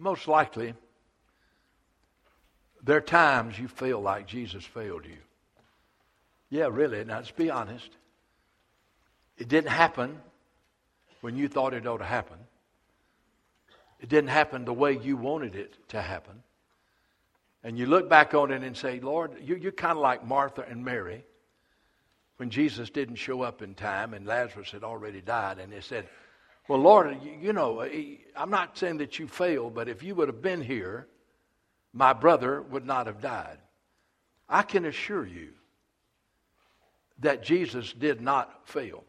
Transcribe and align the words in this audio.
most 0.00 0.26
likely, 0.26 0.74
there 2.82 2.96
are 2.96 3.02
times 3.02 3.58
you 3.58 3.68
feel 3.68 4.00
like 4.00 4.26
Jesus 4.26 4.64
failed 4.64 5.04
you. 5.04 5.18
Yeah, 6.48 6.68
really. 6.70 7.04
Now, 7.04 7.16
let's 7.16 7.30
be 7.30 7.50
honest. 7.50 7.90
It 9.36 9.48
didn't 9.48 9.70
happen 9.70 10.18
when 11.20 11.36
you 11.36 11.48
thought 11.48 11.74
it 11.74 11.86
ought 11.86 11.98
to 11.98 12.04
happen. 12.04 12.38
It 14.00 14.08
didn't 14.08 14.30
happen 14.30 14.64
the 14.64 14.72
way 14.72 14.96
you 14.96 15.16
wanted 15.16 15.54
it 15.54 15.76
to 15.88 16.00
happen. 16.00 16.42
And 17.62 17.78
you 17.78 17.86
look 17.86 18.08
back 18.08 18.32
on 18.32 18.50
it 18.50 18.62
and 18.62 18.74
say, 18.74 19.00
Lord, 19.00 19.32
you, 19.42 19.54
you're 19.56 19.72
kind 19.72 19.92
of 19.92 20.02
like 20.02 20.26
Martha 20.26 20.64
and 20.66 20.82
Mary 20.82 21.24
when 22.38 22.48
Jesus 22.48 22.88
didn't 22.88 23.16
show 23.16 23.42
up 23.42 23.60
in 23.60 23.74
time 23.74 24.14
and 24.14 24.26
Lazarus 24.26 24.70
had 24.70 24.82
already 24.82 25.20
died. 25.20 25.58
And 25.58 25.70
they 25.70 25.82
said, 25.82 26.08
Well, 26.70 26.78
Lord, 26.78 27.18
you, 27.42 27.52
know, 27.52 27.80
eh, 27.80 28.18
I'm 28.36 28.48
not 28.48 28.78
saying 28.78 28.98
that 28.98 29.18
you 29.18 29.26
failed, 29.26 29.74
but 29.74 29.88
if 29.88 30.04
you 30.04 30.14
would 30.14 30.28
have 30.28 30.40
been 30.40 30.62
here, 30.62 31.08
my 31.92 32.12
brother 32.12 32.62
would 32.62 32.86
not 32.86 33.08
have 33.08 33.20
died. 33.20 33.58
I 34.48 34.62
can 34.62 34.84
assure 34.84 35.26
you 35.26 35.48
that 37.18 37.42
Jesus 37.42 37.92
did 37.92 38.20
not 38.20 38.68
fail. 38.68 39.02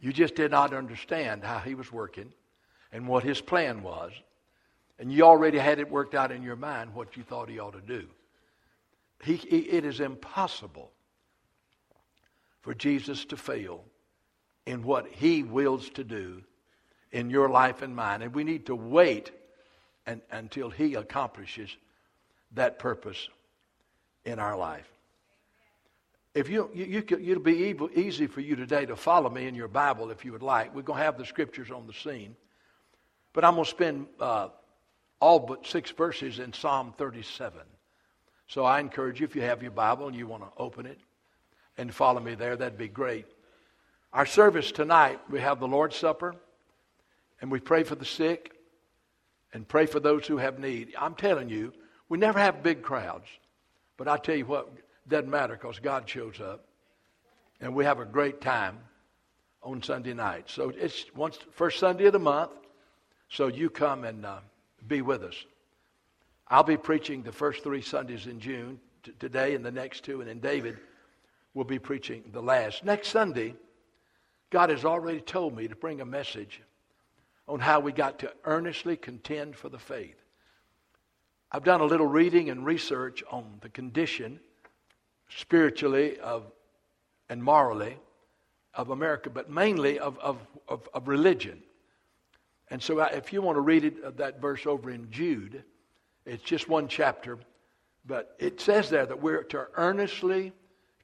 You 0.00 0.12
just 0.12 0.34
did 0.34 0.50
not 0.50 0.74
understand 0.74 1.44
how 1.44 1.60
he 1.60 1.76
was 1.76 1.92
working 1.92 2.32
and 2.90 3.06
what 3.06 3.22
his 3.22 3.40
plan 3.40 3.84
was. 3.84 4.10
And 4.98 5.12
you 5.12 5.22
already 5.22 5.58
had 5.58 5.78
it 5.78 5.88
worked 5.88 6.16
out 6.16 6.32
in 6.32 6.42
your 6.42 6.56
mind 6.56 6.92
what 6.92 7.16
you 7.16 7.22
thought 7.22 7.48
he 7.48 7.60
ought 7.60 7.74
to 7.74 7.80
do. 7.80 8.04
He, 9.22 9.34
it 9.34 9.84
is 9.84 10.00
impossible 10.00 10.90
for 12.62 12.74
Jesus 12.74 13.24
to 13.26 13.36
fail 13.36 13.84
in 14.66 14.82
what 14.82 15.06
he 15.06 15.42
wills 15.42 15.88
to 15.90 16.04
do 16.04 16.42
in 17.12 17.30
your 17.30 17.48
life 17.48 17.82
and 17.82 17.94
mine. 17.94 18.22
And 18.22 18.34
we 18.34 18.44
need 18.44 18.66
to 18.66 18.74
wait 18.74 19.30
and, 20.06 20.20
until 20.30 20.70
he 20.70 20.94
accomplishes 20.94 21.74
that 22.52 22.78
purpose 22.78 23.28
in 24.24 24.38
our 24.38 24.56
life. 24.56 24.88
If 26.34 26.50
you, 26.50 26.70
you, 26.74 26.84
you 26.84 27.02
could, 27.02 27.26
it'll 27.26 27.42
be 27.42 27.74
easy 27.94 28.26
for 28.26 28.40
you 28.40 28.56
today 28.56 28.84
to 28.86 28.96
follow 28.96 29.30
me 29.30 29.46
in 29.46 29.54
your 29.54 29.68
Bible 29.68 30.10
if 30.10 30.24
you 30.24 30.32
would 30.32 30.42
like. 30.42 30.74
We're 30.74 30.82
going 30.82 30.98
to 30.98 31.04
have 31.04 31.16
the 31.16 31.24
scriptures 31.24 31.70
on 31.70 31.86
the 31.86 31.94
scene. 31.94 32.36
But 33.32 33.44
I'm 33.44 33.54
going 33.54 33.64
to 33.64 33.70
spend 33.70 34.06
uh, 34.20 34.48
all 35.20 35.38
but 35.38 35.66
six 35.66 35.90
verses 35.92 36.38
in 36.38 36.52
Psalm 36.52 36.92
37. 36.98 37.60
So 38.48 38.64
I 38.64 38.80
encourage 38.80 39.20
you, 39.20 39.24
if 39.24 39.34
you 39.34 39.42
have 39.42 39.62
your 39.62 39.70
Bible 39.70 40.08
and 40.08 40.16
you 40.16 40.26
want 40.26 40.42
to 40.42 40.50
open 40.56 40.86
it 40.86 40.98
and 41.78 41.92
follow 41.92 42.20
me 42.20 42.34
there, 42.34 42.56
that'd 42.56 42.78
be 42.78 42.88
great. 42.88 43.26
Our 44.16 44.24
service 44.24 44.72
tonight, 44.72 45.20
we 45.28 45.40
have 45.40 45.60
the 45.60 45.68
Lord's 45.68 45.94
Supper, 45.94 46.34
and 47.42 47.50
we 47.50 47.60
pray 47.60 47.82
for 47.82 47.96
the 47.96 48.06
sick 48.06 48.50
and 49.52 49.68
pray 49.68 49.84
for 49.84 50.00
those 50.00 50.26
who 50.26 50.38
have 50.38 50.58
need. 50.58 50.94
I'm 50.98 51.14
telling 51.14 51.50
you, 51.50 51.74
we 52.08 52.16
never 52.16 52.38
have 52.38 52.62
big 52.62 52.80
crowds. 52.80 53.26
But 53.98 54.08
I 54.08 54.16
tell 54.16 54.34
you 54.34 54.46
what, 54.46 54.72
doesn't 55.06 55.28
matter 55.28 55.52
because 55.52 55.80
God 55.80 56.08
shows 56.08 56.40
up. 56.40 56.64
And 57.60 57.74
we 57.74 57.84
have 57.84 58.00
a 58.00 58.06
great 58.06 58.40
time 58.40 58.78
on 59.62 59.82
Sunday 59.82 60.14
night. 60.14 60.44
So 60.48 60.72
it's 60.74 61.04
once 61.14 61.38
first 61.52 61.78
Sunday 61.78 62.06
of 62.06 62.14
the 62.14 62.18
month. 62.18 62.52
So 63.28 63.48
you 63.48 63.68
come 63.68 64.04
and 64.04 64.24
uh, 64.24 64.38
be 64.88 65.02
with 65.02 65.24
us. 65.24 65.44
I'll 66.48 66.62
be 66.62 66.78
preaching 66.78 67.22
the 67.22 67.32
first 67.32 67.62
three 67.62 67.82
Sundays 67.82 68.26
in 68.26 68.40
June, 68.40 68.80
t- 69.02 69.12
today 69.18 69.54
and 69.54 69.62
the 69.62 69.70
next 69.70 70.04
two, 70.04 70.20
and 70.20 70.30
then 70.30 70.40
David 70.40 70.78
will 71.52 71.64
be 71.64 71.78
preaching 71.78 72.24
the 72.32 72.40
last. 72.40 72.82
Next 72.82 73.08
Sunday, 73.08 73.54
God 74.50 74.70
has 74.70 74.84
already 74.84 75.20
told 75.20 75.56
me 75.56 75.68
to 75.68 75.74
bring 75.74 76.00
a 76.00 76.06
message 76.06 76.62
on 77.48 77.60
how 77.60 77.80
we 77.80 77.92
got 77.92 78.18
to 78.20 78.32
earnestly 78.44 78.96
contend 78.96 79.56
for 79.56 79.68
the 79.68 79.78
faith. 79.78 80.16
I've 81.52 81.64
done 81.64 81.80
a 81.80 81.84
little 81.84 82.06
reading 82.06 82.50
and 82.50 82.64
research 82.64 83.22
on 83.30 83.58
the 83.60 83.68
condition 83.68 84.40
spiritually 85.28 86.18
of, 86.18 86.44
and 87.28 87.42
morally 87.42 87.96
of 88.74 88.90
America, 88.90 89.30
but 89.30 89.50
mainly 89.50 89.98
of, 89.98 90.18
of, 90.18 90.38
of, 90.68 90.88
of 90.92 91.08
religion. 91.08 91.62
And 92.68 92.82
so, 92.82 93.00
if 93.00 93.32
you 93.32 93.42
want 93.42 93.56
to 93.56 93.60
read 93.60 93.84
it, 93.84 93.94
uh, 94.04 94.10
that 94.16 94.40
verse 94.40 94.66
over 94.66 94.90
in 94.90 95.10
Jude, 95.10 95.62
it's 96.24 96.42
just 96.42 96.68
one 96.68 96.88
chapter, 96.88 97.38
but 98.04 98.34
it 98.40 98.60
says 98.60 98.90
there 98.90 99.06
that 99.06 99.22
we're 99.22 99.44
to 99.44 99.68
earnestly 99.74 100.52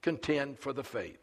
contend 0.00 0.58
for 0.58 0.72
the 0.72 0.82
faith. 0.82 1.21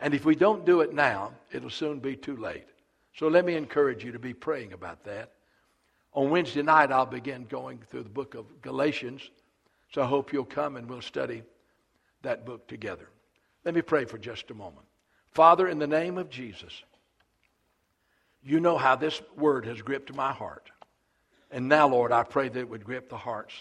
And 0.00 0.14
if 0.14 0.24
we 0.24 0.34
don't 0.34 0.64
do 0.64 0.80
it 0.80 0.92
now, 0.92 1.32
it'll 1.52 1.70
soon 1.70 2.00
be 2.00 2.16
too 2.16 2.36
late. 2.36 2.66
So 3.14 3.28
let 3.28 3.44
me 3.44 3.54
encourage 3.54 4.04
you 4.04 4.12
to 4.12 4.18
be 4.18 4.34
praying 4.34 4.72
about 4.72 5.04
that. 5.04 5.32
On 6.12 6.30
Wednesday 6.30 6.62
night, 6.62 6.92
I'll 6.92 7.06
begin 7.06 7.44
going 7.44 7.78
through 7.88 8.02
the 8.02 8.08
book 8.08 8.34
of 8.34 8.60
Galatians. 8.60 9.30
So 9.92 10.02
I 10.02 10.06
hope 10.06 10.32
you'll 10.32 10.44
come 10.44 10.76
and 10.76 10.88
we'll 10.88 11.00
study 11.00 11.42
that 12.22 12.44
book 12.44 12.66
together. 12.66 13.08
Let 13.64 13.74
me 13.74 13.82
pray 13.82 14.04
for 14.04 14.18
just 14.18 14.50
a 14.50 14.54
moment. 14.54 14.86
Father, 15.32 15.68
in 15.68 15.78
the 15.78 15.86
name 15.86 16.18
of 16.18 16.30
Jesus, 16.30 16.82
you 18.42 18.60
know 18.60 18.78
how 18.78 18.96
this 18.96 19.20
word 19.36 19.66
has 19.66 19.82
gripped 19.82 20.14
my 20.14 20.32
heart. 20.32 20.70
And 21.50 21.68
now, 21.68 21.88
Lord, 21.88 22.12
I 22.12 22.22
pray 22.22 22.48
that 22.48 22.58
it 22.58 22.68
would 22.68 22.84
grip 22.84 23.08
the 23.08 23.16
hearts 23.16 23.54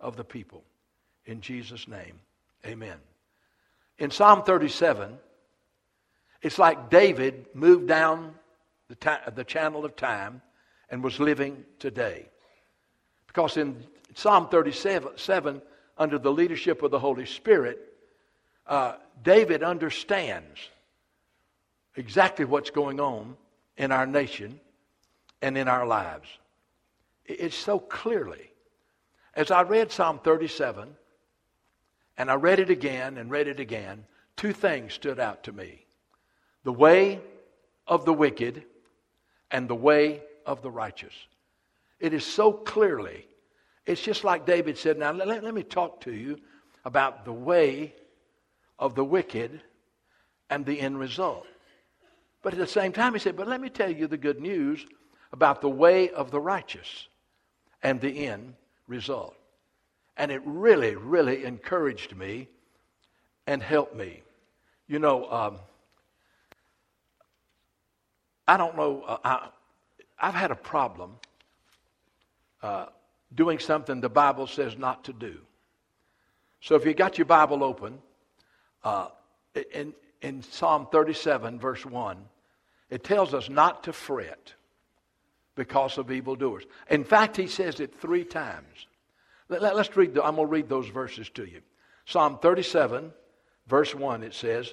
of 0.00 0.16
the 0.16 0.24
people. 0.24 0.64
In 1.24 1.40
Jesus' 1.40 1.86
name, 1.88 2.20
amen. 2.66 2.96
In 3.98 4.10
Psalm 4.10 4.42
37, 4.42 5.18
it's 6.42 6.58
like 6.58 6.90
David 6.90 7.46
moved 7.54 7.86
down 7.86 8.34
the, 8.88 8.96
ta- 8.96 9.22
the 9.34 9.44
channel 9.44 9.84
of 9.84 9.96
time 9.96 10.42
and 10.90 11.02
was 11.02 11.20
living 11.20 11.64
today. 11.78 12.28
Because 13.28 13.56
in 13.56 13.84
Psalm 14.14 14.48
37, 14.48 15.62
under 15.96 16.18
the 16.18 16.32
leadership 16.32 16.82
of 16.82 16.90
the 16.90 16.98
Holy 16.98 17.24
Spirit, 17.24 17.78
uh, 18.66 18.94
David 19.22 19.62
understands 19.62 20.58
exactly 21.96 22.44
what's 22.44 22.70
going 22.70 23.00
on 23.00 23.36
in 23.76 23.92
our 23.92 24.06
nation 24.06 24.60
and 25.40 25.56
in 25.56 25.68
our 25.68 25.86
lives. 25.86 26.28
It's 27.24 27.56
so 27.56 27.78
clearly. 27.78 28.50
As 29.34 29.50
I 29.50 29.62
read 29.62 29.92
Psalm 29.92 30.20
37, 30.22 30.88
and 32.18 32.30
I 32.30 32.34
read 32.34 32.58
it 32.58 32.68
again 32.68 33.16
and 33.16 33.30
read 33.30 33.48
it 33.48 33.60
again, 33.60 34.04
two 34.36 34.52
things 34.52 34.92
stood 34.92 35.18
out 35.18 35.44
to 35.44 35.52
me 35.52 35.86
the 36.64 36.72
way 36.72 37.20
of 37.86 38.04
the 38.04 38.12
wicked 38.12 38.64
and 39.50 39.68
the 39.68 39.74
way 39.74 40.22
of 40.46 40.62
the 40.62 40.70
righteous. 40.70 41.14
It 42.00 42.14
is 42.14 42.24
so 42.24 42.52
clearly, 42.52 43.26
it's 43.86 44.02
just 44.02 44.24
like 44.24 44.46
David 44.46 44.78
said. 44.78 44.98
Now, 44.98 45.12
let, 45.12 45.42
let 45.42 45.54
me 45.54 45.62
talk 45.62 46.00
to 46.02 46.12
you 46.12 46.38
about 46.84 47.24
the 47.24 47.32
way 47.32 47.94
of 48.78 48.94
the 48.94 49.04
wicked 49.04 49.60
and 50.50 50.66
the 50.66 50.80
end 50.80 50.98
result. 50.98 51.46
But 52.42 52.52
at 52.52 52.58
the 52.58 52.66
same 52.66 52.92
time, 52.92 53.12
he 53.12 53.18
said, 53.18 53.36
But 53.36 53.48
let 53.48 53.60
me 53.60 53.68
tell 53.70 53.90
you 53.90 54.06
the 54.06 54.16
good 54.16 54.40
news 54.40 54.84
about 55.32 55.60
the 55.60 55.68
way 55.68 56.10
of 56.10 56.30
the 56.30 56.40
righteous 56.40 57.08
and 57.82 58.00
the 58.00 58.26
end 58.26 58.54
result. 58.86 59.36
And 60.16 60.30
it 60.30 60.42
really, 60.44 60.94
really 60.94 61.44
encouraged 61.44 62.16
me 62.16 62.48
and 63.46 63.62
helped 63.62 63.94
me. 63.94 64.22
You 64.88 64.98
know, 64.98 65.30
um, 65.30 65.58
I 68.46 68.56
don't 68.56 68.76
know, 68.76 69.02
uh, 69.02 69.18
I, 69.24 70.26
have 70.26 70.34
had 70.34 70.50
a 70.50 70.56
problem 70.56 71.12
uh, 72.62 72.86
doing 73.34 73.58
something 73.58 74.00
the 74.00 74.08
Bible 74.08 74.46
says 74.46 74.76
not 74.76 75.04
to 75.04 75.12
do. 75.12 75.38
So 76.60 76.76
if 76.76 76.84
you 76.84 76.94
got 76.94 77.18
your 77.18 77.24
Bible 77.24 77.64
open, 77.64 77.98
uh, 78.84 79.08
in, 79.72 79.92
in 80.20 80.42
Psalm 80.42 80.86
37, 80.90 81.58
verse 81.58 81.84
1, 81.84 82.16
it 82.90 83.04
tells 83.04 83.34
us 83.34 83.48
not 83.48 83.84
to 83.84 83.92
fret 83.92 84.52
because 85.54 85.98
of 85.98 86.10
evildoers. 86.10 86.64
In 86.90 87.04
fact, 87.04 87.36
he 87.36 87.46
says 87.46 87.80
it 87.80 88.00
three 88.00 88.24
times. 88.24 88.86
Let, 89.48 89.62
us 89.62 89.74
let, 89.74 89.96
read, 89.96 90.14
the, 90.14 90.24
I'm 90.24 90.36
going 90.36 90.48
to 90.48 90.52
read 90.52 90.68
those 90.68 90.88
verses 90.88 91.28
to 91.30 91.44
you. 91.44 91.60
Psalm 92.06 92.38
37, 92.40 93.12
verse 93.66 93.94
1, 93.94 94.22
it 94.22 94.34
says, 94.34 94.72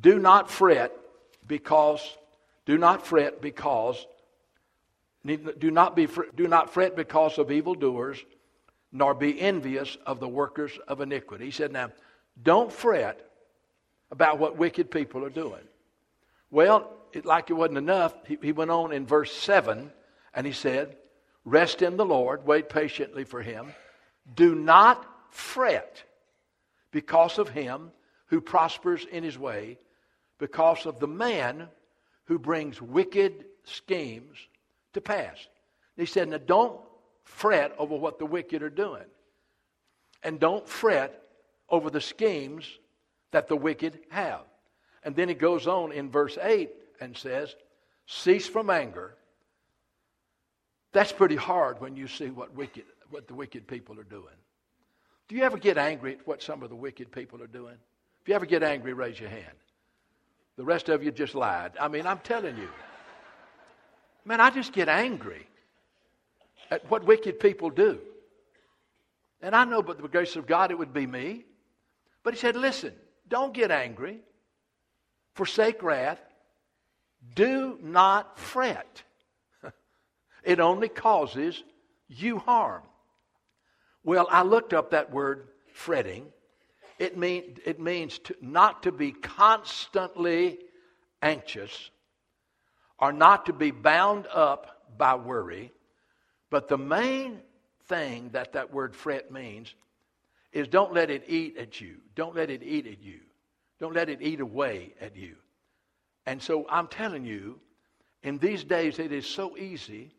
Do 0.00 0.18
not 0.18 0.50
fret 0.50 0.92
because, 1.46 2.16
do 2.68 2.76
not 2.76 3.06
fret 3.06 3.40
because, 3.40 4.06
do 5.24 5.70
not, 5.70 5.96
be, 5.96 6.06
do 6.36 6.46
not 6.46 6.68
fret 6.68 6.94
because 6.94 7.38
of 7.38 7.50
evildoers, 7.50 8.22
nor 8.92 9.14
be 9.14 9.40
envious 9.40 9.96
of 10.04 10.20
the 10.20 10.28
workers 10.28 10.78
of 10.86 11.00
iniquity. 11.00 11.46
He 11.46 11.50
said, 11.50 11.72
Now, 11.72 11.92
don't 12.42 12.70
fret 12.70 13.26
about 14.10 14.38
what 14.38 14.58
wicked 14.58 14.90
people 14.90 15.24
are 15.24 15.30
doing. 15.30 15.62
Well, 16.50 16.92
it, 17.14 17.24
like 17.24 17.48
it 17.48 17.54
wasn't 17.54 17.78
enough, 17.78 18.14
he, 18.26 18.36
he 18.42 18.52
went 18.52 18.70
on 18.70 18.92
in 18.92 19.06
verse 19.06 19.32
7 19.32 19.90
and 20.34 20.46
he 20.46 20.52
said, 20.52 20.94
Rest 21.46 21.80
in 21.80 21.96
the 21.96 22.04
Lord, 22.04 22.46
wait 22.46 22.68
patiently 22.68 23.24
for 23.24 23.40
him. 23.40 23.72
Do 24.34 24.54
not 24.54 25.06
fret 25.30 26.02
because 26.90 27.38
of 27.38 27.48
him 27.48 27.92
who 28.26 28.42
prospers 28.42 29.06
in 29.10 29.24
his 29.24 29.38
way, 29.38 29.78
because 30.38 30.84
of 30.84 31.00
the 31.00 31.08
man 31.08 31.68
who 32.28 32.38
brings 32.38 32.80
wicked 32.80 33.46
schemes 33.64 34.36
to 34.92 35.00
pass. 35.00 35.48
He 35.96 36.06
said, 36.06 36.28
Now 36.28 36.38
don't 36.38 36.78
fret 37.24 37.74
over 37.78 37.96
what 37.96 38.18
the 38.18 38.26
wicked 38.26 38.62
are 38.62 38.70
doing. 38.70 39.04
And 40.22 40.38
don't 40.38 40.68
fret 40.68 41.22
over 41.70 41.90
the 41.90 42.02
schemes 42.02 42.66
that 43.30 43.48
the 43.48 43.56
wicked 43.56 44.00
have. 44.10 44.42
And 45.04 45.16
then 45.16 45.28
he 45.28 45.34
goes 45.34 45.66
on 45.66 45.90
in 45.90 46.10
verse 46.10 46.36
8 46.40 46.70
and 47.00 47.16
says, 47.16 47.54
Cease 48.06 48.46
from 48.46 48.68
anger. 48.68 49.14
That's 50.92 51.12
pretty 51.12 51.36
hard 51.36 51.80
when 51.80 51.96
you 51.96 52.08
see 52.08 52.28
what, 52.28 52.54
wicked, 52.54 52.84
what 53.10 53.26
the 53.26 53.34
wicked 53.34 53.66
people 53.66 53.98
are 53.98 54.04
doing. 54.04 54.24
Do 55.28 55.36
you 55.36 55.44
ever 55.44 55.58
get 55.58 55.78
angry 55.78 56.14
at 56.14 56.26
what 56.26 56.42
some 56.42 56.62
of 56.62 56.68
the 56.68 56.76
wicked 56.76 57.10
people 57.10 57.42
are 57.42 57.48
doing? 57.48 57.76
If 58.20 58.28
you 58.28 58.34
ever 58.34 58.46
get 58.46 58.62
angry, 58.62 58.92
raise 58.92 59.18
your 59.18 59.30
hand. 59.30 59.44
The 60.58 60.64
rest 60.64 60.88
of 60.88 61.04
you 61.04 61.12
just 61.12 61.36
lied. 61.36 61.72
I 61.80 61.86
mean, 61.86 62.04
I'm 62.04 62.18
telling 62.18 62.56
you. 62.56 62.68
Man, 64.24 64.40
I 64.40 64.50
just 64.50 64.72
get 64.72 64.88
angry 64.88 65.46
at 66.68 66.90
what 66.90 67.04
wicked 67.04 67.38
people 67.38 67.70
do. 67.70 68.00
And 69.40 69.54
I 69.54 69.64
know, 69.64 69.82
but 69.82 70.02
the 70.02 70.08
grace 70.08 70.34
of 70.34 70.48
God, 70.48 70.72
it 70.72 70.78
would 70.78 70.92
be 70.92 71.06
me. 71.06 71.44
But 72.24 72.34
he 72.34 72.40
said, 72.40 72.56
listen, 72.56 72.92
don't 73.28 73.54
get 73.54 73.70
angry, 73.70 74.18
forsake 75.34 75.80
wrath, 75.80 76.20
do 77.36 77.78
not 77.80 78.36
fret. 78.36 79.04
it 80.42 80.58
only 80.58 80.88
causes 80.88 81.62
you 82.08 82.38
harm. 82.38 82.82
Well, 84.02 84.26
I 84.28 84.42
looked 84.42 84.74
up 84.74 84.90
that 84.90 85.12
word 85.12 85.46
fretting. 85.72 86.26
It, 86.98 87.16
mean, 87.16 87.58
it 87.64 87.78
means 87.80 88.18
to, 88.20 88.36
not 88.40 88.82
to 88.84 88.92
be 88.92 89.12
constantly 89.12 90.58
anxious 91.22 91.90
or 92.98 93.12
not 93.12 93.46
to 93.46 93.52
be 93.52 93.70
bound 93.70 94.26
up 94.32 94.82
by 94.96 95.14
worry. 95.14 95.72
But 96.50 96.68
the 96.68 96.78
main 96.78 97.40
thing 97.86 98.30
that 98.32 98.52
that 98.54 98.72
word 98.72 98.94
fret 98.94 99.30
means 99.30 99.74
is 100.52 100.66
don't 100.66 100.92
let 100.92 101.10
it 101.10 101.24
eat 101.28 101.56
at 101.56 101.80
you. 101.80 101.96
Don't 102.14 102.34
let 102.34 102.50
it 102.50 102.62
eat 102.62 102.86
at 102.86 103.02
you. 103.02 103.20
Don't 103.78 103.94
let 103.94 104.08
it 104.08 104.20
eat 104.20 104.40
away 104.40 104.94
at 105.00 105.16
you. 105.16 105.36
And 106.26 106.42
so 106.42 106.66
I'm 106.68 106.88
telling 106.88 107.24
you, 107.24 107.60
in 108.22 108.38
these 108.38 108.64
days, 108.64 108.98
it 108.98 109.12
is 109.12 109.26
so 109.26 109.56
easy 109.56 110.12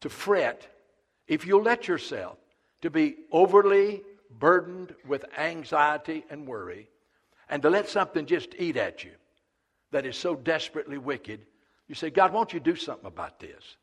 to 0.00 0.08
fret 0.08 0.66
if 1.28 1.46
you'll 1.46 1.62
let 1.62 1.86
yourself 1.86 2.38
to 2.80 2.90
be 2.90 3.16
overly 3.30 4.02
burdened 4.38 4.94
with 5.06 5.24
anxiety 5.36 6.24
and 6.30 6.46
worry 6.46 6.88
and 7.48 7.62
to 7.62 7.70
let 7.70 7.88
something 7.88 8.26
just 8.26 8.54
eat 8.58 8.76
at 8.76 9.04
you 9.04 9.12
that 9.90 10.06
is 10.06 10.16
so 10.16 10.34
desperately 10.34 10.98
wicked. 10.98 11.40
You 11.86 11.94
say, 11.94 12.10
God, 12.10 12.32
won't 12.32 12.52
you 12.52 12.60
do 12.60 12.76
something 12.76 13.06
about 13.06 13.38
this? 13.38 13.76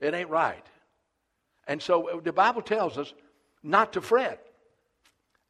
It 0.00 0.14
ain't 0.14 0.30
right. 0.30 0.66
And 1.66 1.80
so 1.80 2.08
uh, 2.08 2.20
the 2.20 2.32
Bible 2.32 2.62
tells 2.62 2.98
us 2.98 3.14
not 3.62 3.92
to 3.92 4.00
fret. 4.00 4.44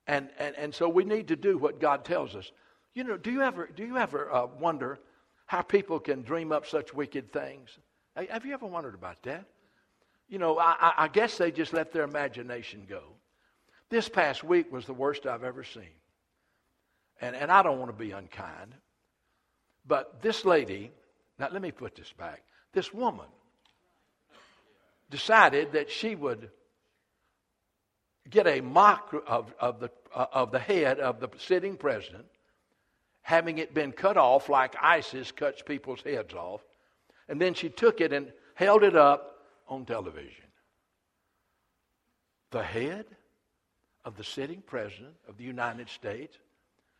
And, 0.06 0.28
and, 0.38 0.54
and 0.56 0.74
so 0.74 0.88
we 0.88 1.04
need 1.04 1.28
to 1.28 1.36
do 1.36 1.56
what 1.56 1.80
God 1.80 2.04
tells 2.04 2.36
us. 2.36 2.52
You 2.92 3.04
know, 3.04 3.16
do 3.16 3.32
you 3.32 3.42
ever, 3.42 3.68
do 3.74 3.84
you 3.84 3.96
ever 3.96 4.32
uh, 4.32 4.46
wonder 4.60 5.00
how 5.46 5.62
people 5.62 5.98
can 5.98 6.22
dream 6.22 6.52
up 6.52 6.66
such 6.66 6.92
wicked 6.92 7.32
things? 7.32 7.78
Have 8.14 8.44
you 8.44 8.52
ever 8.52 8.66
wondered 8.66 8.94
about 8.94 9.22
that? 9.22 9.46
You 10.28 10.38
know, 10.38 10.58
I, 10.58 10.92
I 10.96 11.08
guess 11.08 11.38
they 11.38 11.50
just 11.50 11.72
let 11.72 11.92
their 11.92 12.04
imagination 12.04 12.86
go. 12.88 13.13
This 13.94 14.08
past 14.08 14.42
week 14.42 14.72
was 14.72 14.86
the 14.86 14.92
worst 14.92 15.24
I've 15.24 15.44
ever 15.44 15.62
seen. 15.62 15.94
And, 17.20 17.36
and 17.36 17.48
I 17.48 17.62
don't 17.62 17.78
want 17.78 17.92
to 17.92 17.96
be 17.96 18.10
unkind, 18.10 18.74
but 19.86 20.20
this 20.20 20.44
lady, 20.44 20.90
now 21.38 21.48
let 21.52 21.62
me 21.62 21.70
put 21.70 21.94
this 21.94 22.12
back. 22.18 22.42
This 22.72 22.92
woman 22.92 23.28
decided 25.10 25.74
that 25.74 25.92
she 25.92 26.16
would 26.16 26.50
get 28.28 28.48
a 28.48 28.60
mock 28.62 29.14
of, 29.28 29.54
of, 29.60 29.78
the, 29.78 29.92
uh, 30.12 30.26
of 30.32 30.50
the 30.50 30.58
head 30.58 30.98
of 30.98 31.20
the 31.20 31.28
sitting 31.38 31.76
president, 31.76 32.24
having 33.22 33.58
it 33.58 33.74
been 33.74 33.92
cut 33.92 34.16
off 34.16 34.48
like 34.48 34.74
ISIS 34.82 35.30
cuts 35.30 35.62
people's 35.62 36.02
heads 36.02 36.34
off. 36.34 36.62
And 37.28 37.40
then 37.40 37.54
she 37.54 37.68
took 37.68 38.00
it 38.00 38.12
and 38.12 38.32
held 38.56 38.82
it 38.82 38.96
up 38.96 39.36
on 39.68 39.84
television. 39.84 40.46
The 42.50 42.64
head 42.64 43.06
of 44.04 44.16
the 44.16 44.24
sitting 44.24 44.62
president 44.62 45.14
of 45.28 45.36
the 45.36 45.44
United 45.44 45.88
States, 45.88 46.36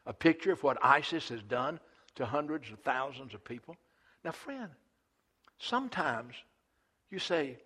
a 0.07 0.13
picture 0.13 0.53
of 0.53 0.63
what 0.63 0.79
ISIS 0.83 1.29
has 1.29 1.43
done 1.43 1.79
to 2.15 2.27
hundreds 2.27 2.71
of 2.71 2.79
thousands 2.81 3.35
of 3.35 3.45
people. 3.45 3.77
Now, 4.25 4.33
friend, 4.33 4.71
sometimes 5.59 6.35
you 7.11 7.19
say, 7.19 7.59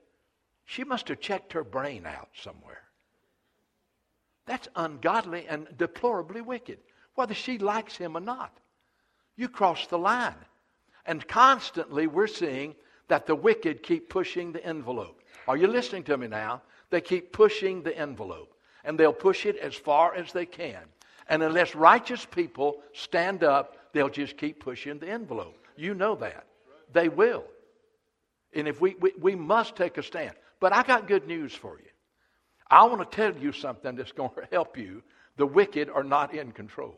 she 0.64 0.84
must 0.84 1.08
have 1.08 1.20
checked 1.20 1.52
her 1.52 1.64
brain 1.64 2.06
out 2.06 2.28
somewhere. 2.42 2.82
That's 4.46 4.68
ungodly 4.76 5.46
and 5.48 5.68
deplorably 5.76 6.40
wicked, 6.40 6.78
whether 7.14 7.34
she 7.34 7.58
likes 7.58 7.96
him 7.96 8.16
or 8.16 8.20
not. 8.20 8.56
You 9.36 9.48
cross 9.48 9.86
the 9.86 9.98
line. 9.98 10.34
And 11.06 11.26
constantly 11.26 12.06
we're 12.06 12.26
seeing 12.26 12.74
that 13.08 13.26
the 13.26 13.34
wicked 13.34 13.82
keep 13.82 14.10
pushing 14.10 14.52
the 14.52 14.64
envelope. 14.64 15.22
Are 15.46 15.56
you 15.56 15.66
listening 15.66 16.04
to 16.04 16.16
me 16.16 16.28
now? 16.28 16.62
They 16.90 17.00
keep 17.00 17.32
pushing 17.32 17.82
the 17.82 17.96
envelope. 17.96 18.54
And 18.84 18.98
they'll 18.98 19.12
push 19.12 19.46
it 19.46 19.56
as 19.56 19.74
far 19.74 20.14
as 20.14 20.32
they 20.32 20.46
can. 20.46 20.82
And 21.28 21.42
unless 21.42 21.74
righteous 21.74 22.24
people 22.24 22.78
stand 22.92 23.44
up, 23.44 23.76
they'll 23.92 24.08
just 24.08 24.36
keep 24.36 24.60
pushing 24.60 24.98
the 24.98 25.08
envelope. 25.08 25.66
You 25.76 25.94
know 25.94 26.14
that. 26.16 26.46
They 26.92 27.08
will. 27.08 27.44
And 28.54 28.66
if 28.66 28.80
we, 28.80 28.94
we, 29.00 29.12
we 29.20 29.34
must 29.34 29.76
take 29.76 29.98
a 29.98 30.02
stand. 30.02 30.32
But 30.60 30.72
I 30.72 30.82
got 30.82 31.06
good 31.06 31.26
news 31.26 31.52
for 31.54 31.78
you. 31.78 31.88
I 32.70 32.84
want 32.84 33.10
to 33.10 33.16
tell 33.16 33.36
you 33.36 33.52
something 33.52 33.94
that's 33.94 34.12
going 34.12 34.30
to 34.36 34.48
help 34.50 34.76
you. 34.76 35.02
The 35.36 35.46
wicked 35.46 35.88
are 35.88 36.02
not 36.02 36.34
in 36.34 36.52
control. 36.52 36.96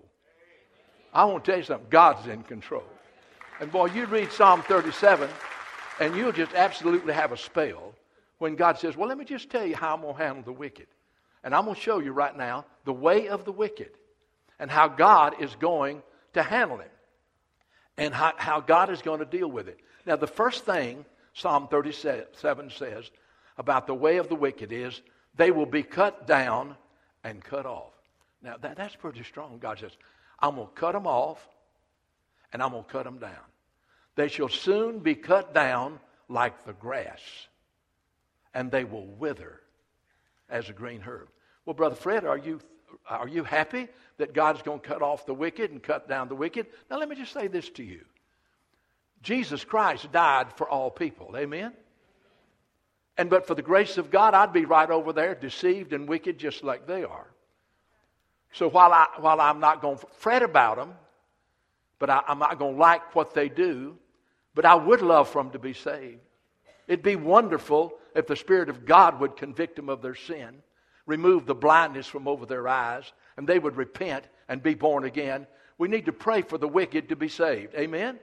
I 1.12 1.25
want 1.25 1.44
to 1.44 1.50
tell 1.50 1.59
you 1.59 1.65
something. 1.65 1.88
God's 1.91 2.27
in 2.27 2.43
control. 2.44 2.85
And 3.61 3.71
boy, 3.71 3.87
you 3.87 4.06
read 4.06 4.32
Psalm 4.32 4.62
37, 4.62 5.29
and 6.00 6.17
you'll 6.17 6.32
just 6.32 6.55
absolutely 6.55 7.12
have 7.12 7.32
a 7.32 7.37
spell 7.37 7.94
when 8.38 8.55
God 8.55 8.79
says, 8.79 8.97
Well, 8.97 9.09
let 9.09 9.19
me 9.19 9.25
just 9.25 9.50
tell 9.50 9.67
you 9.67 9.77
how 9.77 9.94
I'm 9.94 10.00
going 10.00 10.17
to 10.17 10.23
handle 10.23 10.43
the 10.43 10.53
wicked. 10.53 10.87
And 11.42 11.54
I'm 11.54 11.64
going 11.64 11.75
to 11.75 11.81
show 11.81 11.98
you 11.98 12.12
right 12.12 12.37
now 12.37 12.66
the 12.84 12.92
way 12.92 13.28
of 13.28 13.44
the 13.44 13.52
wicked 13.52 13.90
and 14.58 14.70
how 14.70 14.88
God 14.88 15.40
is 15.40 15.54
going 15.56 16.02
to 16.34 16.42
handle 16.42 16.81
it 16.81 16.92
and 17.96 18.14
how, 18.14 18.32
how 18.37 18.60
God 18.60 18.90
is 18.90 19.02
going 19.02 19.20
to 19.20 19.25
deal 19.25 19.48
with 19.48 19.69
it. 19.69 19.78
Now, 20.06 20.16
the 20.16 20.26
first 20.26 20.64
thing 20.64 21.04
Psalm 21.34 21.69
37 21.69 22.70
says 22.70 23.10
about 23.56 23.87
the 23.87 23.94
way 23.94 24.19
of 24.19 24.28
the 24.28 24.34
wicked 24.34 24.72
is 24.72 25.00
they 25.37 25.50
will 25.50 25.66
be 25.66 25.82
cut 25.82 26.26
down 26.26 26.76
and 27.24 27.43
cut 27.43 27.67
off. 27.67 27.93
Now, 28.43 28.56
that, 28.60 28.76
that's 28.76 28.96
pretty 28.96 29.22
strong. 29.22 29.58
God 29.58 29.79
says, 29.79 29.93
I'm 30.38 30.56
going 30.56 30.67
to 30.67 30.72
cut 30.72 30.93
them 30.93 31.06
off 31.06 31.46
and 32.53 32.62
I'm 32.62 32.72
going 32.72 32.84
to 32.84 32.91
cut 32.91 33.05
them 33.05 33.19
down. 33.19 33.32
They 34.17 34.29
shall 34.29 34.48
soon 34.48 34.98
be 34.98 35.15
cut 35.15 35.55
down 35.55 36.00
like 36.29 36.65
the 36.65 36.72
grass, 36.72 37.20
and 38.55 38.70
they 38.70 38.84
will 38.84 39.06
wither 39.06 39.60
as 40.50 40.69
a 40.69 40.72
green 40.72 41.00
herb. 41.00 41.28
Well, 41.64 41.74
Brother 41.74 41.94
Fred, 41.94 42.24
are 42.24 42.38
you, 42.38 42.60
are 43.08 43.28
you 43.28 43.44
happy 43.44 43.88
that 44.19 44.34
God's 44.34 44.62
going 44.62 44.80
to 44.80 44.88
cut 44.88 45.02
off 45.02 45.26
the 45.26 45.34
wicked 45.34 45.70
and 45.70 45.82
cut 45.82 46.08
down 46.08 46.28
the 46.28 46.34
wicked? 46.34 46.66
Now, 46.90 46.98
let 46.98 47.08
me 47.08 47.16
just 47.16 47.32
say 47.32 47.46
this 47.46 47.69
to 47.70 47.82
you 47.82 48.04
Jesus 49.22 49.64
Christ 49.64 50.10
died 50.12 50.52
for 50.56 50.69
all 50.69 50.90
people. 50.90 51.34
Amen? 51.36 51.72
And 53.19 53.28
but 53.28 53.46
for 53.46 53.54
the 53.54 53.62
grace 53.62 53.98
of 53.98 54.10
God, 54.10 54.34
I'd 54.34 54.52
be 54.52 54.64
right 54.64 54.90
over 54.90 55.12
there, 55.12 55.34
deceived 55.34 55.92
and 55.92 56.08
wicked 56.08 56.38
just 56.38 56.64
like 56.64 56.86
they 56.86 57.04
are. 57.04 57.26
So 58.52 58.69
while, 58.69 58.92
I, 58.92 59.06
while 59.19 59.40
I'm 59.40 59.60
not 59.60 59.80
going 59.80 59.98
to 59.98 60.06
fret 60.16 60.42
about 60.42 60.76
them, 60.76 60.94
but 61.98 62.10
I, 62.10 62.22
I'm 62.26 62.38
not 62.38 62.58
going 62.58 62.74
to 62.74 62.80
like 62.80 63.14
what 63.14 63.34
they 63.34 63.48
do, 63.48 63.96
but 64.54 64.64
I 64.64 64.74
would 64.74 65.02
love 65.02 65.28
for 65.28 65.42
them 65.42 65.52
to 65.52 65.58
be 65.58 65.74
saved. 65.74 66.20
It'd 66.88 67.04
be 67.04 67.16
wonderful 67.16 67.92
if 68.14 68.26
the 68.26 68.36
Spirit 68.36 68.69
of 68.69 68.84
God 68.84 69.20
would 69.20 69.36
convict 69.36 69.76
them 69.76 69.88
of 69.88 70.02
their 70.02 70.14
sin, 70.14 70.62
remove 71.06 71.46
the 71.46 71.55
blindness 71.55 72.06
from 72.06 72.29
over 72.29 72.46
their 72.46 72.69
eyes, 72.69 73.12
and 73.36 73.46
they 73.46 73.58
would 73.58 73.76
repent 73.76 74.24
and 74.48 74.62
be 74.62 74.74
born 74.74 75.05
again. 75.05 75.46
We 75.79 75.88
need 75.88 76.06
to 76.06 76.12
pray 76.12 76.43
for 76.43 76.58
the 76.58 76.69
wicked 76.69 77.08
to 77.08 77.17
be 77.17 77.29
saved. 77.29 77.74
Amen? 77.74 78.19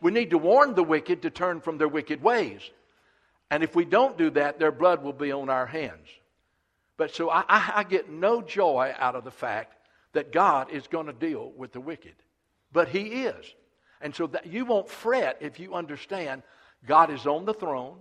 We 0.00 0.10
need 0.10 0.30
to 0.30 0.38
warn 0.38 0.74
the 0.74 0.84
wicked 0.84 1.22
to 1.22 1.30
turn 1.30 1.60
from 1.60 1.78
their 1.78 1.88
wicked 1.88 2.22
ways. 2.22 2.60
And 3.50 3.62
if 3.62 3.74
we 3.74 3.84
don't 3.84 4.18
do 4.18 4.30
that, 4.30 4.58
their 4.58 4.72
blood 4.72 5.02
will 5.02 5.12
be 5.12 5.32
on 5.32 5.48
our 5.48 5.66
hands. 5.66 6.08
But 6.96 7.14
so 7.14 7.30
I, 7.30 7.44
I, 7.48 7.72
I 7.76 7.84
get 7.84 8.10
no 8.10 8.42
joy 8.42 8.94
out 8.98 9.16
of 9.16 9.24
the 9.24 9.30
fact 9.30 9.74
that 10.12 10.32
God 10.32 10.70
is 10.70 10.86
going 10.86 11.06
to 11.06 11.12
deal 11.12 11.52
with 11.56 11.72
the 11.72 11.80
wicked. 11.80 12.14
But 12.72 12.88
He 12.88 13.24
is. 13.24 13.44
And 14.00 14.14
so 14.14 14.26
that 14.28 14.46
you 14.46 14.64
won't 14.64 14.88
fret 14.88 15.38
if 15.40 15.58
you 15.58 15.74
understand 15.74 16.42
God 16.86 17.10
is 17.10 17.26
on 17.26 17.44
the 17.44 17.54
throne 17.54 17.96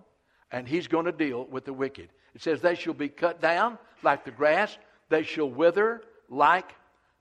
and 0.53 0.65
He's 0.65 0.87
going 0.87 1.05
to 1.05 1.11
deal 1.11 1.45
with 1.45 1.65
the 1.65 1.73
wicked. 1.73 2.07
It 2.33 2.41
says, 2.41 2.61
They 2.61 2.75
shall 2.75 2.93
be 2.93 3.09
cut 3.09 3.41
down 3.41 3.77
like 4.01 4.23
the 4.23 4.31
grass, 4.31 4.77
they 5.09 5.23
shall 5.23 5.49
wither 5.49 6.01
like 6.29 6.73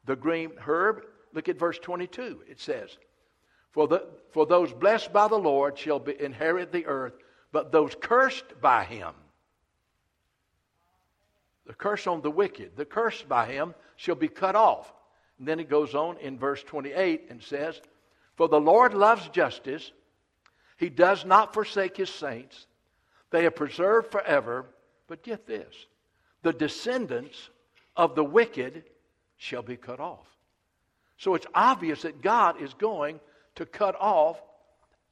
the 0.07 0.15
green 0.15 0.53
herb. 0.65 1.05
Look 1.33 1.49
at 1.49 1.59
verse 1.59 1.79
22. 1.79 2.43
It 2.49 2.61
says, 2.61 2.97
For, 3.73 3.89
the, 3.89 4.07
for 4.31 4.47
those 4.47 4.73
blessed 4.73 5.13
by 5.13 5.27
the 5.27 5.37
Lord 5.37 5.77
shall 5.77 5.99
be, 5.99 6.21
inherit 6.23 6.71
the 6.71 6.87
earth 6.87 7.15
but 7.53 7.71
those 7.71 7.95
cursed 8.01 8.61
by 8.63 8.85
him 8.85 9.13
the 11.67 11.75
curse 11.75 12.07
on 12.07 12.23
the 12.23 12.31
wicked, 12.31 12.73
the 12.77 12.85
curse 12.85 13.23
by 13.23 13.47
him 13.47 13.75
shall 13.97 14.17
be 14.17 14.29
cut 14.29 14.57
off. 14.57 14.93
And 15.39 15.47
then 15.47 15.61
it 15.61 15.71
goes 15.71 15.95
on 15.95 16.19
in 16.19 16.39
verse 16.39 16.63
28 16.65 17.27
and 17.31 17.41
says, 17.43 17.81
For 18.37 18.49
the 18.49 18.61
Lord 18.61 18.95
loves 18.95 19.29
justice, 19.29 19.93
he 20.77 20.89
does 20.89 21.25
not 21.25 21.55
forsake 21.55 21.97
his 21.97 22.11
saints. 22.11 22.67
They 23.33 23.47
are 23.47 23.51
preserved 23.51 24.13
forever. 24.13 24.67
But 25.09 25.25
get 25.25 25.47
this 25.47 25.75
the 26.43 26.53
descendants 26.53 27.51
of 27.97 28.15
the 28.15 28.25
wicked 28.25 28.85
shall 29.37 29.63
be 29.63 29.77
cut 29.77 30.01
off. 30.01 30.27
So 31.19 31.35
it's 31.35 31.47
obvious 31.55 32.03
that 32.03 32.23
God 32.23 32.61
is 32.61 32.75
going 32.75 33.21
to 33.57 33.67
cut 33.67 33.97
off 34.01 34.41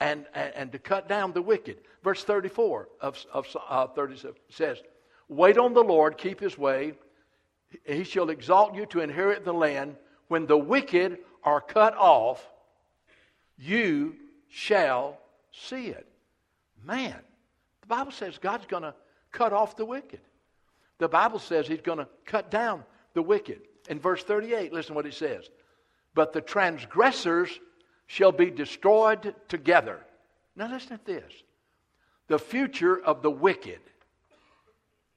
and, 0.00 0.24
and, 0.34 0.54
and 0.54 0.72
to 0.72 0.78
cut 0.78 1.08
down 1.08 1.32
the 1.32 1.42
wicked. 1.42 1.78
Verse 2.02 2.24
34 2.24 2.88
of, 3.00 3.24
of 3.32 3.46
uh, 3.68 3.86
37 3.88 4.34
says, 4.48 4.78
Wait 5.28 5.58
on 5.58 5.74
the 5.74 5.82
Lord, 5.82 6.18
keep 6.18 6.40
his 6.40 6.58
way. 6.58 6.94
He 7.84 8.02
shall 8.02 8.30
exalt 8.30 8.74
you 8.74 8.86
to 8.86 9.00
inherit 9.00 9.44
the 9.44 9.54
land. 9.54 9.96
When 10.28 10.46
the 10.46 10.58
wicked 10.58 11.18
are 11.44 11.60
cut 11.60 11.96
off, 11.96 12.44
you 13.56 14.16
shall 14.48 15.18
see 15.52 15.88
it. 15.88 16.06
Man, 16.82 17.20
Bible 17.90 18.12
says 18.12 18.38
God's 18.38 18.64
going 18.66 18.84
to 18.84 18.94
cut 19.32 19.52
off 19.52 19.76
the 19.76 19.84
wicked. 19.84 20.20
The 20.98 21.08
Bible 21.08 21.40
says 21.40 21.66
He's 21.66 21.82
going 21.82 21.98
to 21.98 22.08
cut 22.24 22.50
down 22.50 22.84
the 23.12 23.22
wicked. 23.22 23.60
In 23.90 23.98
verse 23.98 24.22
38, 24.22 24.72
listen 24.72 24.94
what 24.94 25.06
it 25.06 25.14
says. 25.14 25.50
But 26.14 26.32
the 26.32 26.40
transgressors 26.40 27.50
shall 28.06 28.32
be 28.32 28.50
destroyed 28.50 29.34
together. 29.48 29.98
Now 30.56 30.70
listen 30.70 30.98
to 30.98 31.04
this. 31.04 31.32
The 32.28 32.38
future 32.38 33.02
of 33.02 33.22
the 33.22 33.30
wicked 33.30 33.80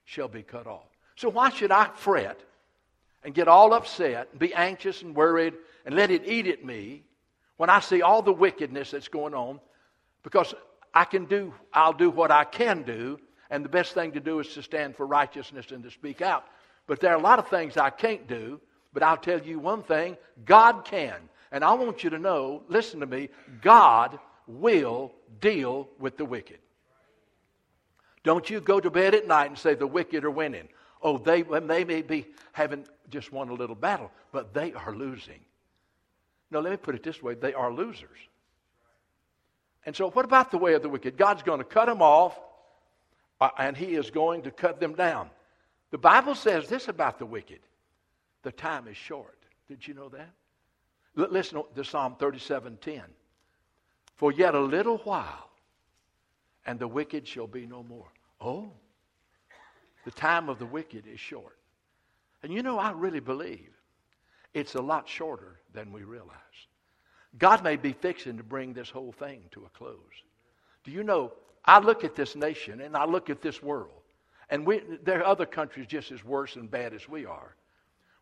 shall 0.05 0.27
be 0.27 0.41
cut 0.41 0.67
off. 0.67 0.87
So 1.15 1.29
why 1.29 1.49
should 1.49 1.71
I 1.71 1.89
fret 1.95 2.39
and 3.23 3.33
get 3.33 3.47
all 3.47 3.73
upset 3.73 4.29
and 4.31 4.39
be 4.39 4.53
anxious 4.53 5.01
and 5.03 5.15
worried 5.15 5.53
and 5.85 5.95
let 5.95 6.11
it 6.11 6.27
eat 6.27 6.47
at 6.47 6.65
me 6.65 7.03
when 7.57 7.69
I 7.69 7.79
see 7.81 8.01
all 8.01 8.23
the 8.23 8.33
wickedness 8.33 8.91
that's 8.91 9.09
going 9.09 9.35
on? 9.35 9.59
Because 10.23 10.55
I 10.93 11.05
can 11.05 11.25
do, 11.25 11.53
I'll 11.73 11.93
do 11.93 12.09
what 12.09 12.31
I 12.31 12.43
can 12.43 12.83
do, 12.83 13.19
and 13.49 13.65
the 13.65 13.69
best 13.69 13.93
thing 13.93 14.11
to 14.13 14.19
do 14.19 14.39
is 14.39 14.53
to 14.53 14.63
stand 14.63 14.95
for 14.95 15.05
righteousness 15.05 15.71
and 15.71 15.83
to 15.83 15.91
speak 15.91 16.21
out. 16.21 16.45
But 16.87 16.99
there 16.99 17.11
are 17.11 17.17
a 17.17 17.21
lot 17.21 17.39
of 17.39 17.47
things 17.47 17.77
I 17.77 17.89
can't 17.89 18.27
do, 18.27 18.59
but 18.93 19.03
I'll 19.03 19.17
tell 19.17 19.41
you 19.41 19.59
one 19.59 19.83
thing 19.83 20.17
God 20.45 20.85
can. 20.85 21.15
And 21.51 21.63
I 21.63 21.73
want 21.73 22.03
you 22.03 22.09
to 22.11 22.19
know, 22.19 22.63
listen 22.67 22.99
to 22.99 23.05
me, 23.05 23.29
God 23.61 24.19
will 24.47 25.11
deal 25.39 25.87
with 25.99 26.17
the 26.17 26.25
wicked. 26.25 26.59
Don't 28.23 28.49
you 28.49 28.61
go 28.61 28.79
to 28.79 28.89
bed 28.89 29.13
at 29.13 29.27
night 29.27 29.49
and 29.49 29.57
say 29.57 29.75
the 29.75 29.87
wicked 29.87 30.23
are 30.23 30.31
winning. 30.31 30.67
Oh, 31.01 31.17
they, 31.17 31.41
they 31.41 31.83
may 31.83 32.01
be 32.01 32.25
having 32.53 32.85
just 33.09 33.31
won 33.31 33.49
a 33.49 33.53
little 33.53 33.75
battle, 33.75 34.11
but 34.31 34.53
they 34.53 34.73
are 34.73 34.95
losing. 34.95 35.39
No, 36.49 36.59
let 36.59 36.71
me 36.71 36.77
put 36.77 36.95
it 36.95 37.03
this 37.03 37.21
way 37.21 37.35
they 37.35 37.53
are 37.53 37.71
losers. 37.71 38.17
And 39.85 39.95
so, 39.95 40.09
what 40.09 40.25
about 40.25 40.51
the 40.51 40.57
way 40.57 40.73
of 40.73 40.81
the 40.81 40.89
wicked? 40.89 41.17
God's 41.17 41.43
going 41.43 41.59
to 41.59 41.65
cut 41.65 41.85
them 41.85 42.01
off, 42.01 42.39
uh, 43.41 43.49
and 43.57 43.75
He 43.75 43.95
is 43.95 44.09
going 44.09 44.43
to 44.43 44.51
cut 44.51 44.79
them 44.79 44.93
down. 44.95 45.29
The 45.91 45.97
Bible 45.97 46.35
says 46.35 46.67
this 46.67 46.87
about 46.87 47.19
the 47.19 47.25
wicked 47.25 47.59
the 48.43 48.51
time 48.51 48.87
is 48.87 48.97
short. 48.97 49.37
Did 49.67 49.87
you 49.87 49.93
know 49.93 50.09
that? 50.09 50.29
L- 51.17 51.27
listen 51.31 51.63
to 51.75 51.83
Psalm 51.83 52.15
37:10. 52.19 53.03
For 54.15 54.31
yet 54.31 54.53
a 54.53 54.59
little 54.59 54.97
while, 54.99 55.49
and 56.65 56.79
the 56.79 56.87
wicked 56.87 57.27
shall 57.27 57.47
be 57.47 57.65
no 57.65 57.83
more. 57.83 58.07
Oh, 58.39 58.71
the 60.05 60.11
time 60.11 60.49
of 60.49 60.59
the 60.59 60.65
wicked 60.65 61.07
is 61.07 61.19
short. 61.19 61.57
And 62.43 62.53
you 62.53 62.61
know, 62.61 62.77
I 62.77 62.91
really 62.91 63.21
believe 63.21 63.71
it's 64.53 64.75
a 64.75 64.81
lot 64.81 65.07
shorter 65.07 65.59
than 65.73 65.91
we 65.91 66.03
realize. 66.03 66.67
God 67.37 67.63
may 67.63 67.75
be 67.75 67.93
fixing 67.93 68.37
to 68.37 68.43
bring 68.43 68.73
this 68.73 68.89
whole 68.89 69.11
thing 69.11 69.41
to 69.51 69.65
a 69.65 69.77
close. 69.77 69.97
Do 70.83 70.91
you 70.91 71.03
know, 71.03 71.31
I 71.65 71.79
look 71.79 72.03
at 72.03 72.15
this 72.15 72.35
nation 72.35 72.81
and 72.81 72.95
I 72.95 73.05
look 73.05 73.29
at 73.29 73.41
this 73.41 73.63
world, 73.63 73.89
and 74.49 74.65
we, 74.65 74.81
there 75.03 75.19
are 75.19 75.25
other 75.25 75.45
countries 75.45 75.87
just 75.87 76.11
as 76.11 76.23
worse 76.23 76.55
and 76.55 76.69
bad 76.69 76.93
as 76.93 77.07
we 77.09 77.25
are. 77.25 77.55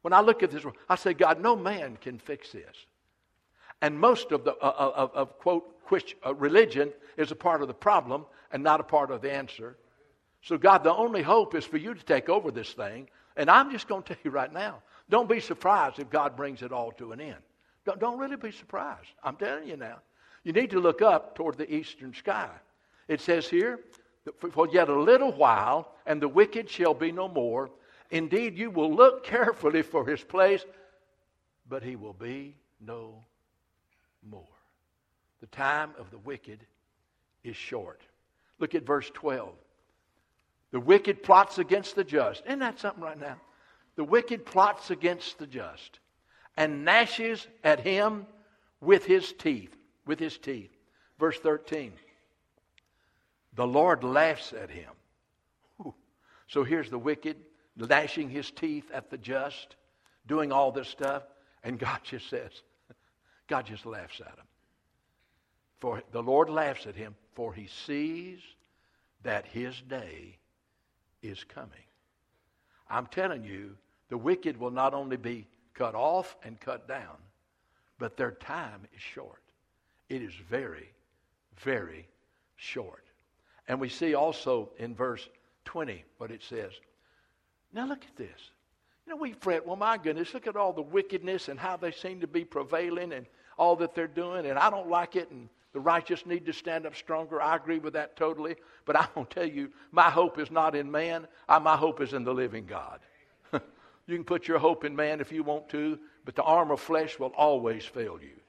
When 0.02 0.14
I 0.14 0.22
look 0.22 0.44
at 0.44 0.52
this 0.52 0.64
world, 0.64 0.78
I 0.90 0.96
say, 0.96 1.14
God, 1.14 1.42
no 1.42 1.56
man 1.56 1.98
can 2.00 2.18
fix 2.18 2.52
this. 2.52 2.76
And 3.82 4.00
most 4.00 4.32
of 4.32 4.44
the 4.44 4.54
uh, 4.56 4.68
uh 4.68 4.92
of, 4.96 5.12
of, 5.14 5.40
quote 5.40 6.14
uh, 6.26 6.34
religion 6.36 6.94
is 7.18 7.32
a 7.32 7.36
part 7.36 7.62
of 7.62 7.68
the 7.68 7.74
problem 7.74 8.26
and 8.52 8.64
not 8.64 8.80
a 8.80 8.84
part 8.84 9.12
of 9.12 9.22
the 9.22 9.32
answer. 9.32 9.78
So 10.42 10.58
God, 10.58 10.84
the 10.84 10.94
only 10.94 11.22
hope 11.22 11.56
is 11.56 11.66
for 11.66 11.78
you 11.78 11.94
to 11.94 12.04
take 12.04 12.30
over 12.30 12.52
this 12.52 12.74
thing. 12.74 13.10
And 13.36 13.50
I'm 13.50 13.72
just 13.72 13.88
going 13.88 14.04
to 14.04 14.14
tell 14.14 14.22
you 14.24 14.32
right 14.32 14.52
now, 14.52 14.82
don't 15.10 15.30
be 15.30 15.40
surprised 15.40 16.00
if 16.00 16.10
God 16.10 16.36
brings 16.36 16.62
it 16.62 16.72
all 16.72 16.92
to 16.94 17.12
an 17.12 17.22
end. 17.22 17.42
Don't, 17.86 18.00
don't 18.00 18.20
really 18.20 18.36
be 18.36 18.52
surprised. 18.52 19.10
I'm 19.24 19.36
telling 19.36 19.68
you 19.68 19.78
now. 19.78 20.00
You 20.44 20.54
need 20.54 20.72
to 20.72 20.80
look 20.80 21.02
up 21.02 21.36
toward 21.36 21.58
the 21.58 21.72
eastern 21.74 22.14
sky. 22.14 22.50
It 23.08 23.22
says 23.22 23.48
here, 23.48 23.80
for 24.52 24.68
yet 24.72 24.90
a 24.90 25.00
little 25.00 25.32
while, 25.32 25.94
and 26.06 26.22
the 26.22 26.28
wicked 26.28 26.70
shall 26.70 26.94
be 26.94 27.12
no 27.12 27.28
more. 27.28 27.70
Indeed, 28.10 28.58
you 28.58 28.70
will 28.70 28.94
look 28.94 29.24
carefully 29.26 29.82
for 29.82 30.06
his 30.06 30.24
place, 30.24 30.66
but 31.68 31.84
he 31.84 31.96
will 31.96 32.14
be 32.14 32.56
no 32.80 33.24
more. 34.28 34.44
The 35.40 35.48
time 35.48 35.92
of 35.98 36.12
the 36.12 36.20
wicked 36.20 36.60
is 37.44 37.56
short. 37.56 38.02
Look 38.60 38.76
at 38.76 38.86
verse 38.86 39.10
12. 39.14 39.50
The 40.72 40.80
wicked 40.80 41.24
plots 41.24 41.58
against 41.58 41.96
the 41.96 42.04
just. 42.04 42.44
Isn't 42.46 42.60
that 42.60 42.80
something 42.80 43.04
right 43.04 43.20
now? 43.20 43.38
The 43.96 44.04
wicked 44.04 44.46
plots 44.46 44.92
against 44.92 45.38
the 45.40 45.48
just 45.48 46.00
and 46.58 46.86
gnashes 46.86 47.48
at 47.64 47.80
him 47.80 48.26
with 48.80 49.06
his 49.06 49.34
teeth. 49.34 49.76
With 50.06 50.20
his 50.20 50.38
teeth. 50.38 50.72
Verse 51.20 51.40
13. 51.40 51.94
The 53.56 53.68
Lord 53.68 54.04
laughs 54.04 54.54
at 54.54 54.70
him. 54.70 54.92
So 56.48 56.66
here's 56.66 56.90
the 56.90 57.00
wicked 57.00 57.38
gnashing 57.78 58.30
his 58.30 58.52
teeth 58.52 58.92
at 58.94 59.10
the 59.10 59.18
just, 59.18 59.76
doing 60.28 60.52
all 60.52 60.72
this 60.72 60.90
stuff, 60.90 61.24
and 61.64 61.80
God 61.80 62.00
just 62.04 62.30
says, 62.30 62.52
God 63.48 63.66
just 63.66 63.86
laughs 63.86 64.20
at 64.20 64.28
him. 64.38 64.46
For 65.80 66.04
the 66.12 66.22
Lord 66.22 66.50
laughs 66.50 66.86
at 66.86 66.96
him, 66.96 67.16
for 67.34 67.54
he 67.54 67.68
sees 67.68 68.40
that 69.24 69.46
his 69.48 69.80
day 69.82 70.38
is 71.22 71.44
coming. 71.44 71.72
I'm 72.90 73.08
telling 73.08 73.44
you, 73.44 73.78
the 74.10 74.18
wicked 74.18 74.58
will 74.58 74.72
not 74.72 74.94
only 74.94 75.18
be 75.18 75.48
cut 75.74 75.96
off 75.96 76.36
and 76.44 76.60
cut 76.60 76.88
down, 76.88 77.18
but 77.98 78.18
their 78.18 78.32
time 78.32 78.82
is 78.96 79.02
short. 79.02 79.42
It 80.10 80.22
is 80.22 80.34
very, 80.50 80.92
very 81.58 82.08
short. 82.56 83.04
And 83.68 83.80
we 83.80 83.90
see 83.90 84.14
also 84.14 84.70
in 84.78 84.96
verse 84.96 85.28
20 85.66 86.04
what 86.18 86.32
it 86.32 86.44
says. 86.44 86.72
Now 87.74 87.88
look 87.88 88.04
at 88.04 88.16
this. 88.18 88.40
You 89.06 89.14
know, 89.14 89.22
we 89.22 89.34
fret, 89.34 89.66
well, 89.66 89.78
my 89.78 89.98
goodness, 89.98 90.34
look 90.34 90.48
at 90.48 90.56
all 90.56 90.74
the 90.74 90.82
wickedness 90.82 91.48
and 91.48 91.60
how 91.60 91.78
they 91.78 91.92
seem 91.92 92.22
to 92.22 92.28
be 92.28 92.44
prevailing 92.44 93.14
and 93.14 93.26
all 93.58 93.76
that 93.78 93.96
they're 93.96 94.08
doing, 94.08 94.46
and 94.46 94.58
I 94.58 94.70
don't 94.70 94.90
like 94.90 95.16
it, 95.16 95.30
and 95.30 95.48
the 95.74 95.80
righteous 95.80 96.26
need 96.26 96.46
to 96.48 96.54
stand 96.54 96.86
up 96.86 96.96
stronger. 96.96 97.42
I 97.42 97.56
agree 97.56 97.80
with 97.80 97.94
that 97.94 98.16
totally. 98.16 98.56
But 98.86 98.96
I 98.96 99.08
will 99.16 99.26
tell 99.26 99.48
you, 99.48 99.72
my 99.92 100.10
hope 100.10 100.40
is 100.40 100.52
not 100.52 100.76
in 100.76 100.92
man. 100.92 101.28
My 101.48 101.78
hope 101.78 102.02
is 102.02 102.14
in 102.14 102.24
the 102.24 102.34
living 102.34 102.66
God. 102.66 103.00
You 104.12 104.18
can 104.18 104.26
put 104.26 104.48
your 104.48 104.60
hope 104.60 104.84
in 104.86 104.96
man 104.96 105.22
if 105.22 105.32
you 105.32 105.44
want 105.44 105.70
to, 105.70 105.98
but 106.26 106.36
the 106.36 106.44
arm 106.44 106.72
of 106.72 106.80
flesh 106.80 107.18
will 107.18 107.34
always 107.36 107.86
fail 107.86 108.20
you. 108.22 108.40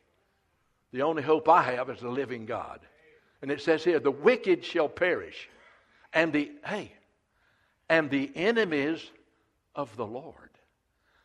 The 0.93 1.03
only 1.03 1.23
hope 1.23 1.49
I 1.49 1.63
have 1.63 1.89
is 1.91 2.01
the 2.01 2.11
living 2.11 2.45
God. 2.45 2.81
And 3.41 3.51
it 3.51 3.61
says 3.61 3.83
here, 3.83 3.99
the 3.99 4.11
wicked 4.11 4.65
shall 4.65 4.89
perish, 4.89 5.49
and 6.13 6.33
the, 6.33 6.53
hey, 6.65 6.93
and 7.89 8.11
the 8.11 8.31
enemies 8.35 9.11
of 9.75 9.95
the 9.97 10.07
Lord. 10.07 10.51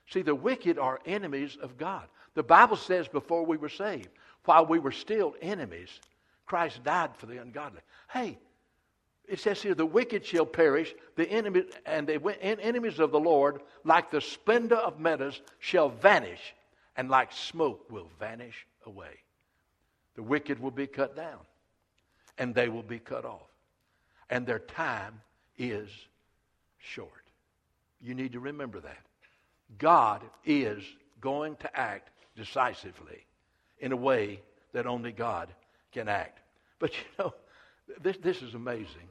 See, 0.10 0.22
the 0.22 0.36
wicked 0.36 0.80
are 0.80 1.00
enemies 1.06 1.58
of 1.62 1.78
God. 1.78 2.08
The 2.34 2.44
Bible 2.44 2.78
says 2.78 3.08
before 3.08 3.46
we 3.46 3.58
were 3.58 3.70
saved, 3.70 4.10
while 4.46 4.66
we 4.66 4.80
were 4.80 4.92
still 4.92 5.36
enemies, 5.42 5.90
Christ 6.46 6.84
died 6.84 7.16
for 7.18 7.26
the 7.26 7.42
ungodly. 7.42 7.82
Hey, 8.10 8.40
it 9.28 9.40
says 9.40 9.62
here, 9.62 9.76
the 9.76 9.86
wicked 9.86 10.26
shall 10.26 10.46
perish, 10.46 10.96
the 11.16 11.30
enemy 11.30 11.64
and 11.86 12.08
the 12.08 12.34
enemies 12.42 13.00
of 13.00 13.12
the 13.12 13.20
Lord, 13.20 13.62
like 13.84 14.10
the 14.10 14.22
splendor 14.22 14.78
of 14.78 15.00
meadows, 15.00 15.42
shall 15.60 15.90
vanish, 15.90 16.56
and 16.96 17.10
like 17.10 17.34
smoke 17.34 17.92
will 17.92 18.10
vanish 18.20 18.66
away. 18.86 19.20
The 20.16 20.24
wicked 20.24 20.60
will 20.60 20.72
be 20.72 20.88
cut 20.88 21.16
down, 21.16 21.40
and 22.38 22.56
they 22.56 22.70
will 22.70 22.84
be 22.84 23.00
cut 23.00 23.26
off, 23.26 23.50
and 24.30 24.46
their 24.46 24.60
time 24.60 25.20
is 25.58 25.90
short. 26.78 27.12
You 28.02 28.14
need 28.14 28.32
to 28.32 28.40
remember 28.40 28.80
that. 28.80 29.06
God 29.78 30.24
is 30.46 30.84
going 31.20 31.58
to 31.58 31.78
act 31.78 32.12
decisively 32.38 33.26
in 33.80 33.92
a 33.92 33.98
way 33.98 34.42
that 34.72 34.88
only 34.88 35.12
God 35.12 35.50
can 35.92 36.08
act. 36.08 36.40
But 36.80 36.94
you 36.94 37.04
know, 37.20 37.34
this, 38.02 38.18
this 38.18 38.42
is 38.42 38.54
amazing. 38.54 39.10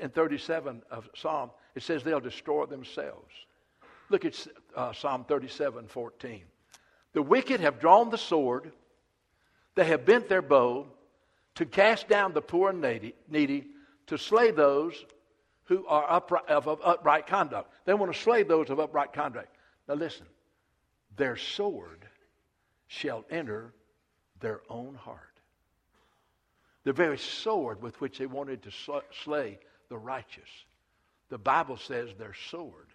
In 0.00 0.10
37 0.10 0.82
of 0.90 1.08
Psalm, 1.14 1.50
It 1.74 1.82
says 1.82 2.02
they'll 2.02 2.20
destroy 2.20 2.66
themselves. 2.66 3.32
Look 4.10 4.24
at 4.24 4.46
uh, 4.76 4.92
Psalm 4.92 5.24
37 5.24 5.88
14. 5.88 6.42
The 7.12 7.22
wicked 7.22 7.60
have 7.60 7.80
drawn 7.80 8.10
the 8.10 8.18
sword, 8.18 8.72
they 9.74 9.84
have 9.84 10.04
bent 10.04 10.28
their 10.28 10.42
bow 10.42 10.86
to 11.54 11.64
cast 11.64 12.08
down 12.08 12.32
the 12.32 12.42
poor 12.42 12.70
and 12.70 13.12
needy, 13.28 13.66
to 14.08 14.18
slay 14.18 14.50
those 14.50 15.04
who 15.64 15.86
are 15.86 16.04
upright, 16.10 16.48
of, 16.48 16.68
of 16.68 16.80
upright 16.84 17.26
conduct. 17.26 17.72
They 17.84 17.94
want 17.94 18.12
to 18.12 18.18
slay 18.18 18.42
those 18.42 18.70
of 18.70 18.80
upright 18.80 19.12
conduct. 19.12 19.54
Now 19.88 19.94
listen, 19.94 20.26
their 21.16 21.36
sword 21.36 22.06
shall 22.88 23.24
enter 23.30 23.72
their 24.40 24.60
own 24.68 24.94
heart. 24.94 25.33
The 26.84 26.92
very 26.92 27.18
sword 27.18 27.82
with 27.82 28.00
which 28.00 28.18
they 28.18 28.26
wanted 28.26 28.62
to 28.62 28.70
slay 29.24 29.58
the 29.88 29.96
righteous. 29.96 30.48
The 31.30 31.38
Bible 31.38 31.78
says 31.78 32.10
their 32.18 32.34
sword 32.50 32.88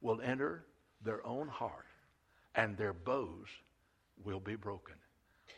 will 0.00 0.20
enter 0.20 0.64
their 1.04 1.24
own 1.26 1.48
heart 1.48 1.86
and 2.54 2.76
their 2.76 2.92
bows 2.92 3.46
will 4.24 4.40
be 4.40 4.56
broken. 4.56 4.96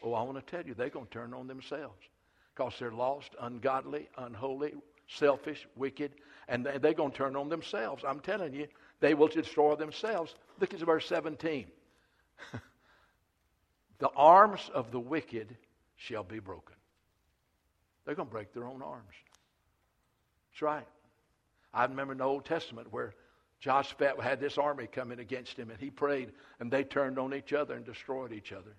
Oh, 0.02 0.14
I 0.14 0.22
want 0.22 0.44
to 0.44 0.50
tell 0.50 0.66
you, 0.66 0.74
they're 0.74 0.90
going 0.90 1.06
to 1.06 1.12
turn 1.12 1.32
on 1.32 1.46
themselves 1.46 2.00
because 2.54 2.74
they're 2.78 2.92
lost, 2.92 3.30
ungodly, 3.40 4.08
unholy, 4.18 4.74
selfish, 5.08 5.66
wicked, 5.76 6.12
and 6.48 6.66
they're 6.66 6.92
going 6.92 7.12
to 7.12 7.16
turn 7.16 7.36
on 7.36 7.48
themselves. 7.48 8.04
I'm 8.06 8.20
telling 8.20 8.54
you, 8.54 8.66
they 9.00 9.14
will 9.14 9.28
destroy 9.28 9.76
themselves. 9.76 10.34
Look 10.60 10.74
at 10.74 10.80
verse 10.80 11.06
17. 11.06 11.66
the 13.98 14.08
arms 14.10 14.70
of 14.74 14.90
the 14.90 15.00
wicked 15.00 15.56
shall 15.96 16.24
be 16.24 16.38
broken. 16.38 16.74
They're 18.04 18.14
going 18.14 18.28
to 18.28 18.32
break 18.32 18.52
their 18.52 18.66
own 18.66 18.82
arms. 18.82 19.14
That's 20.50 20.62
right. 20.62 20.86
I 21.72 21.84
remember 21.84 22.12
in 22.12 22.18
the 22.18 22.24
Old 22.24 22.44
Testament 22.44 22.88
where 22.90 23.14
Joshua 23.60 24.14
had 24.20 24.40
this 24.40 24.58
army 24.58 24.86
coming 24.86 25.20
against 25.20 25.56
him, 25.56 25.70
and 25.70 25.78
he 25.78 25.88
prayed, 25.88 26.32
and 26.60 26.70
they 26.70 26.84
turned 26.84 27.18
on 27.18 27.32
each 27.32 27.52
other 27.52 27.74
and 27.74 27.84
destroyed 27.84 28.32
each 28.32 28.52
other. 28.52 28.74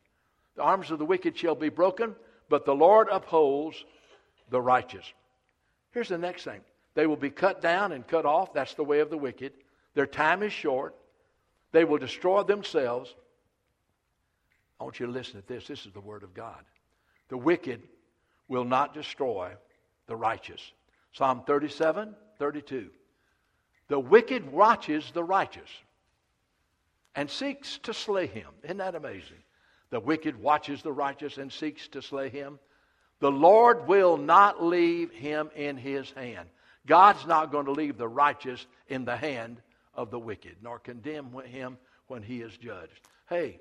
The 0.56 0.62
arms 0.62 0.92
of 0.92 1.00
the 1.00 1.06
wicked 1.06 1.38
shall 1.38 1.56
be 1.56 1.70
broken, 1.70 2.16
but 2.50 2.66
the 2.66 2.76
Lord 2.76 3.08
upholds 3.10 3.84
the 4.50 4.62
righteous. 4.62 5.06
Here's 5.92 6.10
the 6.10 6.18
next 6.18 6.44
thing 6.44 6.62
they 6.96 7.08
will 7.08 7.16
be 7.16 7.30
cut 7.30 7.62
down 7.62 7.92
and 7.92 8.06
cut 8.06 8.26
off. 8.26 8.54
That's 8.54 8.74
the 8.76 8.84
way 8.84 9.00
of 9.00 9.10
the 9.10 9.18
wicked. 9.18 9.54
Their 9.96 10.06
time 10.06 10.44
is 10.44 10.54
short. 10.54 10.96
They 11.72 11.86
will 11.86 11.98
destroy 11.98 12.44
themselves. 12.44 13.16
I 14.80 14.84
want 14.84 15.00
you 15.00 15.06
to 15.06 15.12
listen 15.12 15.42
to 15.42 15.48
this. 15.48 15.66
This 15.66 15.86
is 15.86 15.94
the 15.94 16.02
Word 16.02 16.24
of 16.24 16.34
God. 16.34 16.64
The 17.30 17.38
wicked 17.38 17.82
will 18.48 18.66
not 18.66 18.94
destroy 18.94 19.52
the 20.08 20.16
righteous. 20.16 20.62
Psalm 21.14 21.44
37, 21.46 22.16
32. 22.40 22.90
The 23.88 24.00
wicked 24.00 24.52
watches 24.52 25.12
the 25.14 25.24
righteous 25.24 25.70
and 27.16 27.30
seeks 27.30 27.78
to 27.80 27.94
slay 27.94 28.28
him. 28.28 28.48
Isn't 28.64 28.78
that 28.78 28.96
amazing? 28.96 29.38
The 29.92 30.00
wicked 30.00 30.42
watches 30.42 30.82
the 30.82 30.92
righteous 30.92 31.38
and 31.38 31.52
seeks 31.52 31.88
to 31.90 32.02
slay 32.02 32.30
him. 32.30 32.60
The 33.20 33.32
Lord 33.32 33.88
will 33.88 34.18
not 34.18 34.64
leave 34.64 35.12
him 35.12 35.50
in 35.56 35.78
his 35.78 36.10
hand. 36.12 36.50
God's 36.86 37.26
not 37.26 37.52
going 37.52 37.66
to 37.66 37.72
leave 37.72 37.98
the 37.98 38.08
righteous 38.08 38.66
in 38.88 39.06
the 39.06 39.16
hand 39.16 39.62
of 39.94 40.10
the 40.10 40.20
wicked, 40.20 40.58
nor 40.62 40.80
condemn 40.80 41.32
him 41.46 41.78
when 42.08 42.24
he 42.24 42.42
is 42.42 42.58
judged. 42.58 43.00
Hey, 43.30 43.60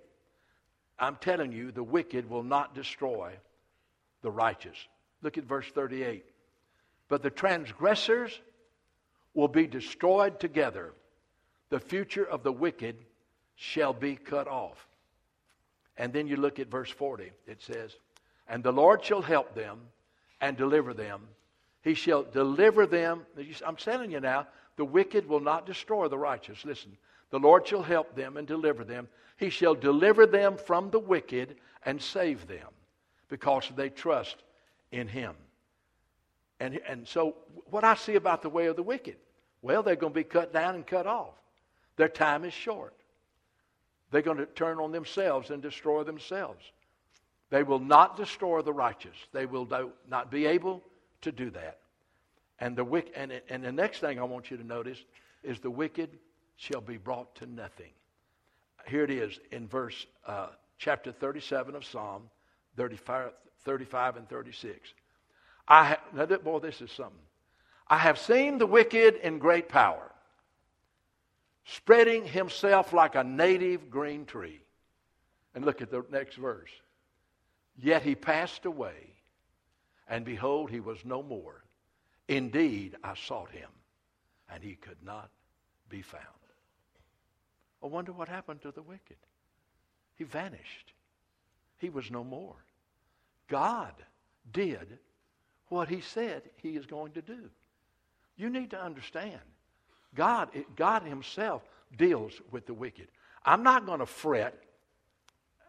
I'm 0.99 1.17
telling 1.17 1.53
you, 1.53 1.71
the 1.71 1.83
wicked 1.83 2.29
will 2.29 2.43
not 2.43 2.75
destroy 2.75 3.33
the 4.23 4.31
righteous. 4.31 4.77
Look 5.23 5.39
at 5.39 5.45
verse 5.45 5.67
38. 5.69 6.25
But 7.09 7.23
the 7.23 7.31
transgressors 7.31 8.41
will 9.35 9.49
be 9.49 9.67
destroyed 9.67 10.41
together. 10.41 10.93
The 11.71 11.81
future 11.81 12.25
of 12.25 12.43
the 12.43 12.53
wicked 12.53 12.97
shall 13.55 13.93
be 13.93 14.17
cut 14.17 14.49
off. 14.49 14.87
And 15.97 16.13
then 16.13 16.27
you 16.27 16.37
look 16.37 16.59
at 16.59 16.71
verse 16.71 16.91
40. 16.91 17.31
It 17.47 17.63
says, 17.63 17.97
And 18.49 18.63
the 18.63 18.73
Lord 18.73 19.05
shall 19.05 19.23
help 19.23 19.55
them 19.55 19.81
and 20.41 20.57
deliver 20.57 20.95
them. 20.95 21.23
He 21.83 21.95
shall 21.95 22.23
deliver 22.23 22.87
them. 22.87 23.27
I'm 23.67 23.77
telling 23.77 24.11
you 24.11 24.21
now, 24.21 24.47
the 24.77 24.85
wicked 24.85 25.29
will 25.29 25.41
not 25.41 25.67
destroy 25.67 26.09
the 26.09 26.19
righteous. 26.19 26.65
Listen, 26.65 26.97
the 27.31 27.39
Lord 27.39 27.67
shall 27.67 27.83
help 27.83 28.15
them 28.15 28.37
and 28.37 28.47
deliver 28.47 28.85
them. 28.85 29.09
He 29.37 29.51
shall 29.51 29.75
deliver 29.75 30.27
them 30.27 30.57
from 30.57 30.91
the 30.91 30.99
wicked 30.99 31.57
and 31.85 32.01
save 32.01 32.47
them 32.47 32.69
because 33.33 33.73
they 33.75 33.89
trust 33.89 34.37
in 34.91 35.09
Him. 35.09 35.35
And, 36.61 36.79
and 36.87 37.09
so, 37.09 37.35
what 37.71 37.83
I 37.83 37.95
see 37.95 38.17
about 38.17 38.43
the 38.43 38.51
way 38.51 38.67
of 38.67 38.77
the 38.77 38.83
wicked, 38.83 39.17
well, 39.63 39.83
they're 39.83 39.97
going 39.97 40.13
to 40.13 40.21
be 40.21 40.23
cut 40.23 40.53
down 40.53 40.75
and 40.75 40.87
cut 40.87 41.07
off. 41.07 41.33
Their 41.97 42.11
time 42.11 42.45
is 42.45 42.53
short. 42.53 42.93
They're 44.11 44.21
going 44.21 44.37
to 44.37 44.45
turn 44.45 44.79
on 44.81 44.93
themselves 44.93 45.49
and 45.49 45.63
destroy 45.63 46.05
themselves. 46.05 46.63
They 47.49 47.63
will 47.63 47.79
not 47.79 48.19
destroy 48.19 48.61
the 48.61 48.75
righteous. 48.75 49.17
They 49.33 49.47
will 49.47 49.67
not 50.11 50.31
be 50.31 50.45
able 50.45 50.83
to 51.23 51.33
do 51.33 51.49
that. 51.53 51.79
And 52.61 52.77
the, 52.77 52.85
wick, 52.85 53.15
and, 53.17 53.33
and 53.49 53.65
the 53.65 53.73
next 53.73 54.01
thing 54.01 54.21
I 54.21 54.25
want 54.25 54.51
you 54.51 54.59
to 54.59 54.67
notice 54.67 54.99
is 55.43 55.59
the 55.59 55.71
wicked 55.71 56.11
shall 56.57 56.83
be 56.83 56.99
brought 56.99 57.35
to 57.37 57.47
nothing. 57.47 57.93
Here 58.87 59.05
it 59.05 59.11
is 59.11 59.41
in 59.53 59.69
verse 59.69 60.07
uh, 60.27 60.49
chapter 60.77 61.13
37 61.13 61.75
of 61.75 61.83
Psalm 61.87 62.25
35, 62.77 63.33
35 63.65 64.17
and 64.17 64.29
36. 64.29 64.93
I 65.69 65.97
now, 66.13 66.27
boy, 66.27 66.59
this 66.59 66.81
is 66.81 66.91
something. 66.91 67.19
I 67.89 67.99
have 67.99 68.19
seen 68.19 68.59
the 68.59 68.67
wicked 68.67 69.17
in 69.17 69.39
great 69.39 69.69
power, 69.69 70.11
spreading 71.65 72.27
himself 72.27 72.93
like 72.93 73.15
a 73.15 73.25
native 73.25 73.91
green 73.91 74.25
tree. 74.25 74.61
And 75.55 75.67
look 75.67 75.83
at 75.83 75.91
the 75.91 76.03
next 76.11 76.37
verse. 76.37 76.71
Yet 77.77 78.03
he 78.03 78.15
passed 78.15 78.65
away, 78.65 79.13
and 80.09 80.25
behold, 80.25 80.71
he 80.71 80.81
was 80.81 81.05
no 81.05 81.23
more. 81.23 81.63
Indeed, 82.29 82.97
I 83.05 83.15
sought 83.15 83.51
him, 83.51 83.69
and 84.51 84.63
he 84.63 84.77
could 84.77 84.97
not 85.05 85.29
be 85.91 86.01
found. 86.01 86.25
I 87.83 87.87
wonder 87.87 88.13
what 88.13 88.29
happened 88.29 88.63
to 88.63 88.71
the 88.71 88.83
wicked. 88.83 89.17
He 90.17 90.25
vanished. 90.25 90.93
He 91.83 91.91
was 91.91 92.13
no 92.13 92.23
more. 92.23 92.55
God 93.49 93.93
did 94.53 95.01
what 95.69 95.89
he 95.89 96.01
said 96.01 96.43
he 96.57 96.77
is 96.77 96.87
going 96.87 97.11
to 97.13 97.23
do. 97.23 97.51
You 98.37 98.51
need 98.51 98.71
to 98.71 98.81
understand. 98.81 99.41
God, 100.15 100.51
God 100.77 101.03
himself 101.03 101.63
deals 101.99 102.35
with 102.53 102.67
the 102.67 102.73
wicked. 102.73 103.09
I'm 103.45 103.65
not 103.65 103.85
going 103.85 103.99
to 103.99 104.07
fret. 104.07 104.55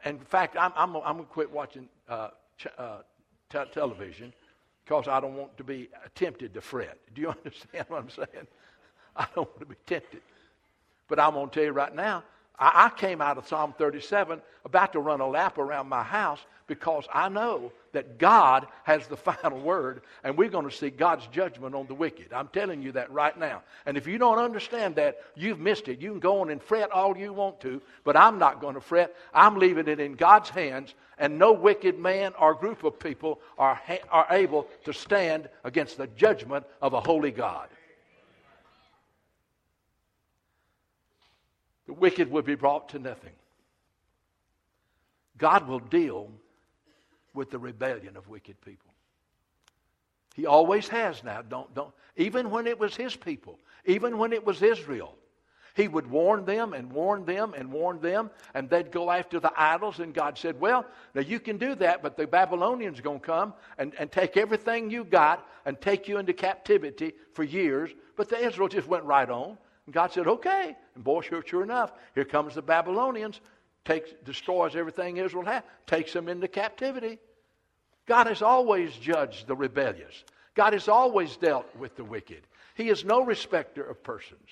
In 0.06 0.19
fact, 0.19 0.56
I'm, 0.56 0.71
I'm, 0.76 0.95
I'm 0.97 1.15
going 1.15 1.26
to 1.26 1.34
quit 1.34 1.52
watching 1.52 1.89
uh, 2.08 2.28
ch- 2.60 2.67
uh, 2.78 2.97
te- 3.49 3.71
television 3.73 4.32
because 4.86 5.08
I 5.08 5.19
don't 5.19 5.36
want 5.36 5.58
to 5.58 5.63
be 5.63 5.89
tempted 6.13 6.54
to 6.54 6.62
fret. 6.62 6.99
Do 7.15 7.21
you 7.21 7.30
understand 7.43 7.86
what 7.88 8.04
I'm 8.04 8.10
saying? 8.12 8.47
I 9.15 9.26
don't 9.34 9.49
want 9.49 9.62
to 9.62 9.65
be 9.65 9.76
tempted. 9.88 10.21
But 11.08 11.19
I'm 11.19 11.34
going 11.34 11.49
to 11.49 11.56
tell 11.56 11.63
you 11.63 11.71
right 11.71 11.95
now, 11.95 12.23
I, 12.60 12.92
came 12.96 13.20
out 13.22 13.38
of 13.38 13.48
Psalm 13.48 13.74
37 13.78 14.42
about 14.63 14.94
to 14.94 15.00
run 15.00 15.22
a 15.22 15.28
lap 15.28 15.58
around 15.58 15.89
my 15.89 16.04
house 16.04 16.39
because 16.68 17.06
I 17.13 17.28
know 17.30 17.72
that 17.94 18.18
God 18.18 18.68
has 18.84 19.08
the 19.08 19.18
final 19.42 19.60
word 19.60 20.02
and 20.24 20.38
we're 20.38 20.50
going 20.50 20.70
to 20.70 20.76
see 20.76 20.89
God's 20.89 21.26
judgment 21.28 21.76
on 21.76 21.88
the 21.88 21.96
wicked. 21.96 22.32
I'm 22.32 22.48
telling 22.50 22.82
you 22.82 22.92
that 22.94 23.12
right 23.12 23.38
now. 23.38 23.63
And 23.86 23.98
if 23.98 24.08
you 24.08 24.18
don't 24.18 24.38
understand 24.38 24.96
that, 24.96 25.18
you've 25.36 25.60
missed 25.60 25.88
it. 25.88 26.00
You 26.00 26.12
can 26.12 26.20
go 26.20 26.42
on 26.42 26.52
and 26.52 26.62
fret 26.62 26.92
all 26.92 27.18
you 27.18 27.34
want 27.34 27.60
to, 27.62 27.82
but 28.04 28.16
I'm 28.16 28.38
not 28.38 28.62
going 28.62 28.76
to 28.76 28.82
fret. 28.82 29.16
I'm 29.34 29.58
leaving 29.58 29.88
it 29.88 30.00
in 30.00 30.13
God's 30.13 30.50
hands, 30.50 30.94
and 31.18 31.38
no 31.38 31.54
wicked 31.54 32.00
man 32.00 32.34
or 32.39 32.54
group 32.54 32.84
of 32.84 33.00
people 33.00 33.39
are, 33.58 33.76
ha- 33.76 34.06
are 34.12 34.28
able 34.30 34.68
to 34.86 34.94
stand 34.94 35.50
against 35.63 35.98
the 35.98 36.08
judgment 36.08 36.66
of 36.82 36.94
a 36.94 37.02
holy 37.02 37.32
God. 37.32 37.68
The 41.88 41.93
wicked 41.93 42.32
will 42.32 42.41
be 42.41 42.56
brought 42.56 42.89
to 42.89 43.00
nothing. 43.00 43.34
God 45.38 45.67
will 45.67 45.80
deal 45.80 46.32
with 47.34 47.52
the 47.52 47.60
rebellion 47.60 48.15
of 48.15 48.28
wicked 48.30 48.60
people. 48.62 48.91
He 50.36 50.46
always 50.46 50.88
has 50.88 51.24
now. 51.24 51.41
Don't, 51.41 51.74
don't. 51.74 51.93
Even 52.15 52.50
when 52.50 52.67
it 52.67 52.80
was 52.80 52.96
his 52.96 53.15
people, 53.15 53.60
even 53.86 54.17
when 54.17 54.34
it 54.34 54.46
was 54.46 54.62
Israel, 54.62 55.15
he 55.76 55.88
would 55.88 56.08
warn 56.10 56.46
them 56.46 56.74
and 56.74 56.91
warn 56.91 57.26
them 57.26 57.56
and 57.56 57.72
warn 57.72 58.00
them, 58.00 58.30
and 58.54 58.69
they'd 58.69 58.91
go 58.91 59.10
after 59.10 59.39
the 59.39 59.52
idols. 59.58 60.00
And 60.00 60.13
God 60.13 60.38
said, 60.38 60.60
Well, 60.60 60.86
now 61.15 61.22
you 61.22 61.39
can 61.39 61.58
do 61.58 61.74
that, 61.76 62.04
but 62.04 62.15
the 62.15 62.28
Babylonians 62.28 63.00
are 63.00 63.04
going 63.04 63.19
to 63.19 63.26
come 63.26 63.54
and, 63.78 63.93
and 63.98 64.12
take 64.12 64.38
everything 64.38 64.91
you 64.91 65.04
got 65.04 65.48
and 65.65 65.80
take 65.82 66.08
you 66.08 66.19
into 66.19 66.34
captivity 66.34 67.13
for 67.34 67.43
years. 67.43 67.89
But 68.15 68.30
the 68.30 68.38
Israel 68.38 68.67
just 68.67 68.88
went 68.88 69.04
right 69.04 69.30
on. 69.30 69.58
And 69.86 69.93
God 69.93 70.12
said, 70.12 70.28
Okay. 70.28 70.76
And 70.96 71.04
boy, 71.04 71.22
sure, 71.22 71.43
sure 71.46 71.63
enough, 71.63 71.91
here 72.15 72.26
comes 72.26 72.56
the 72.56 72.62
Babylonians, 72.62 73.41
takes, 73.86 74.12
destroys 74.26 74.76
everything 74.76 75.17
Israel 75.17 75.46
had, 75.46 75.63
takes 75.88 76.13
them 76.13 76.30
into 76.30 76.48
captivity. 76.48 77.19
God 78.06 78.28
has 78.28 78.41
always 78.41 78.93
judged 78.93 79.48
the 79.48 79.56
rebellious. 79.56 80.24
God 80.56 80.74
has 80.74 80.88
always 80.88 81.38
dealt 81.38 81.74
with 81.76 81.96
the 81.96 82.04
wicked. 82.04 82.43
He 82.76 82.89
is 82.89 83.06
no 83.06 83.24
respecter 83.24 83.84
of 83.84 84.04
persons. 84.04 84.50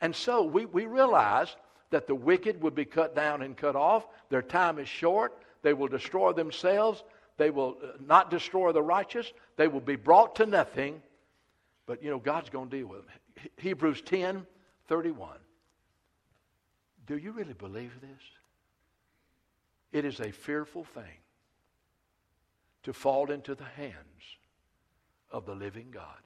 And 0.00 0.14
so 0.14 0.42
we, 0.42 0.66
we 0.66 0.86
realize 0.86 1.54
that 1.90 2.06
the 2.06 2.14
wicked 2.14 2.60
will 2.60 2.70
be 2.70 2.84
cut 2.84 3.14
down 3.14 3.42
and 3.42 3.56
cut 3.56 3.76
off. 3.76 4.06
Their 4.30 4.42
time 4.42 4.78
is 4.78 4.88
short. 4.88 5.36
They 5.62 5.74
will 5.74 5.88
destroy 5.88 6.32
themselves. 6.32 7.04
They 7.36 7.50
will 7.50 7.76
uh, 7.82 7.88
not 8.04 8.30
destroy 8.30 8.72
the 8.72 8.82
righteous. 8.82 9.32
They 9.56 9.68
will 9.68 9.80
be 9.80 9.96
brought 9.96 10.36
to 10.36 10.46
nothing. 10.46 11.02
But, 11.86 12.02
you 12.02 12.10
know, 12.10 12.18
God's 12.18 12.50
going 12.50 12.70
to 12.70 12.76
deal 12.78 12.86
with 12.86 13.00
them. 13.00 13.08
Hebrews 13.56 14.02
10 14.02 14.46
31. 14.88 15.38
Do 17.06 17.16
you 17.16 17.32
really 17.32 17.54
believe 17.54 17.92
this? 18.00 18.22
It 19.92 20.04
is 20.04 20.20
a 20.20 20.30
fearful 20.30 20.84
thing 20.84 21.18
to 22.82 22.92
fall 22.92 23.30
into 23.30 23.54
the 23.54 23.64
hands 23.64 23.96
of 25.30 25.46
the 25.46 25.54
living 25.54 25.88
God. 25.90 26.20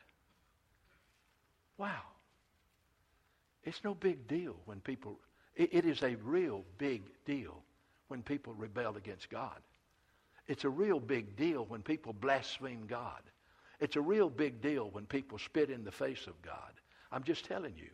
Wow. 1.78 2.02
It's 3.64 3.82
no 3.84 3.94
big 3.94 4.28
deal 4.28 4.56
when 4.64 4.80
people, 4.80 5.18
it, 5.54 5.70
it 5.72 5.84
is 5.84 6.02
a 6.02 6.16
real 6.16 6.64
big 6.78 7.02
deal 7.24 7.62
when 8.08 8.22
people 8.22 8.54
rebel 8.54 8.96
against 8.96 9.28
God. 9.28 9.60
It's 10.46 10.64
a 10.64 10.70
real 10.70 11.00
big 11.00 11.36
deal 11.36 11.66
when 11.68 11.82
people 11.82 12.12
blaspheme 12.12 12.86
God. 12.86 13.20
It's 13.80 13.96
a 13.96 14.00
real 14.00 14.30
big 14.30 14.62
deal 14.62 14.88
when 14.90 15.04
people 15.04 15.38
spit 15.38 15.70
in 15.70 15.84
the 15.84 15.92
face 15.92 16.26
of 16.26 16.40
God. 16.40 16.72
I'm 17.12 17.22
just 17.22 17.44
telling 17.44 17.74
you. 17.76 17.90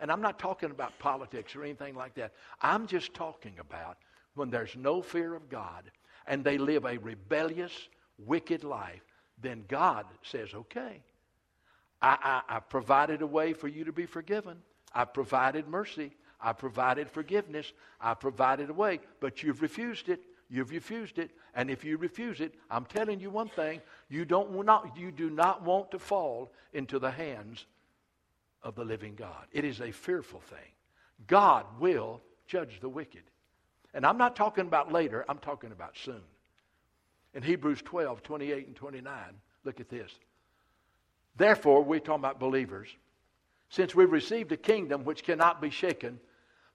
And 0.00 0.10
I'm 0.10 0.22
not 0.22 0.38
talking 0.38 0.70
about 0.70 0.98
politics 0.98 1.54
or 1.54 1.62
anything 1.62 1.94
like 1.94 2.14
that. 2.14 2.32
I'm 2.62 2.86
just 2.86 3.12
talking 3.12 3.54
about 3.58 3.98
when 4.34 4.50
there's 4.50 4.74
no 4.76 5.02
fear 5.02 5.34
of 5.34 5.48
God 5.48 5.90
and 6.26 6.42
they 6.42 6.58
live 6.58 6.84
a 6.84 6.96
rebellious, 6.98 7.72
wicked 8.18 8.64
life, 8.64 9.02
then 9.42 9.64
God 9.68 10.06
says, 10.22 10.54
okay, 10.54 11.02
I, 12.00 12.42
I, 12.48 12.56
I 12.56 12.60
provided 12.60 13.22
a 13.22 13.26
way 13.26 13.52
for 13.52 13.68
you 13.68 13.84
to 13.84 13.92
be 13.92 14.06
forgiven. 14.06 14.58
I 14.94 15.04
provided 15.04 15.68
mercy. 15.68 16.12
I 16.40 16.52
provided 16.52 17.10
forgiveness. 17.10 17.72
I 18.00 18.14
provided 18.14 18.70
a 18.70 18.74
way, 18.74 19.00
but 19.20 19.42
you've 19.42 19.60
refused 19.60 20.08
it. 20.08 20.20
You've 20.48 20.70
refused 20.70 21.18
it. 21.18 21.30
And 21.54 21.70
if 21.70 21.84
you 21.84 21.96
refuse 21.96 22.40
it, 22.40 22.54
I'm 22.70 22.84
telling 22.86 23.20
you 23.20 23.30
one 23.30 23.48
thing, 23.48 23.80
you, 24.08 24.24
don't 24.24 24.64
not, 24.64 24.96
you 24.96 25.12
do 25.12 25.30
not 25.30 25.62
want 25.62 25.90
to 25.92 25.98
fall 25.98 26.52
into 26.72 26.98
the 26.98 27.10
hands 27.10 27.66
of 28.62 28.74
the 28.74 28.84
living 28.84 29.14
God. 29.14 29.46
It 29.52 29.64
is 29.64 29.80
a 29.80 29.90
fearful 29.90 30.40
thing. 30.40 30.58
God 31.26 31.66
will 31.78 32.20
judge 32.46 32.80
the 32.80 32.88
wicked. 32.88 33.22
And 33.94 34.06
I'm 34.06 34.18
not 34.18 34.36
talking 34.36 34.66
about 34.66 34.92
later, 34.92 35.24
I'm 35.28 35.38
talking 35.38 35.72
about 35.72 35.96
soon. 35.96 36.22
In 37.34 37.42
Hebrews 37.42 37.82
12, 37.82 38.22
28 38.22 38.66
and 38.66 38.76
29, 38.76 39.14
look 39.64 39.80
at 39.80 39.88
this. 39.88 40.10
Therefore, 41.36 41.82
we're 41.82 42.00
talking 42.00 42.20
about 42.20 42.40
believers. 42.40 42.88
Since 43.68 43.94
we've 43.94 44.10
received 44.10 44.50
a 44.52 44.56
kingdom 44.56 45.04
which 45.04 45.22
cannot 45.22 45.60
be 45.60 45.70
shaken, 45.70 46.18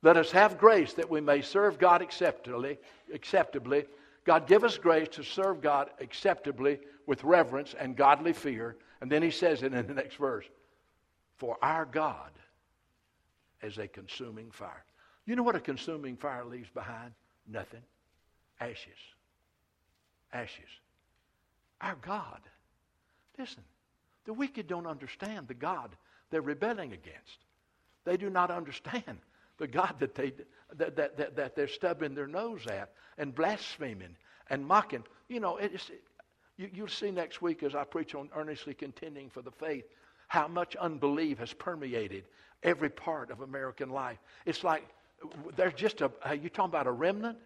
let 0.02 0.18
us 0.18 0.32
have 0.32 0.58
grace 0.58 0.94
that 0.94 1.10
we 1.10 1.20
may 1.20 1.42
serve 1.42 1.78
God 1.78 2.02
acceptably. 2.02 2.78
acceptably. 3.14 3.86
God, 4.24 4.48
give 4.48 4.64
us 4.64 4.78
grace 4.78 5.10
to 5.10 5.24
serve 5.24 5.62
God 5.62 5.90
acceptably 6.00 6.80
with 7.06 7.24
reverence 7.24 7.76
and 7.78 7.96
godly 7.96 8.34
fear. 8.34 8.78
And 9.02 9.12
then 9.12 9.22
he 9.22 9.32
says 9.32 9.62
it 9.62 9.74
in 9.74 9.88
the 9.88 9.94
next 9.94 10.16
verse 10.16 10.46
For 11.38 11.58
our 11.62 11.86
God 11.86 12.32
as 13.62 13.78
a 13.78 13.88
consuming 13.88 14.52
fire. 14.52 14.86
You 15.26 15.36
know 15.36 15.44
what 15.44 15.56
a 15.56 15.60
consuming 15.60 16.18
fire 16.18 16.46
leaves 16.46 16.70
behind? 16.74 17.12
Nothing. 17.48 17.82
Ashes. 18.60 18.98
Ashes. 20.32 20.70
Our 21.82 21.96
God. 22.02 22.40
Listen, 23.38 23.64
the 24.26 24.34
wicked 24.34 24.68
don't 24.68 24.88
understand 24.88 25.48
the 25.48 25.54
God 25.54 25.96
they're 26.30 26.42
rebelling 26.42 26.94
against. 26.94 27.40
They 28.06 28.18
do 28.18 28.30
not 28.30 28.52
understand 28.52 29.20
the 29.58 29.68
God 29.68 29.96
that, 30.00 30.16
they, 30.16 30.34
that, 30.76 30.96
that, 30.96 31.18
that, 31.18 31.36
that 31.36 31.56
they're 31.56 31.68
stubbing 31.68 32.14
their 32.14 32.28
nose 32.28 32.66
at 32.68 32.92
and 33.18 33.34
blaspheming 33.34 34.16
and 34.50 34.66
mocking. 34.66 35.04
You 35.28 35.40
know, 35.40 35.60
you, 36.58 36.70
you'll 36.74 36.88
see 36.88 37.12
next 37.12 37.42
week 37.42 37.64
as 37.64 37.76
I 37.76 37.84
preach 37.84 38.16
on 38.16 38.30
earnestly 38.36 38.74
contending 38.74 39.30
for 39.30 39.42
the 39.42 39.52
faith 39.52 39.86
how 40.28 40.48
much 40.48 40.76
unbelief 40.76 41.40
has 41.40 41.54
permeated 41.54 42.26
every 42.64 42.90
part 42.90 43.32
of 43.32 43.42
American 43.42 43.90
life. 43.90 44.18
It's 44.46 44.64
like 44.64 44.86
there's 45.56 45.74
just 45.74 46.02
a, 46.02 46.12
you 46.36 46.50
talking 46.50 46.72
about 46.72 46.88
a 46.88 46.92
remnant 46.92 47.38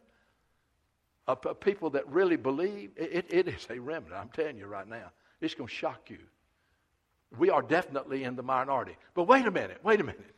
of, 1.27 1.59
people 1.59 1.91
that 1.91 2.07
really 2.07 2.37
believe? 2.37 2.91
It, 2.95 3.25
it 3.29 3.47
is 3.47 3.67
a 3.69 3.79
remnant, 3.79 4.15
I'm 4.15 4.29
telling 4.29 4.57
you 4.57 4.65
right 4.65 4.87
now. 4.87 5.11
It's 5.41 5.53
going 5.53 5.67
to 5.67 5.73
shock 5.73 6.09
you. 6.09 6.17
We 7.37 7.49
are 7.49 7.61
definitely 7.61 8.23
in 8.23 8.35
the 8.35 8.43
minority. 8.43 8.97
But 9.13 9.25
wait 9.25 9.45
a 9.45 9.51
minute, 9.51 9.79
wait 9.83 9.99
a 10.01 10.03
minute. 10.03 10.35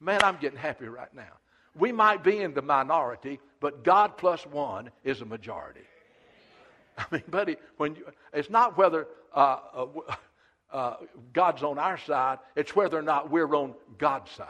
Man, 0.00 0.20
I'm 0.24 0.38
getting 0.38 0.58
happy 0.58 0.86
right 0.86 1.14
now. 1.14 1.32
We 1.78 1.92
might 1.92 2.24
be 2.24 2.38
in 2.38 2.54
the 2.54 2.62
minority, 2.62 3.40
but 3.60 3.84
God 3.84 4.16
plus 4.16 4.44
one 4.46 4.90
is 5.04 5.20
a 5.20 5.24
majority. 5.24 5.80
I 6.98 7.04
mean, 7.10 7.22
buddy, 7.28 7.56
when 7.76 7.96
you, 7.96 8.06
it's 8.32 8.50
not 8.50 8.76
whether 8.76 9.06
uh, 9.34 9.58
uh, 9.74 9.86
uh, 10.72 10.96
God's 11.32 11.62
on 11.62 11.78
our 11.78 11.98
side, 11.98 12.38
it's 12.56 12.74
whether 12.74 12.98
or 12.98 13.02
not 13.02 13.30
we're 13.30 13.54
on 13.54 13.74
God's 13.98 14.30
side. 14.32 14.48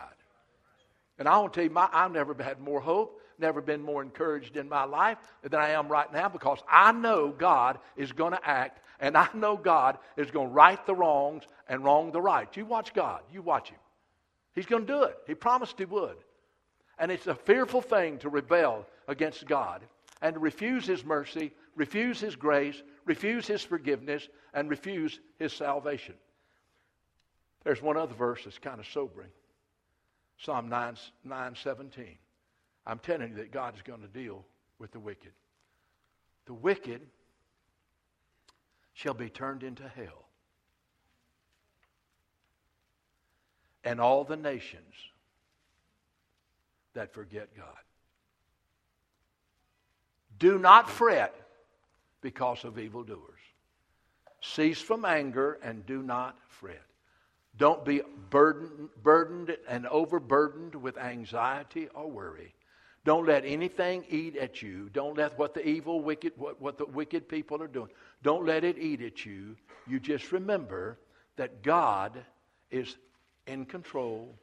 And 1.19 1.29
I 1.29 1.39
want 1.39 1.53
to 1.53 1.57
tell 1.59 1.65
you, 1.65 1.71
my, 1.71 1.89
I've 1.93 2.13
never 2.13 2.35
had 2.43 2.61
more 2.61 2.81
hope, 2.81 3.21
never 3.39 3.61
been 3.61 3.83
more 3.83 4.03
encouraged 4.03 4.57
in 4.57 4.69
my 4.69 4.85
life 4.85 5.19
than 5.43 5.61
I 5.61 5.71
am 5.71 5.89
right 5.89 6.11
now 6.13 6.29
because 6.29 6.59
I 6.71 6.93
know 6.93 7.29
God 7.29 7.79
is 7.97 8.13
going 8.13 8.33
to 8.33 8.49
act 8.49 8.81
and 9.03 9.17
I 9.17 9.29
know 9.35 9.57
God 9.57 9.99
is 10.17 10.31
going 10.31 10.49
to 10.49 10.55
right 10.55 10.85
the 10.87 10.95
wrongs 10.95 11.43
and 11.69 11.85
wrong 11.85 12.13
the 12.13 12.21
right. 12.21 12.49
You 12.57 12.65
watch 12.65 12.95
God. 12.95 13.21
You 13.33 13.43
watch 13.43 13.69
Him. 13.69 13.79
He's 14.55 14.67
going 14.67 14.87
to 14.87 14.93
do 14.93 15.03
it. 15.03 15.19
He 15.27 15.35
promised 15.35 15.79
He 15.79 15.85
would. 15.85 16.17
And 16.99 17.11
it's 17.11 17.27
a 17.27 17.35
fearful 17.35 17.83
thing 17.83 18.19
to 18.19 18.29
rebel 18.29 18.87
against 19.09 19.47
God 19.47 19.83
and 20.21 20.35
to 20.35 20.41
refuse 20.41 20.87
His 20.87 21.05
mercy, 21.05 21.53
refuse 21.77 22.21
His 22.21 22.37
grace, 22.37 22.83
refuse 23.05 23.47
His 23.47 23.63
forgiveness, 23.63 24.29
and 24.55 24.71
refuse 24.71 25.21
His 25.39 25.53
salvation. 25.53 26.15
There's 27.65 27.83
one 27.83 27.97
other 27.97 28.15
verse 28.15 28.45
that's 28.45 28.59
kind 28.59 28.81
of 28.81 28.87
sobering. 28.87 29.31
Psalm 30.39 30.69
9, 30.69 30.97
9 31.25 31.57
17. 31.63 32.19
I'm 32.87 32.99
telling 32.99 33.31
you 33.31 33.37
that 33.37 33.53
God 33.53 33.77
is 33.77 33.83
going 33.83 34.01
to 34.01 34.09
deal 34.09 34.45
with 34.79 34.91
the 34.91 34.99
wicked. 34.99 35.33
The 36.47 36.55
wicked 36.55 37.01
shall 38.93 39.15
be 39.15 39.31
turned 39.31 39.63
into 39.63 39.89
hell. 39.89 40.27
And 43.85 44.01
all 44.01 44.25
the 44.25 44.37
nations 44.37 44.95
that 46.95 47.13
forget 47.13 47.49
God. 47.57 47.67
Do 50.39 50.59
not 50.59 50.91
fret 50.91 51.35
because 52.23 52.65
of 52.65 52.79
evildoers. 52.79 53.41
Cease 54.41 54.81
from 54.81 55.05
anger 55.05 55.59
and 55.63 55.85
do 55.87 56.03
not 56.03 56.37
fret. 56.49 56.83
Don't 57.57 57.85
be 57.85 58.01
burdened, 58.31 58.89
burdened 59.03 59.57
and 59.69 59.87
overburdened 59.87 60.75
with 60.75 60.97
anxiety 60.97 61.89
or 61.95 62.11
worry. 62.11 62.55
Don't 63.05 63.27
let 63.27 63.45
anything 63.45 64.05
eat 64.09 64.37
at 64.37 64.63
you. 64.63 64.89
Don't 64.93 65.17
let 65.17 65.37
what 65.39 65.55
the 65.55 65.67
evil, 65.67 66.01
wicked, 66.01 66.33
what, 66.37 66.61
what 66.61 66.79
the 66.79 66.87
wicked 66.87 67.29
people 67.29 67.61
are 67.63 67.69
doing. 67.69 67.91
Don't 68.23 68.47
let 68.47 68.65
it 68.65 68.79
eat 68.79 69.03
at 69.03 69.27
you. 69.27 69.57
You 69.87 69.99
just 70.01 70.33
remember 70.33 70.99
that 71.37 71.63
God 71.63 72.25
is 72.71 72.97
in 73.47 73.67
control 73.67 74.39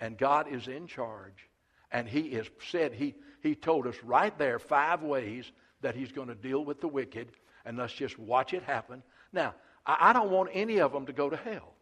and 0.00 0.18
God 0.18 0.52
is 0.52 0.66
in 0.68 0.86
charge. 0.86 1.48
And 1.92 2.08
He 2.08 2.32
has 2.32 2.50
said, 2.68 2.92
He, 2.92 3.14
he 3.42 3.54
told 3.54 3.86
us 3.86 3.96
right 4.04 4.36
there 4.38 4.58
five 4.58 5.02
ways 5.02 5.50
that 5.82 5.94
He's 5.94 6.12
going 6.12 6.28
to 6.28 6.34
deal 6.34 6.64
with 6.64 6.80
the 6.80 6.88
wicked. 6.88 7.28
And 7.64 7.76
let's 7.76 7.92
just 7.92 8.18
watch 8.18 8.54
it 8.54 8.62
happen. 8.62 9.02
Now, 9.32 9.54
I, 9.86 9.96
I 10.00 10.12
don't 10.12 10.30
want 10.30 10.50
any 10.52 10.80
of 10.80 10.92
them 10.92 11.06
to 11.06 11.12
go 11.12 11.28
to 11.28 11.36
hell. 11.36 11.74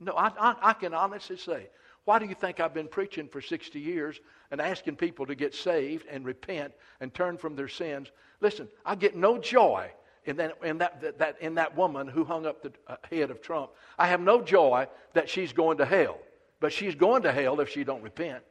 No, 0.00 0.12
I, 0.12 0.32
I, 0.38 0.56
I 0.62 0.72
can 0.72 0.94
honestly 0.94 1.36
say, 1.36 1.68
why 2.04 2.18
do 2.18 2.26
you 2.26 2.34
think 2.34 2.58
I've 2.58 2.74
been 2.74 2.88
preaching 2.88 3.28
for 3.28 3.40
60 3.40 3.78
years 3.78 4.20
and 4.50 4.60
asking 4.60 4.96
people 4.96 5.24
to 5.26 5.34
get 5.34 5.54
saved 5.54 6.06
and 6.10 6.24
repent 6.24 6.72
and 7.00 7.14
turn 7.14 7.38
from 7.38 7.54
their 7.54 7.68
sins? 7.68 8.10
Listen, 8.40 8.68
I 8.84 8.96
get 8.96 9.16
no 9.16 9.38
joy 9.38 9.90
in 10.24 10.36
that, 10.36 10.58
in 10.64 10.78
that, 10.78 11.18
that, 11.18 11.36
in 11.40 11.54
that 11.54 11.76
woman 11.76 12.08
who 12.08 12.24
hung 12.24 12.46
up 12.46 12.62
the 12.62 12.72
uh, 12.88 12.96
head 13.08 13.30
of 13.30 13.40
Trump. 13.40 13.70
I 13.98 14.08
have 14.08 14.20
no 14.20 14.42
joy 14.42 14.88
that 15.14 15.28
she's 15.28 15.52
going 15.52 15.78
to 15.78 15.84
hell, 15.84 16.18
but 16.58 16.72
she's 16.72 16.94
going 16.94 17.22
to 17.22 17.32
hell 17.32 17.60
if 17.60 17.68
she 17.68 17.84
don't 17.84 18.02
repent. 18.02 18.42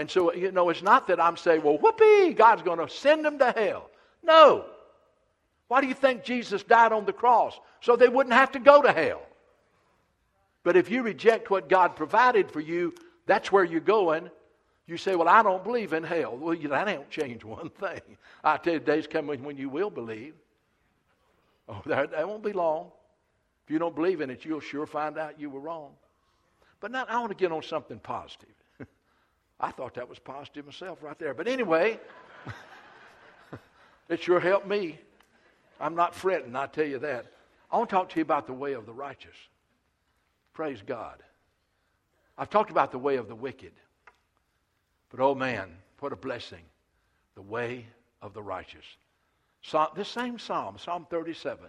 And 0.00 0.10
so, 0.10 0.32
you 0.32 0.50
know, 0.50 0.70
it's 0.70 0.80
not 0.80 1.08
that 1.08 1.20
I'm 1.20 1.36
saying, 1.36 1.62
well, 1.62 1.76
whoopee, 1.76 2.32
God's 2.32 2.62
going 2.62 2.78
to 2.78 2.88
send 2.88 3.22
them 3.22 3.38
to 3.38 3.52
hell. 3.52 3.90
No. 4.22 4.64
Why 5.68 5.82
do 5.82 5.88
you 5.88 5.92
think 5.92 6.24
Jesus 6.24 6.62
died 6.62 6.90
on 6.92 7.04
the 7.04 7.12
cross? 7.12 7.60
So 7.82 7.96
they 7.96 8.08
wouldn't 8.08 8.32
have 8.32 8.50
to 8.52 8.58
go 8.60 8.80
to 8.80 8.92
hell. 8.92 9.20
But 10.62 10.78
if 10.78 10.90
you 10.90 11.02
reject 11.02 11.50
what 11.50 11.68
God 11.68 11.96
provided 11.96 12.50
for 12.50 12.60
you, 12.60 12.94
that's 13.26 13.52
where 13.52 13.62
you're 13.62 13.80
going. 13.80 14.30
You 14.86 14.96
say, 14.96 15.16
Well, 15.16 15.28
I 15.28 15.42
don't 15.42 15.62
believe 15.62 15.92
in 15.92 16.02
hell. 16.02 16.34
Well, 16.34 16.56
that 16.56 16.88
ain't 16.88 17.10
change 17.10 17.44
one 17.58 17.68
thing. 17.68 18.00
I 18.42 18.56
tell 18.56 18.72
you, 18.72 18.80
days 18.80 19.06
coming 19.06 19.44
when 19.44 19.58
you 19.58 19.68
will 19.68 19.90
believe. 19.90 20.32
Oh, 21.68 21.82
that, 21.84 22.12
that 22.12 22.26
won't 22.26 22.42
be 22.42 22.54
long. 22.54 22.90
If 23.66 23.70
you 23.70 23.78
don't 23.78 23.94
believe 23.94 24.22
in 24.22 24.30
it, 24.30 24.46
you'll 24.46 24.60
sure 24.60 24.86
find 24.86 25.18
out 25.18 25.38
you 25.38 25.50
were 25.50 25.60
wrong. 25.60 25.90
But 26.80 26.90
now 26.90 27.04
I 27.06 27.18
want 27.18 27.32
to 27.32 27.36
get 27.36 27.52
on 27.52 27.62
something 27.62 27.98
positive. 27.98 28.48
I 29.60 29.70
thought 29.70 29.94
that 29.94 30.08
was 30.08 30.18
positive 30.18 30.66
myself 30.66 31.02
right 31.02 31.18
there. 31.18 31.34
But 31.34 31.46
anyway, 31.46 32.00
it 34.08 34.22
sure 34.22 34.40
helped 34.40 34.66
me. 34.66 34.98
I'm 35.78 35.94
not 35.94 36.14
fretting, 36.14 36.56
I 36.56 36.66
tell 36.66 36.86
you 36.86 36.98
that. 37.00 37.26
I 37.70 37.76
want 37.76 37.90
to 37.90 37.96
talk 37.96 38.08
to 38.10 38.16
you 38.16 38.22
about 38.22 38.46
the 38.46 38.52
way 38.52 38.72
of 38.72 38.86
the 38.86 38.92
righteous. 38.92 39.36
Praise 40.52 40.82
God. 40.84 41.22
I've 42.36 42.50
talked 42.50 42.70
about 42.70 42.90
the 42.90 42.98
way 42.98 43.16
of 43.16 43.28
the 43.28 43.34
wicked. 43.34 43.72
But 45.10 45.20
oh 45.20 45.34
man, 45.34 45.70
what 46.00 46.12
a 46.12 46.16
blessing. 46.16 46.64
The 47.34 47.42
way 47.42 47.86
of 48.22 48.32
the 48.32 48.42
righteous. 48.42 48.84
Psalm, 49.62 49.88
this 49.94 50.08
same 50.08 50.38
psalm, 50.38 50.76
Psalm 50.78 51.06
37. 51.10 51.66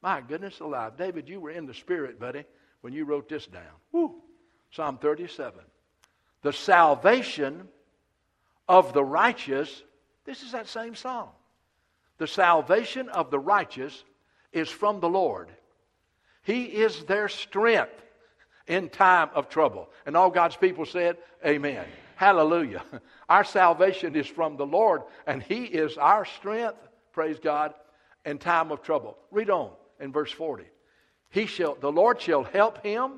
My 0.00 0.20
goodness 0.20 0.60
alive. 0.60 0.96
David, 0.96 1.28
you 1.28 1.40
were 1.40 1.50
in 1.50 1.66
the 1.66 1.74
spirit, 1.74 2.18
buddy, 2.18 2.44
when 2.80 2.92
you 2.92 3.04
wrote 3.04 3.28
this 3.28 3.46
down. 3.46 3.62
Woo. 3.92 4.14
Psalm 4.70 4.98
37. 4.98 5.60
The 6.42 6.52
salvation 6.52 7.68
of 8.68 8.92
the 8.92 9.04
righteous, 9.04 9.82
this 10.24 10.42
is 10.42 10.52
that 10.52 10.68
same 10.68 10.94
song. 10.94 11.30
The 12.18 12.26
salvation 12.26 13.08
of 13.08 13.30
the 13.30 13.38
righteous 13.38 14.04
is 14.52 14.68
from 14.68 15.00
the 15.00 15.08
Lord. 15.08 15.48
He 16.42 16.64
is 16.64 17.04
their 17.04 17.28
strength 17.28 18.02
in 18.66 18.88
time 18.88 19.30
of 19.34 19.48
trouble. 19.48 19.88
And 20.06 20.16
all 20.16 20.30
God's 20.30 20.56
people 20.56 20.86
said, 20.86 21.16
Amen. 21.44 21.84
Hallelujah. 22.16 22.82
Our 23.28 23.44
salvation 23.44 24.14
is 24.14 24.26
from 24.26 24.56
the 24.56 24.66
Lord, 24.66 25.02
and 25.26 25.42
He 25.42 25.64
is 25.64 25.96
our 25.96 26.24
strength, 26.24 26.76
praise 27.12 27.38
God, 27.38 27.74
in 28.24 28.38
time 28.38 28.70
of 28.70 28.82
trouble. 28.82 29.16
Read 29.30 29.50
on 29.50 29.70
in 29.98 30.12
verse 30.12 30.30
40. 30.30 30.64
He 31.30 31.46
shall, 31.46 31.74
the 31.74 31.90
Lord 31.90 32.20
shall 32.20 32.44
help 32.44 32.84
him 32.84 33.14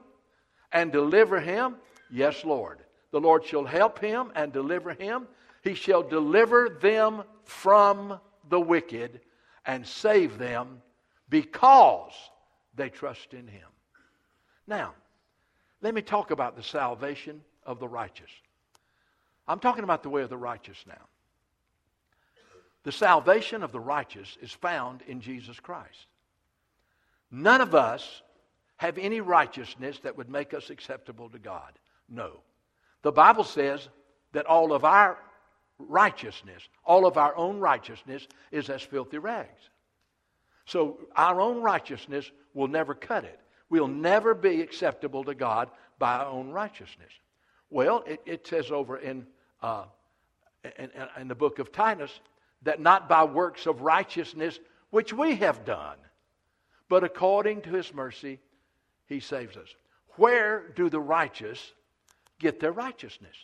and 0.73 0.93
deliver 0.93 1.41
him. 1.41 1.77
Yes, 2.11 2.45
Lord. 2.45 2.79
The 3.15 3.21
Lord 3.21 3.45
shall 3.45 3.65
help 3.65 4.01
him 4.01 4.33
and 4.35 4.53
deliver 4.53 4.93
him. 4.93 5.29
He 5.63 5.75
shall 5.75 6.03
deliver 6.03 6.69
them 6.69 7.23
from 7.45 8.19
the 8.49 8.61
wicked 8.61 9.21
and 9.65 9.87
save 9.87 10.37
them 10.37 10.83
because 11.29 12.11
they 12.75 12.89
trust 12.89 13.33
in 13.33 13.47
him. 13.47 13.69
Now, 14.67 14.95
let 15.81 15.95
me 15.95 16.03
talk 16.03 16.33
about 16.33 16.57
the 16.57 16.63
salvation 16.65 17.41
of 17.65 17.79
the 17.79 17.87
righteous. 17.87 18.31
I'm 19.47 19.61
talking 19.61 19.85
about 19.85 20.03
the 20.03 20.11
way 20.11 20.23
of 20.23 20.29
the 20.29 20.37
righteous 20.37 20.85
now. 20.85 21.07
The 22.83 22.91
salvation 22.91 23.63
of 23.63 23.71
the 23.71 23.79
righteous 23.79 24.37
is 24.43 24.51
found 24.51 25.03
in 25.03 25.21
Jesus 25.21 25.61
Christ. 25.61 26.09
None 27.31 27.61
of 27.61 27.77
us 27.77 28.23
have 28.79 28.99
any 28.99 29.21
righteousness 29.21 30.01
that 30.03 30.17
would 30.17 30.29
make 30.29 30.53
us 30.53 30.69
acceptable 30.69 31.31
to 31.31 31.39
God. 31.39 31.79
No. 32.09 32.41
The 33.05 33.13
Bible 33.13 33.45
says 33.45 33.87
that 34.33 34.47
all 34.47 34.73
of 34.73 34.83
our 34.83 35.19
righteousness, 35.79 36.63
all 36.87 37.05
of 37.07 37.19
our 37.19 37.37
own 37.37 37.61
righteousness, 37.61 38.27
is 38.51 38.71
as 38.71 38.81
filthy 38.81 39.19
rags. 39.19 39.69
So 40.65 40.99
our 41.15 41.39
own 41.39 41.61
righteousness 41.61 42.31
will 42.55 42.67
never 42.67 42.95
cut 42.95 43.25
it. 43.25 43.39
We'll 43.69 43.89
never 43.89 44.33
be 44.33 44.63
acceptable 44.63 45.23
to 45.25 45.35
God 45.35 45.69
by 45.99 46.15
our 46.15 46.27
own 46.27 46.49
righteousness. 46.49 47.13
Well, 47.69 48.05
it, 48.07 48.23
it 48.25 48.47
says 48.47 48.71
over 48.71 48.97
in, 48.97 49.27
uh, 49.61 49.85
in, 50.79 50.91
in 51.21 51.29
the 51.29 51.35
book 51.35 51.59
of 51.59 51.73
Titus 51.73 52.21
that 52.63 52.81
not 52.81 53.07
by 53.07 53.25
works 53.25 53.67
of 53.67 53.83
righteousness 53.83 54.59
which 54.89 55.13
we 55.13 55.37
have 55.37 55.67
done, 55.67 55.99
but 56.89 57.05
according 57.05 57.61
to 57.63 57.71
his 57.71 57.93
mercy, 57.93 58.41
he 59.09 59.21
saves 59.21 59.59
us. 59.59 59.69
Where 60.17 60.69
do 60.75 60.89
the 60.89 61.01
righteous 61.01 61.75
get 62.39 62.61
their 62.61 62.73
righteousness? 62.73 63.37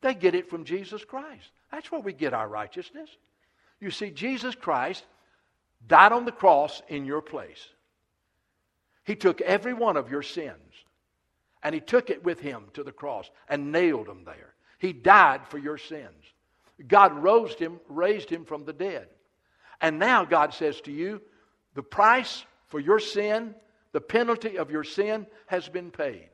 They 0.00 0.14
get 0.14 0.34
it 0.34 0.50
from 0.50 0.64
Jesus 0.64 1.04
Christ. 1.04 1.50
That's 1.70 1.90
where 1.90 2.00
we 2.00 2.12
get 2.12 2.34
our 2.34 2.48
righteousness. 2.48 3.08
You 3.80 3.90
see, 3.90 4.10
Jesus 4.10 4.54
Christ 4.54 5.04
died 5.86 6.12
on 6.12 6.24
the 6.24 6.32
cross 6.32 6.82
in 6.88 7.04
your 7.04 7.22
place. 7.22 7.68
He 9.04 9.16
took 9.16 9.40
every 9.40 9.74
one 9.74 9.96
of 9.96 10.10
your 10.10 10.22
sins 10.22 10.56
and 11.62 11.74
he 11.74 11.80
took 11.80 12.10
it 12.10 12.24
with 12.24 12.40
him 12.40 12.64
to 12.74 12.82
the 12.82 12.92
cross 12.92 13.30
and 13.48 13.72
nailed 13.72 14.06
them 14.06 14.22
there. 14.24 14.54
He 14.78 14.92
died 14.92 15.46
for 15.48 15.58
your 15.58 15.78
sins. 15.78 16.24
God 16.88 17.14
rose 17.22 17.54
him, 17.54 17.80
raised 17.88 18.28
him 18.28 18.44
from 18.44 18.64
the 18.64 18.72
dead. 18.72 19.08
And 19.80 19.98
now 19.98 20.24
God 20.24 20.54
says 20.54 20.80
to 20.82 20.92
you, 20.92 21.20
the 21.74 21.82
price 21.82 22.44
for 22.68 22.80
your 22.80 22.98
sin, 22.98 23.54
the 23.92 24.00
penalty 24.00 24.58
of 24.58 24.70
your 24.70 24.84
sin 24.84 25.26
has 25.46 25.68
been 25.68 25.90
paid. 25.90 26.28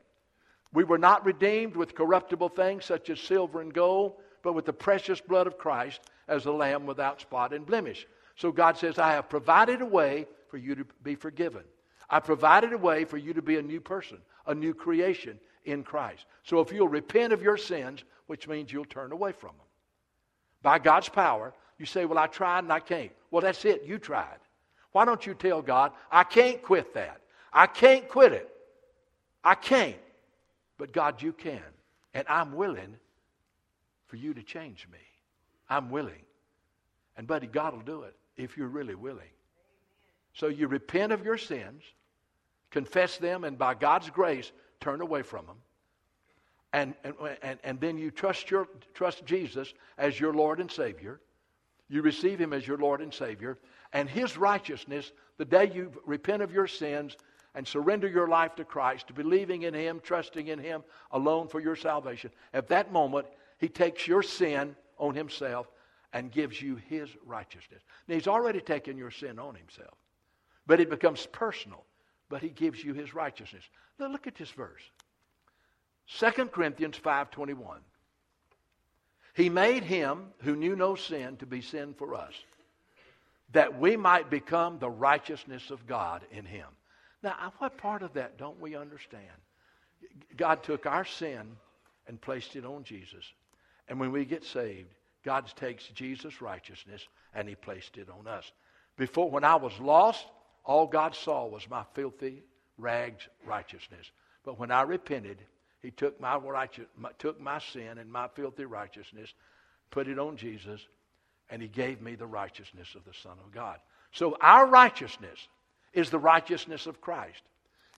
We 0.71 0.83
were 0.83 0.97
not 0.97 1.25
redeemed 1.25 1.75
with 1.75 1.95
corruptible 1.95 2.49
things 2.49 2.85
such 2.85 3.09
as 3.09 3.19
silver 3.19 3.61
and 3.61 3.73
gold, 3.73 4.13
but 4.43 4.53
with 4.53 4.65
the 4.65 4.73
precious 4.73 5.19
blood 5.19 5.47
of 5.47 5.57
Christ 5.57 6.01
as 6.27 6.45
a 6.45 6.51
lamb 6.51 6.85
without 6.85 7.21
spot 7.21 7.53
and 7.53 7.65
blemish. 7.65 8.07
So 8.35 8.51
God 8.51 8.77
says, 8.77 8.99
I 8.99 9.11
have 9.13 9.29
provided 9.29 9.81
a 9.81 9.85
way 9.85 10.27
for 10.49 10.57
you 10.57 10.75
to 10.75 10.85
be 11.03 11.15
forgiven. 11.15 11.63
I 12.09 12.19
provided 12.19 12.73
a 12.73 12.77
way 12.77 13.05
for 13.05 13.17
you 13.17 13.33
to 13.33 13.41
be 13.41 13.57
a 13.57 13.61
new 13.61 13.81
person, 13.81 14.19
a 14.47 14.55
new 14.55 14.73
creation 14.73 15.39
in 15.65 15.83
Christ. 15.83 16.25
So 16.43 16.59
if 16.59 16.71
you'll 16.71 16.87
repent 16.87 17.33
of 17.33 17.41
your 17.41 17.57
sins, 17.57 18.03
which 18.27 18.47
means 18.47 18.71
you'll 18.71 18.85
turn 18.85 19.11
away 19.11 19.31
from 19.31 19.49
them, 19.49 19.67
by 20.61 20.79
God's 20.79 21.09
power, 21.09 21.53
you 21.77 21.85
say, 21.85 22.05
Well, 22.05 22.17
I 22.17 22.27
tried 22.27 22.59
and 22.59 22.73
I 22.73 22.79
can't. 22.79 23.11
Well, 23.31 23.41
that's 23.41 23.65
it. 23.65 23.83
You 23.85 23.97
tried. 23.97 24.37
Why 24.91 25.05
don't 25.05 25.25
you 25.25 25.33
tell 25.33 25.61
God, 25.61 25.91
I 26.11 26.23
can't 26.23 26.61
quit 26.61 26.93
that? 26.95 27.21
I 27.53 27.67
can't 27.67 28.07
quit 28.07 28.33
it. 28.33 28.49
I 29.43 29.55
can't. 29.55 29.95
But 30.79 30.93
God, 30.93 31.21
you 31.21 31.33
can. 31.33 31.61
And 32.15 32.25
I'm 32.27 32.53
willing 32.53 32.95
for 34.07 34.15
you 34.15 34.33
to 34.33 34.41
change 34.41 34.87
me. 34.91 34.97
I'm 35.69 35.91
willing. 35.91 36.23
And, 37.15 37.27
buddy, 37.27 37.45
God 37.45 37.75
will 37.75 37.81
do 37.81 38.03
it 38.03 38.15
if 38.37 38.57
you're 38.57 38.67
really 38.67 38.95
willing. 38.95 39.29
So 40.33 40.47
you 40.47 40.67
repent 40.67 41.11
of 41.11 41.23
your 41.23 41.37
sins, 41.37 41.83
confess 42.71 43.17
them, 43.17 43.43
and 43.43 43.57
by 43.57 43.75
God's 43.75 44.09
grace, 44.09 44.51
turn 44.79 45.01
away 45.01 45.21
from 45.21 45.45
them. 45.45 45.57
And, 46.71 46.93
and, 47.03 47.15
and, 47.41 47.59
and 47.63 47.81
then 47.81 47.97
you 47.97 48.09
trust, 48.09 48.49
your, 48.49 48.67
trust 48.93 49.25
Jesus 49.25 49.73
as 49.97 50.19
your 50.19 50.33
Lord 50.33 50.59
and 50.59 50.71
Savior. 50.71 51.19
You 51.89 52.01
receive 52.01 52.39
Him 52.39 52.53
as 52.53 52.65
your 52.65 52.77
Lord 52.77 53.01
and 53.01 53.13
Savior. 53.13 53.59
And 53.91 54.09
His 54.09 54.37
righteousness, 54.37 55.11
the 55.37 55.45
day 55.45 55.71
you 55.73 55.91
repent 56.05 56.41
of 56.41 56.53
your 56.53 56.67
sins 56.67 57.17
and 57.55 57.67
surrender 57.67 58.07
your 58.07 58.27
life 58.27 58.55
to 58.55 58.65
Christ, 58.65 59.13
believing 59.13 59.63
in 59.63 59.73
Him, 59.73 59.99
trusting 60.03 60.47
in 60.47 60.59
Him 60.59 60.83
alone 61.11 61.47
for 61.47 61.59
your 61.59 61.75
salvation, 61.75 62.31
at 62.53 62.67
that 62.69 62.91
moment, 62.91 63.27
He 63.57 63.67
takes 63.67 64.07
your 64.07 64.23
sin 64.23 64.75
on 64.97 65.15
Himself 65.15 65.67
and 66.13 66.31
gives 66.31 66.61
you 66.61 66.75
His 66.75 67.09
righteousness. 67.25 67.81
Now, 68.07 68.15
He's 68.15 68.27
already 68.27 68.61
taken 68.61 68.97
your 68.97 69.11
sin 69.11 69.39
on 69.39 69.55
Himself, 69.55 69.97
but 70.67 70.79
it 70.79 70.89
becomes 70.89 71.25
personal, 71.27 71.83
but 72.29 72.41
He 72.41 72.49
gives 72.49 72.83
you 72.83 72.93
His 72.93 73.13
righteousness. 73.13 73.63
Now, 73.99 74.07
look 74.07 74.27
at 74.27 74.35
this 74.35 74.51
verse 74.51 74.83
2 76.17 76.45
Corinthians 76.47 76.97
5.21. 76.97 77.77
He 79.35 79.49
made 79.49 79.83
Him 79.83 80.27
who 80.39 80.55
knew 80.55 80.75
no 80.75 80.95
sin 80.95 81.37
to 81.37 81.45
be 81.45 81.61
sin 81.61 81.93
for 81.97 82.15
us, 82.15 82.33
that 83.51 83.79
we 83.79 83.95
might 83.95 84.29
become 84.29 84.79
the 84.79 84.89
righteousness 84.89 85.71
of 85.71 85.87
God 85.87 86.23
in 86.31 86.45
Him. 86.45 86.67
Now, 87.21 87.53
what 87.57 87.77
part 87.77 88.01
of 88.01 88.13
that 88.13 88.37
don't 88.37 88.59
we 88.59 88.75
understand? 88.75 89.25
God 90.37 90.63
took 90.63 90.85
our 90.85 91.05
sin 91.05 91.57
and 92.07 92.21
placed 92.21 92.55
it 92.55 92.65
on 92.65 92.83
Jesus. 92.83 93.25
And 93.87 93.99
when 93.99 94.11
we 94.11 94.25
get 94.25 94.43
saved, 94.43 94.89
God 95.23 95.51
takes 95.55 95.85
Jesus' 95.87 96.41
righteousness 96.41 97.05
and 97.33 97.47
he 97.47 97.55
placed 97.55 97.97
it 97.97 98.07
on 98.09 98.27
us. 98.27 98.51
Before, 98.97 99.29
when 99.29 99.43
I 99.43 99.55
was 99.55 99.77
lost, 99.79 100.25
all 100.63 100.87
God 100.87 101.15
saw 101.15 101.45
was 101.47 101.69
my 101.69 101.83
filthy, 101.93 102.43
rags 102.77 103.27
righteousness. 103.45 104.11
But 104.43 104.59
when 104.59 104.71
I 104.71 104.83
repented, 104.83 105.39
he 105.81 105.91
took 105.91 106.19
my, 106.19 106.37
righteous, 106.37 106.85
my, 106.97 107.11
took 107.17 107.39
my 107.39 107.59
sin 107.59 107.97
and 107.97 108.11
my 108.11 108.27
filthy 108.27 108.65
righteousness, 108.65 109.33
put 109.91 110.07
it 110.07 110.19
on 110.19 110.37
Jesus, 110.37 110.81
and 111.49 111.61
he 111.61 111.67
gave 111.67 112.01
me 112.01 112.15
the 112.15 112.27
righteousness 112.27 112.95
of 112.95 113.03
the 113.05 113.13
Son 113.13 113.37
of 113.43 113.51
God. 113.51 113.79
So 114.11 114.37
our 114.41 114.67
righteousness 114.67 115.47
is 115.93 116.09
the 116.09 116.19
righteousness 116.19 116.87
of 116.87 117.01
Christ. 117.01 117.41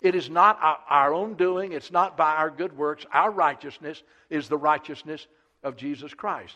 It 0.01 0.15
is 0.15 0.29
not 0.29 0.59
our, 0.89 1.13
own 1.13 1.35
doing, 1.35 1.73
it's 1.73 1.91
not 1.91 2.17
by 2.17 2.35
our 2.35 2.49
good 2.49 2.75
works. 2.75 3.05
Our 3.13 3.29
righteousness 3.29 4.01
is 4.29 4.47
the 4.47 4.57
righteousness 4.57 5.27
of 5.63 5.75
Jesus 5.75 6.13
Christ. 6.13 6.55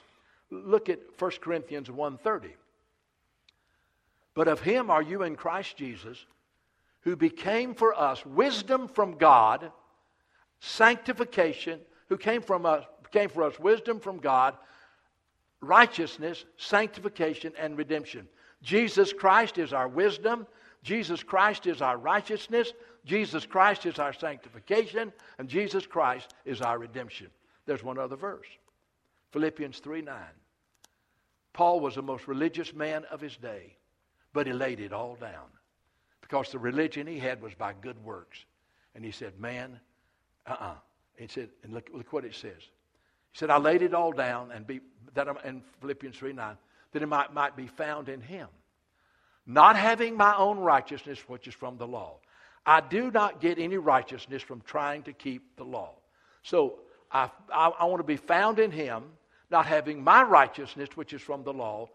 Look 0.49 0.89
at 0.89 0.99
1 1.19 1.31
Corinthians 1.41 1.89
1:30. 1.89 2.51
But 4.33 4.47
of 4.47 4.61
him 4.61 4.89
are 4.89 5.01
you 5.01 5.23
in 5.23 5.35
Christ 5.35 5.77
Jesus, 5.77 6.25
who 7.01 7.15
became 7.15 7.75
for 7.75 7.97
us 7.97 8.25
wisdom 8.25 8.87
from 8.87 9.17
God, 9.17 9.71
sanctification, 10.59 11.79
who 12.09 12.17
came 12.17 12.41
from 12.41 12.65
us 12.65 12.83
came 13.11 13.29
for 13.29 13.43
us 13.43 13.57
wisdom 13.59 13.99
from 13.99 14.17
God, 14.17 14.57
righteousness, 15.61 16.43
sanctification 16.57 17.53
and 17.57 17.77
redemption. 17.77 18.27
Jesus 18.61 19.13
Christ 19.13 19.57
is 19.57 19.71
our 19.71 19.87
wisdom, 19.87 20.45
Jesus 20.85 21.23
Christ 21.23 21.65
is 21.65 21.81
our 21.81 21.97
righteousness. 21.97 22.71
Jesus 23.05 23.43
Christ 23.43 23.87
is 23.87 23.97
our 23.97 24.13
sanctification, 24.13 25.11
and 25.39 25.49
Jesus 25.49 25.87
Christ 25.87 26.35
is 26.45 26.61
our 26.61 26.77
redemption. 26.77 27.27
There's 27.65 27.83
one 27.83 27.97
other 27.97 28.15
verse 28.15 28.45
Philippians 29.31 29.79
3 29.79 30.03
9. 30.03 30.15
Paul 31.53 31.79
was 31.79 31.95
the 31.95 32.03
most 32.03 32.27
religious 32.27 32.71
man 32.71 33.03
of 33.09 33.19
his 33.19 33.35
day, 33.35 33.75
but 34.31 34.45
he 34.45 34.53
laid 34.53 34.79
it 34.79 34.93
all 34.93 35.15
down 35.15 35.47
because 36.21 36.51
the 36.51 36.59
religion 36.59 37.07
he 37.07 37.17
had 37.17 37.41
was 37.41 37.55
by 37.55 37.73
good 37.81 37.97
works. 38.05 38.45
And 38.93 39.03
he 39.03 39.11
said, 39.11 39.39
Man, 39.39 39.79
uh 40.45 40.51
uh-uh. 40.51 40.65
uh 40.65 40.75
He 41.17 41.27
said, 41.27 41.49
and 41.63 41.73
look, 41.73 41.89
look 41.93 42.13
what 42.13 42.25
it 42.25 42.35
says. 42.35 42.61
He 42.61 43.39
said, 43.39 43.49
I 43.49 43.57
laid 43.57 43.81
it 43.81 43.95
all 43.95 44.11
down 44.11 44.51
and 44.51 44.67
be 44.67 44.81
that 45.15 45.27
I'm, 45.27 45.37
in 45.43 45.63
Philippians 45.81 46.15
3 46.15 46.33
9, 46.33 46.57
that 46.91 47.01
it 47.01 47.07
might, 47.07 47.33
might 47.33 47.55
be 47.55 47.65
found 47.65 48.07
in 48.07 48.21
him. 48.21 48.49
Not 49.45 49.75
having 49.75 50.17
my 50.17 50.36
own 50.36 50.60
righteousness, 50.60 51.19
which 51.27 51.47
is 51.47 51.53
from 51.53 51.77
the 51.77 51.88
law. 51.88 52.17
I 52.65 52.81
do 52.81 53.12
not 53.12 53.41
get 53.41 53.60
any 53.60 53.77
righteousness 53.77 54.41
from 54.41 54.62
trying 54.62 55.03
to 55.03 55.13
keep 55.13 55.55
the 55.55 55.63
law. 55.63 55.91
So 56.41 56.79
I, 57.12 57.29
I, 57.53 57.67
I 57.67 57.86
want 57.86 57.99
to 57.99 58.03
be 58.03 58.17
found 58.17 58.60
in 58.60 58.71
him, 58.71 59.03
not 59.51 59.67
having 59.67 60.03
my 60.03 60.23
righteousness, 60.23 60.89
which 60.95 61.13
is 61.13 61.21
from 61.21 61.43
the 61.43 61.53
law, 61.53 61.89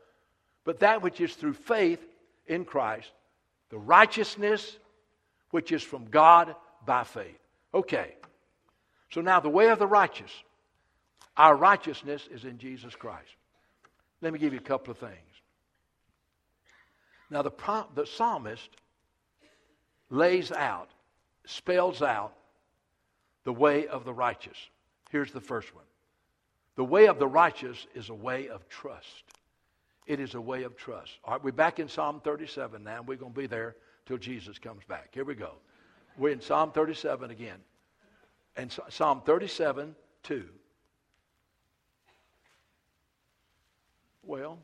but 0.64 0.80
that 0.80 1.02
which 1.02 1.20
is 1.20 1.34
through 1.34 1.54
faith 1.54 2.00
in 2.46 2.64
Christ, 2.64 3.10
the 3.70 3.78
righteousness 3.78 4.78
which 5.50 5.72
is 5.72 5.82
from 5.82 6.06
God 6.06 6.54
by 6.86 7.04
faith. 7.04 7.38
Okay. 7.74 8.14
So 9.10 9.20
now 9.20 9.40
the 9.40 9.48
way 9.48 9.70
of 9.70 9.78
the 9.78 9.86
righteous. 9.86 10.30
Our 11.36 11.56
righteousness 11.56 12.28
is 12.32 12.44
in 12.44 12.58
Jesus 12.58 12.94
Christ. 12.94 13.30
Let 14.20 14.32
me 14.32 14.38
give 14.38 14.52
you 14.52 14.58
a 14.58 14.62
couple 14.62 14.92
of 14.92 14.98
things. 14.98 15.14
Now, 17.30 17.42
the, 17.42 17.52
the 17.94 18.06
psalmist 18.06 18.68
lays 20.10 20.50
out, 20.50 20.90
spells 21.46 22.02
out 22.02 22.34
the 23.44 23.52
way 23.52 23.86
of 23.86 24.04
the 24.04 24.12
righteous. 24.12 24.56
Here's 25.10 25.32
the 25.32 25.40
first 25.40 25.74
one 25.74 25.84
The 26.76 26.84
way 26.84 27.06
of 27.06 27.18
the 27.18 27.28
righteous 27.28 27.86
is 27.94 28.08
a 28.08 28.14
way 28.14 28.48
of 28.48 28.68
trust. 28.68 29.24
It 30.06 30.18
is 30.18 30.34
a 30.34 30.40
way 30.40 30.64
of 30.64 30.76
trust. 30.76 31.12
All 31.24 31.34
right, 31.34 31.44
we're 31.44 31.52
back 31.52 31.78
in 31.78 31.88
Psalm 31.88 32.20
37 32.24 32.82
now. 32.82 33.02
We're 33.02 33.16
going 33.16 33.32
to 33.32 33.40
be 33.40 33.46
there 33.46 33.76
till 34.06 34.18
Jesus 34.18 34.58
comes 34.58 34.82
back. 34.88 35.10
Here 35.12 35.24
we 35.24 35.36
go. 35.36 35.52
We're 36.18 36.32
in 36.32 36.40
Psalm 36.40 36.72
37 36.72 37.30
again. 37.30 37.58
And 38.56 38.76
Psalm 38.88 39.22
37, 39.24 39.94
2. 40.24 40.44
Well, 44.24 44.58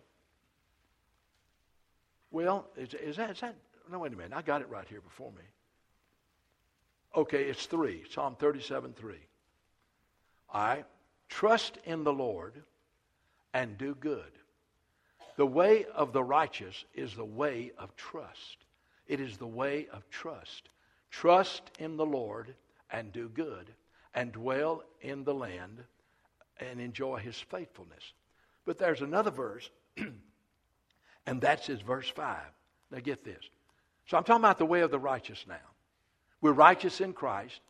well, 2.37 2.67
is, 2.77 2.93
is, 2.93 3.17
that, 3.17 3.31
is 3.31 3.41
that, 3.41 3.55
no, 3.91 4.01
wait 4.01 4.13
a 4.13 4.17
minute. 4.17 4.35
I 4.37 4.43
got 4.43 4.61
it 4.61 4.69
right 4.69 4.87
here 4.87 5.01
before 5.01 5.33
me. 5.33 5.43
Okay, 7.17 7.45
it's 7.45 7.65
3. 7.65 8.05
Psalm 8.11 8.37
37, 8.39 8.93
3. 8.93 9.15
I 10.53 10.85
trust 11.31 11.79
in 11.87 12.05
the 12.05 12.13
Lord 12.13 12.63
and 13.55 13.79
do 13.79 13.95
good. 13.95 14.33
The 15.39 15.47
way 15.47 15.87
of 15.95 16.13
the 16.13 16.23
righteous 16.23 16.85
is 16.95 17.15
the 17.15 17.25
way 17.25 17.73
of 17.79 17.97
trust. 17.97 18.59
It 19.09 19.19
is 19.19 19.39
the 19.39 19.47
way 19.47 19.87
of 19.91 20.07
trust. 20.11 20.69
Trust 21.11 21.63
in 21.79 21.97
the 21.97 22.05
Lord 22.05 22.55
and 22.91 23.15
do 23.15 23.31
good, 23.31 23.73
and 24.15 24.31
dwell 24.31 24.83
in 25.01 25.25
the 25.25 25.33
land 25.35 25.83
and 26.61 26.83
enjoy 26.83 27.17
his 27.17 27.41
faithfulness. 27.41 28.13
But 28.67 28.77
there's 28.77 29.01
another 29.01 29.31
verse, 29.31 29.71
and 31.27 31.41
that's 31.41 31.67
his 31.67 31.81
verse 31.81 32.09
5. 32.09 32.39
Now 32.91 32.99
get 33.01 33.25
this. 33.25 33.43
So 34.07 34.17
I'm 34.17 34.25
talking 34.25 34.43
about 34.43 34.59
the 34.59 34.67
way 34.67 34.81
of 34.81 34.91
the 34.91 34.99
righteous 34.99 35.45
now. 35.49 35.57
We're 36.41 36.53
righteous 36.53 37.01
in 37.01 37.13
Christ, 37.13 37.61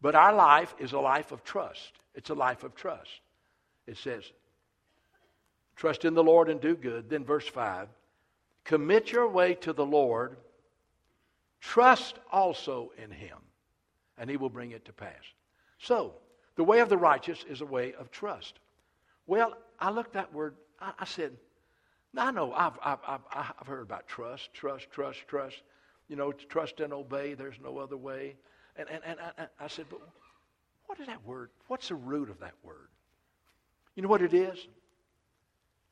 but 0.00 0.14
our 0.14 0.34
life 0.34 0.74
is 0.78 0.92
a 0.92 1.00
life 1.00 1.32
of 1.32 1.42
trust. 1.44 1.92
It's 2.14 2.30
a 2.30 2.34
life 2.34 2.64
of 2.64 2.74
trust. 2.74 3.20
It 3.86 3.96
says, 3.96 4.24
Trust 5.76 6.04
in 6.04 6.14
the 6.14 6.22
Lord 6.22 6.48
and 6.48 6.60
do 6.60 6.76
good. 6.76 7.08
Then, 7.08 7.24
verse 7.24 7.48
5 7.48 7.88
Commit 8.64 9.12
your 9.12 9.28
way 9.28 9.54
to 9.56 9.72
the 9.72 9.84
Lord, 9.84 10.36
trust 11.60 12.18
also 12.30 12.92
in 13.02 13.10
him, 13.10 13.38
and 14.18 14.30
he 14.30 14.36
will 14.36 14.48
bring 14.48 14.72
it 14.72 14.84
to 14.86 14.92
pass. 14.92 15.22
So, 15.78 16.14
the 16.56 16.64
way 16.64 16.80
of 16.80 16.88
the 16.88 16.96
righteous 16.96 17.44
is 17.48 17.60
a 17.60 17.66
way 17.66 17.94
of 17.94 18.10
trust. 18.10 18.54
Well, 19.26 19.54
I 19.78 19.90
looked 19.90 20.12
that 20.14 20.32
word, 20.32 20.54
I, 20.80 20.92
I 21.00 21.04
said, 21.04 21.32
I 22.16 22.30
know 22.30 22.52
I've, 22.52 22.78
I've, 22.82 22.98
I've, 23.06 23.20
I've 23.32 23.66
heard 23.66 23.82
about 23.82 24.06
trust, 24.06 24.52
trust, 24.52 24.90
trust, 24.90 25.20
trust. 25.26 25.62
You 26.08 26.16
know, 26.16 26.32
trust 26.32 26.80
and 26.80 26.92
obey, 26.92 27.34
there's 27.34 27.56
no 27.62 27.78
other 27.78 27.96
way. 27.96 28.36
And, 28.76 28.88
and, 28.90 29.02
and 29.04 29.18
I, 29.38 29.46
I 29.64 29.68
said, 29.68 29.86
but 29.88 30.00
what 30.86 31.00
is 31.00 31.06
that 31.06 31.24
word? 31.26 31.50
What's 31.68 31.88
the 31.88 31.94
root 31.94 32.30
of 32.30 32.40
that 32.40 32.54
word? 32.62 32.88
You 33.94 34.02
know 34.02 34.08
what 34.08 34.22
it 34.22 34.34
is? 34.34 34.66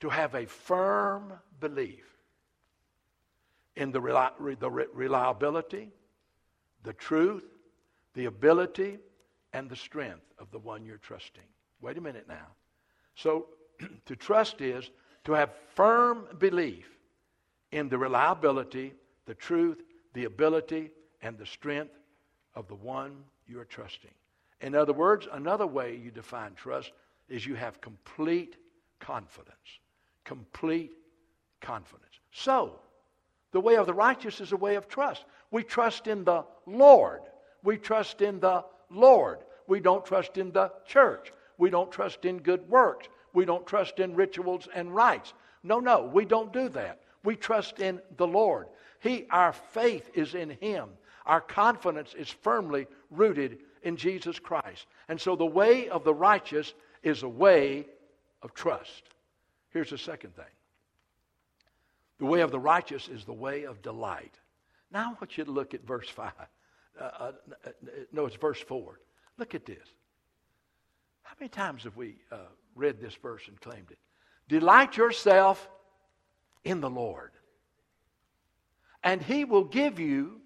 to 0.02 0.08
have 0.08 0.34
a 0.34 0.44
firm 0.44 1.32
belief 1.60 2.04
in 3.76 3.92
the, 3.92 4.00
the 4.58 4.68
reliability, 4.68 5.92
the 6.82 6.92
truth, 6.94 7.44
the 8.14 8.24
ability, 8.24 8.98
and 9.52 9.70
the 9.70 9.76
strength 9.76 10.26
of 10.40 10.50
the 10.50 10.58
one 10.58 10.84
you're 10.84 10.96
trusting. 10.96 11.44
Wait 11.80 11.96
a 11.96 12.00
minute 12.00 12.26
now. 12.28 12.48
So, 13.14 13.46
to 14.06 14.16
trust 14.16 14.60
is 14.60 14.90
to 15.24 15.32
have 15.32 15.50
firm 15.74 16.26
belief 16.38 16.88
in 17.70 17.88
the 17.88 17.98
reliability, 17.98 18.92
the 19.26 19.34
truth, 19.34 19.82
the 20.14 20.24
ability, 20.24 20.90
and 21.22 21.38
the 21.38 21.46
strength 21.46 21.94
of 22.54 22.68
the 22.68 22.74
one 22.74 23.24
you 23.46 23.58
are 23.58 23.64
trusting. 23.64 24.10
In 24.60 24.74
other 24.74 24.92
words, 24.92 25.26
another 25.32 25.66
way 25.66 25.96
you 25.96 26.10
define 26.10 26.54
trust 26.54 26.92
is 27.28 27.46
you 27.46 27.54
have 27.54 27.80
complete 27.80 28.56
confidence 29.00 29.80
complete 30.24 30.92
confidence. 31.60 32.20
So, 32.32 32.78
the 33.52 33.60
way 33.60 33.76
of 33.76 33.86
the 33.86 33.94
righteous 33.94 34.40
is 34.40 34.52
a 34.52 34.56
way 34.56 34.76
of 34.76 34.88
trust. 34.88 35.24
We 35.50 35.62
trust 35.62 36.06
in 36.06 36.24
the 36.24 36.44
Lord. 36.66 37.20
We 37.62 37.76
trust 37.76 38.22
in 38.22 38.40
the 38.40 38.64
Lord. 38.90 39.40
We 39.66 39.80
don't 39.80 40.04
trust 40.04 40.38
in 40.38 40.52
the 40.52 40.72
church. 40.86 41.32
We 41.58 41.70
don't 41.70 41.92
trust 41.92 42.24
in 42.24 42.38
good 42.38 42.68
works. 42.68 43.08
We 43.32 43.44
don't 43.44 43.66
trust 43.66 43.98
in 43.98 44.14
rituals 44.14 44.68
and 44.74 44.94
rites. 44.94 45.32
No, 45.62 45.80
no, 45.80 46.04
we 46.04 46.24
don't 46.24 46.52
do 46.52 46.68
that. 46.70 47.00
We 47.24 47.36
trust 47.36 47.78
in 47.80 48.00
the 48.16 48.26
Lord. 48.26 48.66
He, 49.00 49.26
our 49.30 49.52
faith 49.52 50.10
is 50.14 50.34
in 50.34 50.50
Him. 50.50 50.88
Our 51.24 51.40
confidence 51.40 52.14
is 52.14 52.28
firmly 52.28 52.86
rooted 53.10 53.58
in 53.82 53.96
Jesus 53.96 54.38
Christ. 54.38 54.86
And 55.08 55.20
so 55.20 55.36
the 55.36 55.46
way 55.46 55.88
of 55.88 56.04
the 56.04 56.14
righteous 56.14 56.74
is 57.02 57.22
a 57.22 57.28
way 57.28 57.86
of 58.42 58.54
trust. 58.54 59.04
Here's 59.70 59.90
the 59.90 59.98
second 59.98 60.34
thing 60.36 60.44
the 62.18 62.26
way 62.26 62.40
of 62.40 62.52
the 62.52 62.58
righteous 62.58 63.08
is 63.08 63.24
the 63.24 63.32
way 63.32 63.64
of 63.64 63.82
delight. 63.82 64.38
Now 64.92 65.10
I 65.10 65.12
want 65.14 65.36
you 65.36 65.44
to 65.44 65.50
look 65.50 65.74
at 65.74 65.84
verse 65.84 66.08
5. 66.08 66.32
Uh, 67.00 67.02
uh, 67.02 67.32
no, 68.12 68.26
it's 68.26 68.36
verse 68.36 68.60
4. 68.60 69.00
Look 69.38 69.54
at 69.54 69.64
this. 69.64 69.88
How 71.32 71.36
many 71.40 71.48
times 71.48 71.84
have 71.84 71.96
we 71.96 72.16
uh, 72.30 72.36
read 72.74 73.00
this 73.00 73.14
verse 73.14 73.40
and 73.48 73.58
claimed 73.58 73.90
it? 73.90 73.96
Delight 74.48 74.98
yourself 74.98 75.66
in 76.62 76.82
the 76.82 76.90
Lord, 76.90 77.30
and 79.02 79.22
He 79.22 79.46
will 79.46 79.64
give 79.64 79.98
you 79.98 80.42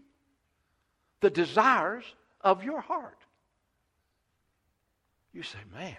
the 1.21 1.29
desires 1.29 2.05
of 2.41 2.63
your 2.63 2.81
heart. 2.81 3.19
You 5.33 5.43
say, 5.43 5.59
man, 5.75 5.97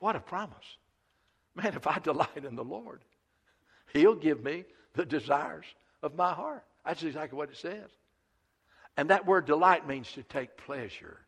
what 0.00 0.16
a 0.16 0.20
promise. 0.20 0.56
Man, 1.54 1.74
if 1.76 1.86
I 1.86 2.00
delight 2.00 2.44
in 2.44 2.56
the 2.56 2.64
Lord, 2.64 3.04
He'll 3.92 4.16
give 4.16 4.42
me 4.42 4.64
the 4.94 5.06
desires 5.06 5.66
of 6.02 6.16
my 6.16 6.32
heart. 6.32 6.64
That's 6.84 7.04
exactly 7.04 7.36
what 7.36 7.50
it 7.50 7.56
says. 7.56 7.90
And 8.96 9.10
that 9.10 9.24
word 9.24 9.46
delight 9.46 9.86
means 9.86 10.10
to 10.14 10.24
take 10.24 10.56
pleasure. 10.56 11.20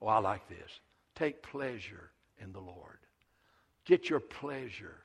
Oh, 0.00 0.06
I 0.06 0.18
like 0.18 0.48
this. 0.48 0.78
Take 1.18 1.42
pleasure 1.42 2.10
in 2.40 2.52
the 2.52 2.60
Lord. 2.60 2.98
Get 3.84 4.08
your 4.08 4.20
pleasure 4.20 4.98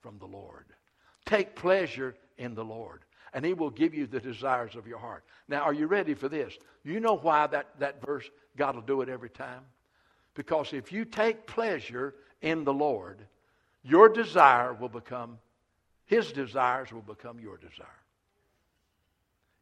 from 0.00 0.18
the 0.18 0.26
Lord. 0.26 0.66
Take 1.26 1.56
pleasure 1.56 2.14
in 2.38 2.54
the 2.54 2.64
Lord. 2.64 3.00
And 3.34 3.44
He 3.44 3.54
will 3.54 3.70
give 3.70 3.92
you 3.92 4.06
the 4.06 4.20
desires 4.20 4.76
of 4.76 4.86
your 4.86 4.98
heart. 4.98 5.24
Now, 5.48 5.62
are 5.62 5.74
you 5.74 5.86
ready 5.86 6.14
for 6.14 6.28
this? 6.28 6.56
You 6.84 7.00
know 7.00 7.16
why 7.16 7.48
that, 7.48 7.66
that 7.80 8.04
verse, 8.04 8.30
God 8.56 8.76
will 8.76 8.82
do 8.82 9.00
it 9.00 9.08
every 9.08 9.30
time? 9.30 9.62
Because 10.34 10.72
if 10.72 10.92
you 10.92 11.04
take 11.04 11.46
pleasure 11.46 12.14
in 12.42 12.62
the 12.64 12.72
Lord, 12.72 13.18
your 13.82 14.08
desire 14.08 14.72
will 14.72 14.88
become, 14.88 15.38
his 16.06 16.30
desires 16.32 16.92
will 16.92 17.02
become 17.02 17.40
your 17.40 17.56
desire. 17.56 17.86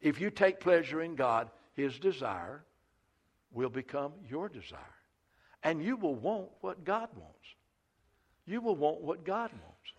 If 0.01 0.21
you 0.21 0.29
take 0.29 0.59
pleasure 0.59 1.01
in 1.01 1.15
God, 1.15 1.49
his 1.73 1.97
desire 1.97 2.63
will 3.51 3.69
become 3.69 4.13
your 4.29 4.49
desire. 4.49 4.98
And 5.63 5.83
you 5.83 5.97
will 5.97 6.15
want 6.15 6.49
what 6.61 6.83
God 6.83 7.09
wants. 7.15 7.35
You 8.45 8.61
will 8.61 8.75
want 8.75 9.01
what 9.01 9.23
God 9.23 9.51
wants. 9.51 9.93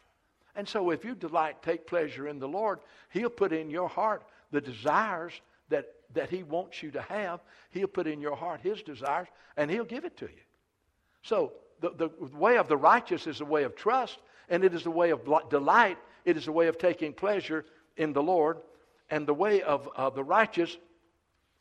And 0.56 0.68
so 0.68 0.90
if 0.90 1.04
you 1.04 1.14
delight, 1.14 1.62
take 1.62 1.86
pleasure 1.86 2.28
in 2.28 2.38
the 2.38 2.48
Lord, 2.48 2.80
he'll 3.10 3.30
put 3.30 3.52
in 3.52 3.70
your 3.70 3.88
heart 3.88 4.24
the 4.50 4.60
desires 4.60 5.32
that 5.68 5.86
that 6.14 6.30
He 6.30 6.42
wants 6.42 6.82
you 6.82 6.90
to 6.92 7.02
have, 7.02 7.40
He'll 7.70 7.86
put 7.86 8.06
in 8.06 8.20
your 8.20 8.36
heart 8.36 8.60
His 8.62 8.82
desires 8.82 9.28
and 9.56 9.70
He'll 9.70 9.84
give 9.84 10.04
it 10.04 10.16
to 10.18 10.26
you. 10.26 10.42
So 11.22 11.52
the, 11.80 11.90
the 11.90 12.10
way 12.36 12.58
of 12.58 12.68
the 12.68 12.76
righteous 12.76 13.26
is 13.26 13.40
a 13.40 13.44
way 13.44 13.64
of 13.64 13.76
trust, 13.76 14.18
and 14.48 14.64
it 14.64 14.74
is 14.74 14.86
a 14.86 14.90
way 14.90 15.10
of 15.10 15.20
delight. 15.48 15.98
It 16.24 16.36
is 16.36 16.48
a 16.48 16.52
way 16.52 16.66
of 16.66 16.78
taking 16.78 17.12
pleasure 17.12 17.64
in 17.96 18.12
the 18.12 18.22
Lord. 18.22 18.58
And 19.10 19.26
the 19.26 19.34
way 19.34 19.62
of 19.62 19.88
uh, 19.96 20.10
the 20.10 20.22
righteous 20.22 20.76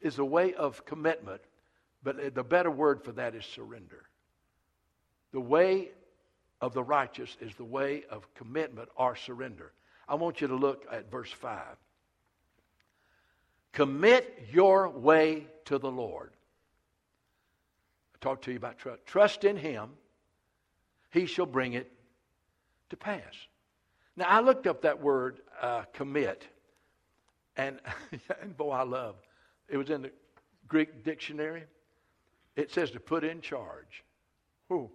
is 0.02 0.20
a 0.20 0.26
way 0.26 0.54
of 0.54 0.86
commitment. 0.86 1.42
But 2.04 2.34
the 2.34 2.44
better 2.44 2.72
word 2.72 3.04
for 3.04 3.12
that 3.14 3.36
is 3.36 3.46
surrender. 3.46 4.06
The 5.32 5.42
way 5.42 5.90
of 6.62 6.74
the 6.74 6.84
righteous 6.84 7.36
is 7.40 7.54
the 7.56 7.66
way 7.66 8.04
of 8.10 8.34
commitment 8.34 8.90
or 8.96 9.16
surrender. 9.16 9.72
I 10.08 10.16
want 10.16 10.42
you 10.42 10.48
to 10.48 10.56
look 10.56 10.86
at 10.92 11.12
verse 11.12 11.32
5. 11.32 11.62
Commit 13.72 14.48
your 14.52 14.90
way 14.90 15.46
to 15.66 15.78
the 15.78 15.92
Lord. 15.92 16.32
I 18.16 18.18
talked 18.20 18.46
to 18.46 18.52
you 18.52 18.58
about 18.58 18.78
trust. 18.78 19.06
Trust 19.06 19.44
in 19.44 19.56
Him, 19.56 19.92
He 21.12 21.26
shall 21.26 21.46
bring 21.46 21.74
it 21.74 21.92
to 22.90 22.98
pass. 22.98 23.22
Now, 24.16 24.26
I 24.28 24.40
looked 24.42 24.68
up 24.68 24.82
that 24.82 25.00
word 25.00 25.42
uh, 25.62 25.84
commit, 25.94 26.48
and, 27.56 27.80
and 28.42 28.58
boy, 28.58 28.72
I 28.72 28.84
love 28.84 29.16
it 29.70 29.78
was 29.78 29.90
in 29.90 30.02
the 30.02 30.12
Greek 30.68 31.04
dictionary. 31.04 31.64
It 32.56 32.72
says 32.72 32.92
to 32.92 33.00
put 33.00 33.24
in 33.24 33.42
charge. 33.42 34.04
Who? 34.70 34.90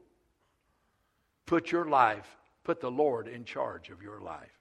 Put 1.46 1.72
your 1.72 1.86
life, 1.86 2.26
put 2.62 2.80
the 2.80 2.90
Lord 2.90 3.28
in 3.28 3.44
charge 3.44 3.90
of 3.90 4.02
your 4.02 4.20
life. 4.20 4.58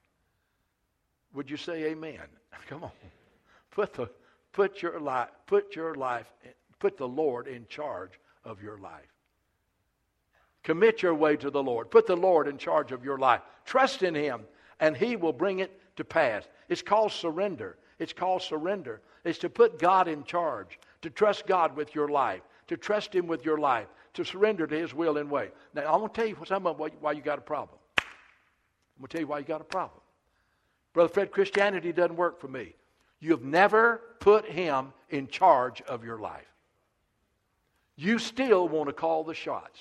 Would 1.34 1.50
you 1.50 1.56
say 1.56 1.84
amen? 1.84 2.20
Come 2.68 2.84
on. 2.84 2.90
Put 3.70 3.92
the 3.94 4.08
put 4.52 4.82
your 4.82 5.00
life 5.00 5.30
put 5.46 5.74
your 5.74 5.96
life 5.96 6.32
put 6.78 6.96
the 6.96 7.08
Lord 7.08 7.48
in 7.48 7.66
charge 7.68 8.12
of 8.44 8.62
your 8.62 8.78
life. 8.78 9.10
Commit 10.62 11.02
your 11.02 11.14
way 11.14 11.36
to 11.36 11.50
the 11.50 11.62
Lord. 11.62 11.90
Put 11.90 12.06
the 12.06 12.16
Lord 12.16 12.46
in 12.46 12.56
charge 12.56 12.92
of 12.92 13.04
your 13.04 13.18
life. 13.18 13.40
Trust 13.64 14.02
in 14.02 14.14
him 14.14 14.42
and 14.80 14.96
he 14.96 15.16
will 15.16 15.32
bring 15.32 15.60
it 15.60 15.80
to 15.96 16.04
pass. 16.04 16.44
It's 16.68 16.82
called 16.82 17.12
surrender. 17.12 17.76
It's 17.98 18.12
called 18.12 18.42
surrender. 18.42 19.00
It's 19.24 19.38
to 19.40 19.48
put 19.48 19.78
God 19.78 20.08
in 20.08 20.24
charge, 20.24 20.78
to 21.02 21.10
trust 21.10 21.46
God 21.46 21.76
with 21.76 21.94
your 21.94 22.08
life, 22.08 22.42
to 22.68 22.76
trust 22.76 23.14
him 23.14 23.26
with 23.26 23.44
your 23.44 23.58
life, 23.58 23.86
to 24.14 24.24
surrender 24.24 24.66
to 24.66 24.78
his 24.78 24.94
will 24.94 25.18
and 25.18 25.30
way. 25.30 25.50
Now, 25.74 25.92
I'm 25.92 25.98
going 26.00 26.10
to 26.10 26.14
tell 26.14 26.26
you 26.26 26.36
some 26.46 26.66
of 26.66 26.78
why 26.78 27.12
you 27.12 27.22
got 27.22 27.38
a 27.38 27.42
problem. 27.42 27.78
I'm 27.98 29.00
going 29.00 29.08
to 29.08 29.12
tell 29.12 29.20
you 29.20 29.26
why 29.26 29.38
you 29.40 29.44
got 29.44 29.60
a 29.60 29.64
problem. 29.64 30.00
Brother 30.92 31.08
Fred, 31.08 31.32
Christianity 31.32 31.92
doesn't 31.92 32.16
work 32.16 32.40
for 32.40 32.48
me. 32.48 32.74
You've 33.20 33.44
never 33.44 34.02
put 34.20 34.46
him 34.46 34.92
in 35.10 35.26
charge 35.26 35.82
of 35.82 36.04
your 36.04 36.18
life. 36.18 36.46
You 37.96 38.18
still 38.18 38.68
want 38.68 38.88
to 38.88 38.92
call 38.92 39.24
the 39.24 39.34
shots. 39.34 39.80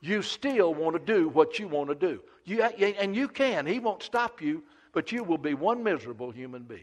You 0.00 0.22
still 0.22 0.72
want 0.72 0.94
to 0.94 1.12
do 1.12 1.28
what 1.28 1.58
you 1.58 1.68
want 1.68 1.88
to 1.90 1.94
do. 1.94 2.22
You, 2.44 2.62
and 2.62 3.14
you 3.14 3.28
can. 3.28 3.66
He 3.66 3.78
won't 3.78 4.02
stop 4.02 4.40
you, 4.40 4.62
but 4.92 5.12
you 5.12 5.24
will 5.24 5.38
be 5.38 5.54
one 5.54 5.82
miserable 5.82 6.30
human 6.30 6.62
being. 6.62 6.80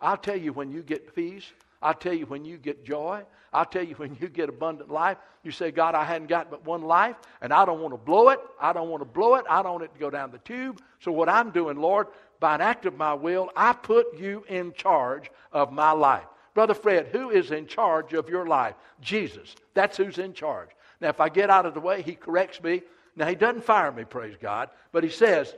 I'll 0.00 0.16
tell 0.16 0.36
you 0.36 0.52
when 0.52 0.70
you 0.70 0.82
get 0.82 1.14
peace. 1.14 1.44
I'll 1.86 1.94
tell 1.94 2.12
you 2.12 2.26
when 2.26 2.44
you 2.44 2.56
get 2.58 2.84
joy. 2.84 3.22
I'll 3.52 3.64
tell 3.64 3.84
you 3.84 3.94
when 3.94 4.16
you 4.20 4.28
get 4.28 4.48
abundant 4.48 4.90
life. 4.90 5.18
You 5.44 5.52
say, 5.52 5.70
God, 5.70 5.94
I 5.94 6.02
hadn't 6.02 6.26
got 6.26 6.50
but 6.50 6.64
one 6.64 6.82
life, 6.82 7.14
and 7.40 7.52
I 7.52 7.64
don't 7.64 7.80
want 7.80 7.94
to 7.94 7.98
blow 7.98 8.30
it. 8.30 8.40
I 8.60 8.72
don't 8.72 8.88
want 8.88 9.02
to 9.02 9.04
blow 9.04 9.36
it. 9.36 9.44
I 9.48 9.62
don't 9.62 9.70
want 9.70 9.84
it 9.84 9.94
to 9.94 10.00
go 10.00 10.10
down 10.10 10.32
the 10.32 10.38
tube. 10.38 10.82
So, 10.98 11.12
what 11.12 11.28
I'm 11.28 11.52
doing, 11.52 11.76
Lord, 11.76 12.08
by 12.40 12.56
an 12.56 12.60
act 12.60 12.86
of 12.86 12.96
my 12.96 13.14
will, 13.14 13.50
I 13.54 13.72
put 13.72 14.18
you 14.18 14.44
in 14.48 14.72
charge 14.72 15.30
of 15.52 15.72
my 15.72 15.92
life. 15.92 16.24
Brother 16.54 16.74
Fred, 16.74 17.06
who 17.12 17.30
is 17.30 17.52
in 17.52 17.68
charge 17.68 18.14
of 18.14 18.28
your 18.28 18.46
life? 18.46 18.74
Jesus. 19.00 19.54
That's 19.74 19.96
who's 19.96 20.18
in 20.18 20.32
charge. 20.32 20.70
Now, 21.00 21.10
if 21.10 21.20
I 21.20 21.28
get 21.28 21.50
out 21.50 21.66
of 21.66 21.74
the 21.74 21.80
way, 21.80 22.02
he 22.02 22.16
corrects 22.16 22.60
me. 22.60 22.82
Now, 23.14 23.28
he 23.28 23.36
doesn't 23.36 23.62
fire 23.62 23.92
me, 23.92 24.02
praise 24.02 24.34
God, 24.42 24.70
but 24.90 25.04
he 25.04 25.10
says 25.10 25.54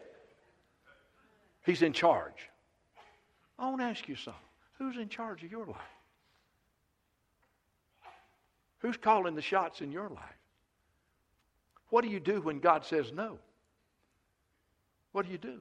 he's 1.64 1.80
in 1.80 1.94
charge. 1.94 2.50
I 3.58 3.70
want 3.70 3.80
to 3.80 3.86
ask 3.86 4.06
you 4.06 4.16
something. 4.16 4.42
Who's 4.76 4.98
in 4.98 5.08
charge 5.08 5.42
of 5.42 5.50
your 5.50 5.64
life? 5.64 5.97
Who's 8.80 8.96
calling 8.96 9.34
the 9.34 9.42
shots 9.42 9.80
in 9.80 9.90
your 9.90 10.08
life? 10.08 10.22
What 11.90 12.04
do 12.04 12.10
you 12.10 12.20
do 12.20 12.40
when 12.40 12.60
God 12.60 12.84
says 12.84 13.12
no? 13.12 13.38
What 15.12 15.26
do 15.26 15.32
you 15.32 15.38
do? 15.38 15.60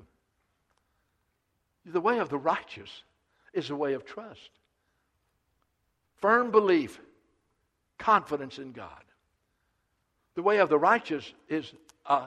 The 1.86 2.02
way 2.02 2.20
of 2.20 2.30
the 2.30 2.38
righteous 2.38 3.04
is 3.54 3.70
a 3.70 3.76
way 3.76 3.94
of 3.94 4.06
trust, 4.06 4.50
firm 6.18 6.52
belief, 6.52 7.00
confidence 7.98 8.60
in 8.60 8.72
God. 8.72 9.04
The 10.36 10.44
way 10.44 10.58
of 10.58 10.70
the 10.70 10.78
righteous 10.78 11.34
is 11.48 11.74
a, 12.06 12.26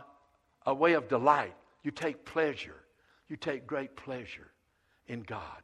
a 0.66 0.74
way 0.74 0.95
of 0.95 1.09
delight. 1.09 1.55
You 1.84 1.91
take 1.91 2.24
pleasure. 2.24 2.74
You 3.28 3.36
take 3.36 3.66
great 3.66 3.95
pleasure 3.95 4.51
in 5.07 5.22
God 5.22 5.62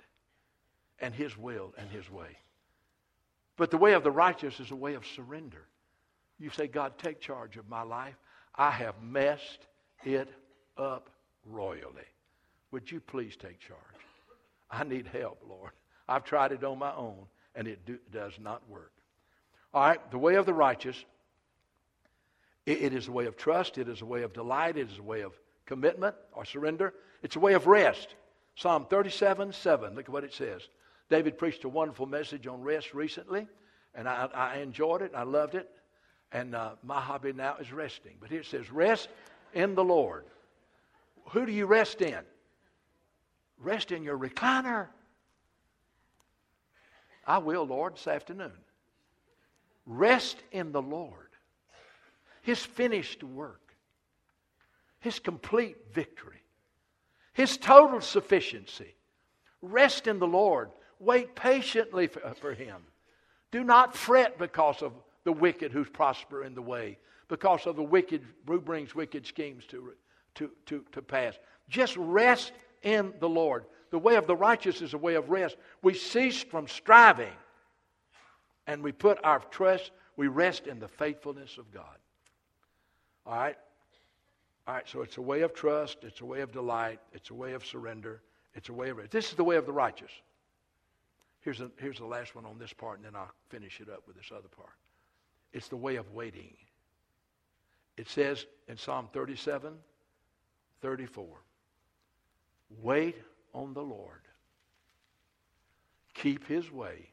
and 1.01 1.15
His 1.15 1.37
will 1.37 1.75
and 1.77 1.91
His 1.91 2.09
way. 2.11 2.39
But 3.57 3.71
the 3.71 3.79
way 3.79 3.95
of 3.95 4.05
the 4.05 4.11
righteous 4.11 4.61
is 4.61 4.71
a 4.71 4.77
way 4.77 4.95
of 4.95 5.07
surrender. 5.07 5.67
You 6.39 6.51
say, 6.51 6.67
God, 6.67 6.99
take 6.99 7.21
charge 7.21 7.57
of 7.57 7.69
my 7.69 7.83
life. 7.83 8.17
I 8.55 8.71
have 8.71 9.03
messed 9.03 9.67
it 10.05 10.29
up 10.77 11.11
royally. 11.45 12.05
Would 12.71 12.91
you 12.91 13.01
please 13.01 13.37
take 13.37 13.59
charge? 13.59 13.81
I 14.71 14.85
need 14.85 15.07
help, 15.07 15.43
Lord. 15.49 15.71
I've 16.09 16.25
tried 16.25 16.53
it 16.53 16.65
on 16.65 16.79
my 16.79 16.95
own, 16.95 17.27
and 17.55 17.67
it 17.67 17.85
do, 17.87 17.99
does 18.13 18.33
not 18.39 18.69
work. 18.69 18.93
All 19.73 19.83
right, 19.87 20.11
the 20.11 20.19
way 20.19 20.35
of 20.37 20.47
the 20.47 20.55
righteous, 20.55 21.05
it, 22.65 22.83
it 22.83 22.95
is 22.95 23.09
a 23.09 23.13
way 23.13 23.27
of 23.27 23.37
trust, 23.37 23.79
it 23.79 23.89
is 23.89 24.03
a 24.03 24.07
way 24.07 24.23
of 24.23 24.33
delight, 24.33 24.77
it 24.77 24.91
is 24.91 24.99
a 24.99 25.03
way 25.03 25.23
of 25.23 25.33
commitment 25.65 26.15
or 26.33 26.45
surrender, 26.45 26.95
it's 27.23 27.37
a 27.37 27.41
way 27.41 27.55
of 27.55 27.67
rest. 27.67 28.15
Psalm 28.57 28.87
37 28.89 29.53
7, 29.53 29.95
look 29.95 30.07
at 30.07 30.09
what 30.11 30.25
it 30.25 30.33
says. 30.33 30.63
David 31.09 31.39
preached 31.39 31.65
a 31.65 31.69
wonderful 31.69 32.07
message 32.07 32.47
on 32.47 32.63
rest 32.63 32.95
recently, 32.95 33.47
and 33.95 34.09
I, 34.09 34.29
I 34.35 34.59
enjoyed 34.59 35.03
it, 35.03 35.13
I 35.15 35.23
loved 35.23 35.55
it. 35.55 35.71
And 36.33 36.55
uh, 36.55 36.73
my 36.83 37.01
hobby 37.01 37.33
now 37.33 37.57
is 37.61 37.73
resting. 37.73 38.15
But 38.21 38.31
here 38.31 38.41
it 38.41 38.47
says, 38.47 38.71
Rest 38.71 39.09
in 39.55 39.75
the 39.75 39.85
Lord. 39.85 40.25
Who 41.31 41.47
do 41.47 41.53
you 41.53 41.67
rest 41.67 42.03
in? 42.03 42.21
Rest 43.59 43.93
in 43.93 44.03
your 44.03 44.19
recliner. 44.19 44.89
I 47.27 47.39
will, 47.39 47.67
Lord, 47.67 47.95
this 47.95 48.07
afternoon. 48.07 48.53
Rest 49.87 50.37
in 50.53 50.73
the 50.73 50.83
Lord. 50.83 51.31
His 52.43 52.61
finished 52.61 53.25
work, 53.25 53.75
His 55.01 55.19
complete 55.19 55.77
victory, 55.93 56.43
His 57.33 57.57
total 57.57 58.01
sufficiency. 58.01 58.95
Rest 59.63 60.07
in 60.07 60.19
the 60.19 60.27
Lord. 60.27 60.71
Wait 60.99 61.35
patiently 61.35 62.07
for, 62.07 62.21
for 62.41 62.55
Him. 62.55 62.83
Do 63.51 63.65
not 63.65 63.95
fret 63.95 64.39
because 64.39 64.83
of 64.83 64.93
the 65.25 65.33
wicked 65.33 65.73
who 65.73 65.85
prosper 65.85 66.45
in 66.45 66.55
the 66.55 66.63
way, 66.63 66.99
because 67.29 67.67
of 67.67 67.77
the 67.77 67.83
wicked 67.83 68.23
who 68.47 68.61
brings 68.61 68.95
wicked 68.95 69.27
schemes 69.27 69.65
to, 69.67 69.93
to, 70.37 70.51
to, 70.67 70.85
to 70.93 71.03
pass. 71.03 71.35
Just 71.69 71.97
rest 71.97 72.53
in 72.83 73.13
the 73.21 73.29
Lord. 73.29 73.65
The 73.91 73.99
way 73.99 74.17
of 74.17 74.27
the 74.27 74.37
righteous 74.37 74.83
is 74.83 74.95
a 74.95 74.99
way 74.99 75.15
of 75.15 75.31
rest. 75.31 75.57
We 75.83 75.95
cease 75.95 76.43
from 76.43 76.69
striving 76.69 77.33
and 78.67 78.83
we 78.83 78.93
put 78.93 79.19
our 79.25 79.41
trust, 79.51 79.93
we 80.17 80.29
rest 80.29 80.67
in 80.67 80.79
the 80.79 80.89
faithfulness 80.89 81.59
of 81.59 81.73
God. 81.73 81.99
All 83.25 83.35
right? 83.35 83.57
All 84.67 84.75
right, 84.75 84.89
so 84.89 85.03
it's 85.03 85.17
a 85.17 85.23
way 85.23 85.43
of 85.43 85.55
trust, 85.55 85.99
it's 86.03 86.21
a 86.21 86.27
way 86.27 86.41
of 86.41 86.51
delight, 86.51 86.99
it's 87.13 87.31
a 87.31 87.35
way 87.35 87.53
of 87.53 87.65
surrender, 87.65 88.23
it's 88.55 88.69
a 88.69 88.73
way 88.73 88.91
of 88.91 88.97
rest. 88.97 89.13
This 89.13 89.31
is 89.31 89.35
the 89.35 89.45
way 89.45 89.57
of 89.57 89.67
the 89.67 89.73
righteous. 89.73 90.11
Here's, 91.47 91.61
a, 91.61 91.71
here's 91.77 91.99
the 91.99 92.07
last 92.07 92.35
one 92.35 92.45
on 92.45 92.59
this 92.59 92.73
part, 92.73 92.97
and 92.97 93.07
then 93.07 93.15
I'll 93.15 93.31
finish 93.51 93.81
it 93.81 93.89
up 93.89 94.03
with 94.09 94.17
this 94.17 94.33
other 94.33 94.49
part. 94.49 94.75
It's 95.53 95.69
the 95.69 95.77
way 95.77 95.95
of 95.95 96.13
waiting. 96.13 96.57
It 97.97 98.09
says 98.09 98.47
in 98.67 98.77
Psalm 98.77 99.09
37, 99.13 99.75
34, 100.83 101.25
Wait 102.83 103.15
on 103.55 103.75
the 103.75 103.81
Lord. 103.81 104.23
Keep 106.15 106.49
his 106.49 106.73
way. 106.73 107.11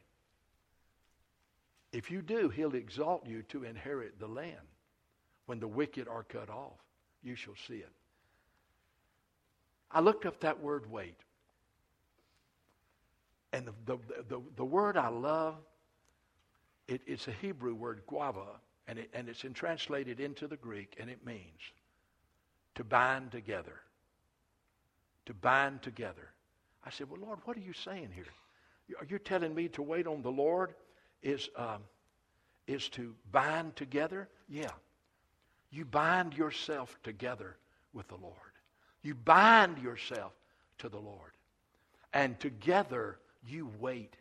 If 1.92 2.10
you 2.10 2.20
do, 2.20 2.48
he'll 2.48 2.74
exalt 2.74 3.28
you 3.28 3.42
to 3.50 3.62
inherit 3.62 4.18
the 4.18 4.26
land. 4.26 4.56
When 5.46 5.60
the 5.60 5.68
wicked 5.68 6.08
are 6.08 6.24
cut 6.24 6.50
off, 6.50 6.80
you 7.22 7.36
shall 7.36 7.54
see 7.68 7.76
it. 7.76 7.92
I 9.92 10.00
looked 10.00 10.26
up 10.26 10.40
that 10.40 10.60
word 10.60 10.90
wait. 10.90 11.20
And 13.54 13.66
the, 13.66 13.72
the, 13.86 13.98
the, 14.28 14.42
the 14.56 14.64
word 14.64 14.96
I 14.96 15.08
love, 15.08 15.56
it, 16.88 17.00
it's 17.06 17.28
a 17.28 17.32
Hebrew 17.32 17.74
word, 17.74 18.02
qavah, 18.06 18.58
and, 18.88 18.98
it, 18.98 19.10
and 19.14 19.28
it's 19.28 19.44
in 19.44 19.54
translated 19.54 20.20
into 20.20 20.46
the 20.46 20.56
Greek, 20.56 20.96
and 21.00 21.08
it 21.08 21.24
means 21.24 21.60
to 22.74 22.84
bind 22.84 23.32
together 23.32 23.80
to 25.26 25.34
bind 25.34 25.82
together. 25.82 26.30
I 26.84 26.90
said, 26.90 27.10
Well, 27.10 27.20
Lord, 27.20 27.38
what 27.44 27.56
are 27.56 27.60
you 27.60 27.72
saying 27.72 28.10
here? 28.14 28.26
Are 28.98 29.06
you 29.06 29.18
telling 29.18 29.54
me 29.54 29.68
to 29.68 29.82
wait 29.82 30.06
on 30.06 30.22
the 30.22 30.30
Lord 30.30 30.74
is, 31.22 31.48
um, 31.56 31.82
is 32.66 32.88
to 32.90 33.14
bind 33.32 33.76
together? 33.76 34.28
Yeah. 34.48 34.72
You 35.70 35.84
bind 35.84 36.34
yourself 36.34 36.98
together 37.02 37.56
with 37.94 38.08
the 38.08 38.16
Lord. 38.16 38.34
You 39.02 39.14
bind 39.14 39.78
yourself 39.78 40.32
to 40.78 40.88
the 40.88 40.98
Lord. 40.98 41.32
And 42.12 42.38
together 42.38 43.18
you 43.46 43.70
wait, 43.78 44.16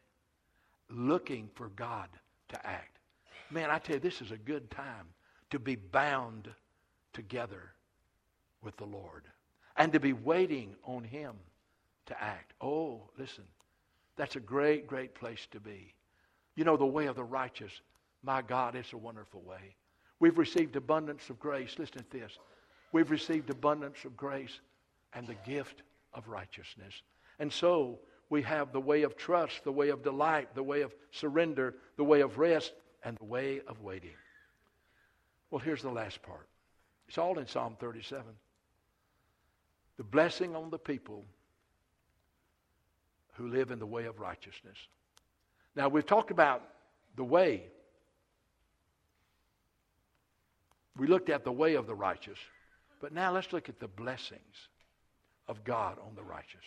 looking 0.89 1.49
for 1.55 1.69
God 1.69 2.09
to 2.49 2.65
act. 2.65 2.99
Man, 3.49 3.69
I 3.69 3.79
tell 3.79 3.95
you, 3.95 3.99
this 3.99 4.21
is 4.21 4.31
a 4.31 4.37
good 4.37 4.69
time 4.71 5.07
to 5.51 5.59
be 5.59 5.75
bound 5.75 6.49
together 7.13 7.71
with 8.63 8.75
the 8.77 8.85
Lord 8.85 9.23
and 9.77 9.91
to 9.93 9.99
be 9.99 10.13
waiting 10.13 10.75
on 10.83 11.03
Him 11.03 11.33
to 12.07 12.23
act. 12.23 12.53
Oh, 12.61 13.01
listen, 13.17 13.43
that's 14.15 14.35
a 14.35 14.39
great, 14.39 14.87
great 14.87 15.15
place 15.15 15.47
to 15.51 15.59
be. 15.59 15.93
You 16.55 16.63
know, 16.63 16.77
the 16.77 16.85
way 16.85 17.07
of 17.07 17.15
the 17.15 17.23
righteous, 17.23 17.71
my 18.23 18.41
God, 18.41 18.75
it's 18.75 18.93
a 18.93 18.97
wonderful 18.97 19.41
way. 19.41 19.75
We've 20.19 20.37
received 20.37 20.75
abundance 20.75 21.29
of 21.29 21.39
grace. 21.39 21.75
Listen 21.77 22.03
to 22.03 22.17
this. 22.17 22.37
We've 22.91 23.11
received 23.11 23.49
abundance 23.49 24.05
of 24.05 24.15
grace 24.15 24.59
and 25.13 25.27
the 25.27 25.35
gift 25.45 25.81
of 26.13 26.27
righteousness. 26.27 26.93
And 27.39 27.51
so 27.51 27.99
we 28.29 28.41
have 28.43 28.71
the 28.71 28.79
way 28.79 29.03
of 29.03 29.15
trust, 29.15 29.63
the 29.63 29.71
way 29.71 29.89
of 29.89 30.03
delight, 30.03 30.55
the 30.55 30.63
way 30.63 30.81
of 30.81 30.93
surrender, 31.11 31.75
the 31.97 32.03
way 32.03 32.21
of 32.21 32.37
rest, 32.37 32.73
and 33.03 33.17
the 33.17 33.25
way 33.25 33.61
of 33.67 33.81
waiting. 33.81 34.15
Well, 35.51 35.59
here's 35.59 35.81
the 35.81 35.91
last 35.91 36.21
part. 36.23 36.47
It's 37.07 37.17
all 37.17 37.37
in 37.37 37.47
Psalm 37.47 37.75
37. 37.79 38.25
The 39.97 40.03
blessing 40.03 40.55
on 40.55 40.69
the 40.69 40.79
people 40.79 41.25
who 43.33 43.47
live 43.47 43.71
in 43.71 43.79
the 43.79 43.85
way 43.85 44.05
of 44.05 44.19
righteousness. 44.19 44.77
Now, 45.75 45.89
we've 45.89 46.05
talked 46.05 46.31
about 46.31 46.63
the 47.15 47.23
way. 47.23 47.63
We 50.97 51.07
looked 51.07 51.29
at 51.29 51.43
the 51.43 51.51
way 51.51 51.75
of 51.75 51.87
the 51.87 51.95
righteous. 51.95 52.37
But 53.01 53.11
now 53.11 53.31
let's 53.31 53.51
look 53.51 53.69
at 53.69 53.79
the 53.79 53.87
blessings 53.87 54.69
of 55.47 55.63
God 55.63 55.97
on 55.99 56.15
the 56.15 56.23
righteous. 56.23 56.63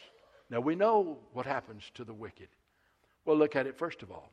Now, 0.51 0.61
we 0.61 0.77
know 0.77 1.19
what 1.33 1.47
happens 1.47 1.83
to 1.95 2.05
the 2.05 2.15
wicked. 2.15 2.49
Well, 3.25 3.37
look 3.37 3.57
at 3.57 3.67
it 3.67 3.77
first 3.77 4.03
of 4.03 4.11
all. 4.11 4.31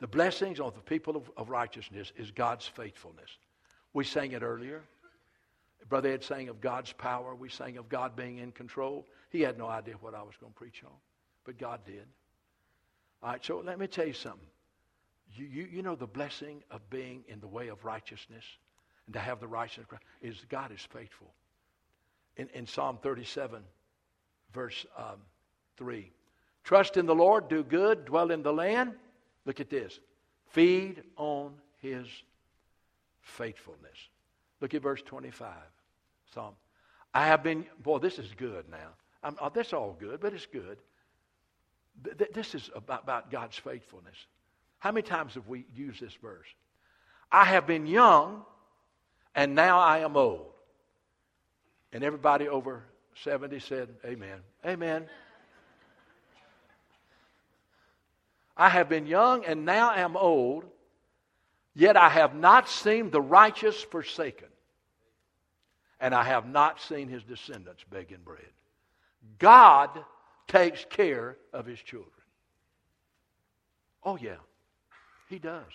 The 0.00 0.06
blessings 0.06 0.58
on 0.58 0.72
the 0.74 0.80
people 0.80 1.16
of, 1.16 1.30
of 1.36 1.50
righteousness 1.50 2.12
is 2.16 2.30
God's 2.30 2.66
faithfulness. 2.66 3.30
We 3.92 4.04
sang 4.04 4.32
it 4.32 4.42
earlier. 4.42 4.82
Brother 5.88 6.10
Ed 6.10 6.24
sang 6.24 6.48
of 6.48 6.60
God's 6.60 6.92
power. 6.92 7.34
We 7.34 7.48
sang 7.48 7.76
of 7.76 7.88
God 7.88 8.16
being 8.16 8.38
in 8.38 8.52
control. 8.52 9.06
He 9.30 9.42
had 9.42 9.58
no 9.58 9.66
idea 9.66 9.94
what 10.00 10.14
I 10.14 10.22
was 10.22 10.34
going 10.40 10.52
to 10.52 10.58
preach 10.58 10.82
on, 10.84 10.92
but 11.44 11.58
God 11.58 11.80
did. 11.84 12.06
All 13.22 13.30
right, 13.30 13.44
so 13.44 13.62
let 13.64 13.78
me 13.78 13.86
tell 13.86 14.06
you 14.06 14.12
something. 14.12 14.48
You, 15.34 15.46
you, 15.46 15.68
you 15.70 15.82
know 15.82 15.94
the 15.94 16.06
blessing 16.06 16.62
of 16.70 16.88
being 16.90 17.24
in 17.28 17.40
the 17.40 17.46
way 17.46 17.68
of 17.68 17.84
righteousness 17.84 18.44
and 19.06 19.14
to 19.14 19.20
have 19.20 19.40
the 19.40 19.46
righteousness 19.46 20.00
is 20.20 20.36
God 20.48 20.72
is 20.72 20.80
faithful. 20.80 21.32
In, 22.36 22.48
in 22.54 22.66
Psalm 22.66 22.98
37, 23.02 23.62
verse 24.52 24.86
um, 24.96 25.20
3, 25.76 26.10
trust 26.64 26.96
in 26.96 27.06
the 27.06 27.14
Lord, 27.14 27.48
do 27.48 27.62
good, 27.62 28.04
dwell 28.04 28.30
in 28.30 28.42
the 28.42 28.52
land. 28.52 28.92
Look 29.44 29.60
at 29.60 29.70
this. 29.70 29.98
Feed 30.50 31.02
on 31.16 31.54
his 31.78 32.06
faithfulness. 33.20 33.96
Look 34.60 34.74
at 34.74 34.82
verse 34.82 35.02
25. 35.02 35.48
Psalm. 36.34 36.54
I 37.14 37.26
have 37.26 37.42
been, 37.42 37.66
boy, 37.82 37.98
this 37.98 38.18
is 38.18 38.32
good 38.36 38.68
now. 38.70 38.88
I'm, 39.22 39.36
oh, 39.40 39.50
that's 39.52 39.72
all 39.72 39.96
good, 39.98 40.20
but 40.20 40.32
it's 40.32 40.46
good. 40.46 40.78
This 42.32 42.54
is 42.54 42.70
about, 42.74 43.02
about 43.02 43.30
God's 43.30 43.56
faithfulness. 43.56 44.16
How 44.78 44.92
many 44.92 45.02
times 45.02 45.34
have 45.34 45.46
we 45.46 45.66
used 45.74 46.00
this 46.00 46.14
verse? 46.14 46.46
I 47.30 47.44
have 47.44 47.66
been 47.66 47.86
young, 47.86 48.44
and 49.34 49.54
now 49.54 49.78
I 49.78 49.98
am 49.98 50.16
old. 50.16 50.46
And 51.92 52.02
everybody 52.02 52.48
over 52.48 52.82
70 53.22 53.58
said, 53.60 53.88
Amen. 54.04 54.38
Amen. 54.64 55.06
I 58.56 58.68
have 58.68 58.88
been 58.88 59.06
young, 59.06 59.44
and 59.44 59.64
now 59.64 59.92
am 59.92 60.16
old, 60.16 60.64
yet 61.74 61.96
I 61.96 62.08
have 62.08 62.34
not 62.34 62.68
seen 62.68 63.10
the 63.10 63.20
righteous 63.20 63.82
forsaken, 63.82 64.48
and 66.00 66.14
I 66.14 66.24
have 66.24 66.46
not 66.46 66.80
seen 66.80 67.08
his 67.08 67.22
descendants 67.24 67.84
begging 67.90 68.20
bread. 68.24 68.44
God 69.38 70.04
takes 70.48 70.84
care 70.90 71.36
of 71.52 71.64
his 71.64 71.78
children. 71.78 72.10
Oh, 74.04 74.16
yeah, 74.16 74.36
he 75.28 75.38
does. 75.38 75.72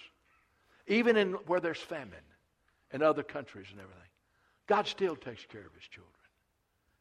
Even 0.87 1.17
in 1.17 1.33
where 1.47 1.59
there's 1.59 1.79
famine 1.79 2.13
in 2.91 3.01
other 3.01 3.23
countries 3.23 3.67
and 3.71 3.79
everything, 3.79 4.01
God 4.67 4.87
still 4.87 5.15
takes 5.15 5.45
care 5.45 5.65
of 5.65 5.73
his 5.73 5.83
children. 5.83 6.13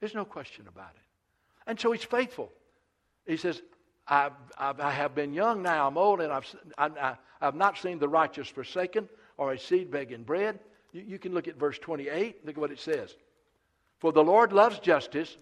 There's 0.00 0.14
no 0.14 0.24
question 0.24 0.66
about 0.68 0.90
it. 0.94 1.02
And 1.66 1.78
so 1.78 1.92
he's 1.92 2.04
faithful. 2.04 2.52
He 3.26 3.36
says, 3.36 3.62
I've, 4.06 4.32
I've 4.56 4.78
I 4.78 4.90
have 4.90 5.14
been 5.14 5.32
young, 5.32 5.62
now 5.62 5.88
I'm 5.88 5.98
old, 5.98 6.20
and 6.20 6.32
I've, 6.32 6.56
I, 6.78 7.16
have 7.40 7.54
not 7.54 7.76
seen 7.76 7.98
the 7.98 8.08
righteous 8.08 8.48
forsaken 8.48 9.08
or 9.36 9.52
a 9.52 9.58
seed 9.58 9.90
begging 9.90 10.22
bread. 10.22 10.60
You, 10.92 11.02
you 11.02 11.18
can 11.18 11.34
look 11.34 11.48
at 11.48 11.56
verse 11.56 11.78
28. 11.78 12.46
Look 12.46 12.56
at 12.56 12.60
what 12.60 12.70
it 12.70 12.78
says. 12.78 13.14
For 13.98 14.12
the 14.12 14.22
Lord 14.22 14.52
loves 14.52 14.78
justice 14.78 15.36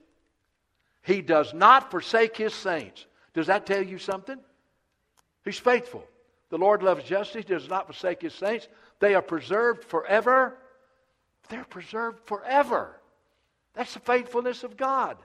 he 1.04 1.20
does 1.20 1.52
not 1.52 1.90
forsake 1.90 2.36
his 2.36 2.54
saints. 2.54 3.04
Does 3.34 3.48
that 3.48 3.66
tell 3.66 3.82
you 3.82 3.98
something? 3.98 4.38
He's 5.44 5.58
faithful. 5.58 6.02
The 6.48 6.56
Lord 6.56 6.82
loves 6.82 7.04
justice, 7.04 7.44
he 7.44 7.52
does 7.52 7.68
not 7.68 7.86
forsake 7.86 8.22
his 8.22 8.34
saints. 8.34 8.68
They 9.00 9.14
are 9.14 9.22
preserved 9.22 9.84
forever. 9.84 10.56
They're 11.50 11.64
preserved 11.64 12.20
forever. 12.24 12.98
That's 13.74 13.94
the 13.94 14.00
faithfulness 14.00 14.62
of 14.62 14.76
God. 14.76 15.16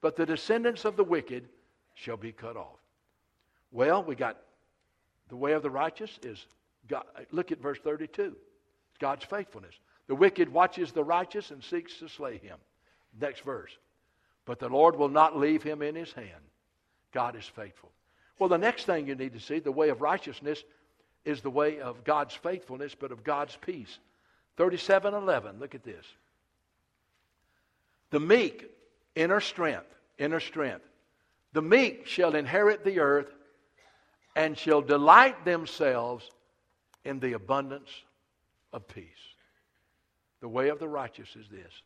But 0.00 0.16
the 0.16 0.26
descendants 0.26 0.84
of 0.84 0.96
the 0.96 1.04
wicked 1.04 1.48
shall 1.94 2.16
be 2.16 2.32
cut 2.32 2.56
off. 2.56 2.78
Well, 3.72 4.02
we 4.02 4.14
got 4.14 4.38
the 5.28 5.36
way 5.36 5.52
of 5.52 5.62
the 5.62 5.70
righteous 5.70 6.18
is 6.22 6.44
God. 6.88 7.04
Look 7.30 7.52
at 7.52 7.60
verse 7.60 7.78
32. 7.82 8.22
It's 8.22 8.98
God's 8.98 9.24
faithfulness. 9.24 9.74
The 10.08 10.14
wicked 10.14 10.52
watches 10.52 10.92
the 10.92 11.04
righteous 11.04 11.50
and 11.50 11.62
seeks 11.62 11.98
to 11.98 12.08
slay 12.08 12.38
him. 12.38 12.56
Next 13.20 13.42
verse. 13.42 13.70
But 14.44 14.58
the 14.58 14.68
Lord 14.68 14.96
will 14.96 15.08
not 15.08 15.36
leave 15.36 15.62
him 15.62 15.82
in 15.82 15.94
his 15.94 16.12
hand. 16.12 16.42
God 17.12 17.36
is 17.36 17.44
faithful. 17.44 17.90
Well, 18.38 18.48
the 18.48 18.58
next 18.58 18.86
thing 18.86 19.06
you 19.06 19.14
need 19.14 19.34
to 19.34 19.40
see, 19.40 19.58
the 19.58 19.70
way 19.70 19.90
of 19.90 20.00
righteousness, 20.00 20.64
is 21.24 21.42
the 21.42 21.50
way 21.50 21.80
of 21.80 22.02
God's 22.04 22.34
faithfulness, 22.34 22.94
but 22.98 23.12
of 23.12 23.22
God's 23.22 23.56
peace. 23.56 23.98
37:11. 24.56 25.60
Look 25.60 25.74
at 25.74 25.84
this. 25.84 26.06
The 28.10 28.20
meek, 28.20 28.70
inner 29.14 29.40
strength, 29.40 29.86
inner 30.18 30.40
strength. 30.40 30.84
The 31.52 31.62
meek 31.62 32.06
shall 32.06 32.34
inherit 32.34 32.84
the 32.84 33.00
earth 33.00 33.32
and 34.36 34.56
shall 34.56 34.82
delight 34.82 35.44
themselves 35.44 36.28
in 37.04 37.20
the 37.20 37.32
abundance 37.32 37.90
of 38.72 38.86
peace. 38.86 39.06
The 40.40 40.48
way 40.48 40.68
of 40.68 40.78
the 40.78 40.88
righteous 40.88 41.28
is 41.36 41.48
this 41.48 41.82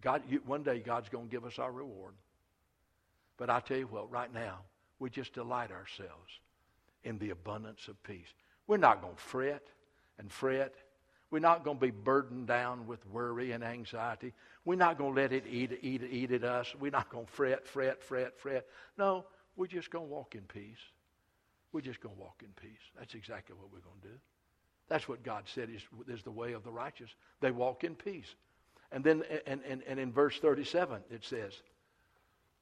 God, 0.00 0.22
you, 0.28 0.42
one 0.44 0.62
day 0.62 0.80
God's 0.80 1.08
going 1.08 1.28
to 1.28 1.30
give 1.30 1.44
us 1.44 1.58
our 1.58 1.70
reward. 1.70 2.14
But 3.36 3.50
I 3.50 3.60
tell 3.60 3.78
you 3.78 3.86
what, 3.86 4.10
right 4.10 4.32
now, 4.32 4.58
we 4.98 5.10
just 5.10 5.32
delight 5.32 5.70
ourselves 5.70 6.40
in 7.04 7.18
the 7.18 7.30
abundance 7.30 7.88
of 7.88 8.02
peace. 8.02 8.32
We're 8.66 8.76
not 8.76 9.00
going 9.00 9.14
to 9.14 9.20
fret 9.20 9.66
and 10.18 10.30
fret. 10.30 10.74
We're 11.32 11.38
not 11.38 11.64
going 11.64 11.78
to 11.78 11.80
be 11.80 11.90
burdened 11.90 12.46
down 12.46 12.86
with 12.86 13.04
worry 13.06 13.52
and 13.52 13.64
anxiety. 13.64 14.34
We're 14.66 14.76
not 14.76 14.98
going 14.98 15.14
to 15.14 15.20
let 15.22 15.32
it 15.32 15.44
eat, 15.50 15.78
eat, 15.80 16.02
eat 16.02 16.30
at 16.30 16.44
us. 16.44 16.74
We're 16.78 16.90
not 16.90 17.08
going 17.08 17.24
to 17.24 17.32
fret, 17.32 17.66
fret, 17.66 18.02
fret, 18.02 18.38
fret. 18.38 18.66
No, 18.98 19.24
we're 19.56 19.66
just 19.66 19.90
going 19.90 20.04
to 20.04 20.12
walk 20.12 20.34
in 20.34 20.42
peace. 20.42 20.78
We're 21.72 21.80
just 21.80 22.02
going 22.02 22.14
to 22.14 22.20
walk 22.20 22.42
in 22.42 22.50
peace. 22.60 22.82
That's 22.98 23.14
exactly 23.14 23.56
what 23.58 23.72
we're 23.72 23.80
going 23.80 23.98
to 24.02 24.08
do. 24.08 24.14
That's 24.90 25.08
what 25.08 25.22
God 25.22 25.44
said 25.46 25.70
is, 25.74 25.80
is 26.06 26.22
the 26.22 26.30
way 26.30 26.52
of 26.52 26.64
the 26.64 26.70
righteous. 26.70 27.08
They 27.40 27.50
walk 27.50 27.82
in 27.82 27.94
peace. 27.94 28.34
And 28.92 29.02
then 29.02 29.22
and, 29.46 29.62
and, 29.66 29.82
and 29.88 29.98
in 29.98 30.12
verse 30.12 30.38
37, 30.38 31.00
it 31.10 31.24
says, 31.24 31.54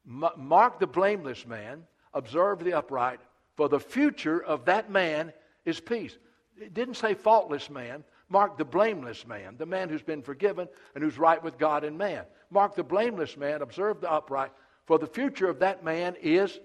Mark 0.05 0.79
the 0.79 0.87
blameless 0.87 1.45
man, 1.45 1.83
observe 2.15 2.63
the 2.63 2.75
upright, 2.75 3.19
for 3.57 3.69
the 3.69 3.81
future 3.81 4.41
of 4.41 4.65
that 4.67 4.93
man 4.93 5.33
is 5.65 5.81
peace. 5.81 6.17
It 6.57 6.73
didn't 6.73 6.95
say 6.95 7.15
faultless 7.15 7.69
man. 7.69 8.05
Mark 8.31 8.57
the 8.57 8.65
blameless 8.65 9.27
man, 9.27 9.57
the 9.59 9.67
man 9.67 9.89
who's 9.89 10.03
been 10.03 10.23
forgiven 10.23 10.69
and 10.95 11.03
who's 11.03 11.19
right 11.19 11.43
with 11.43 11.59
God 11.59 11.83
and 11.83 11.99
man. 11.99 12.25
Mark 12.51 12.77
the 12.77 12.85
blameless 12.85 13.37
man, 13.37 13.61
observe 13.61 14.01
the 14.01 14.11
upright, 14.11 14.53
for 14.87 14.99
the 14.99 15.07
future 15.07 15.49
of 15.49 15.59
that 15.59 15.85
man 15.85 16.15
is 16.23 16.59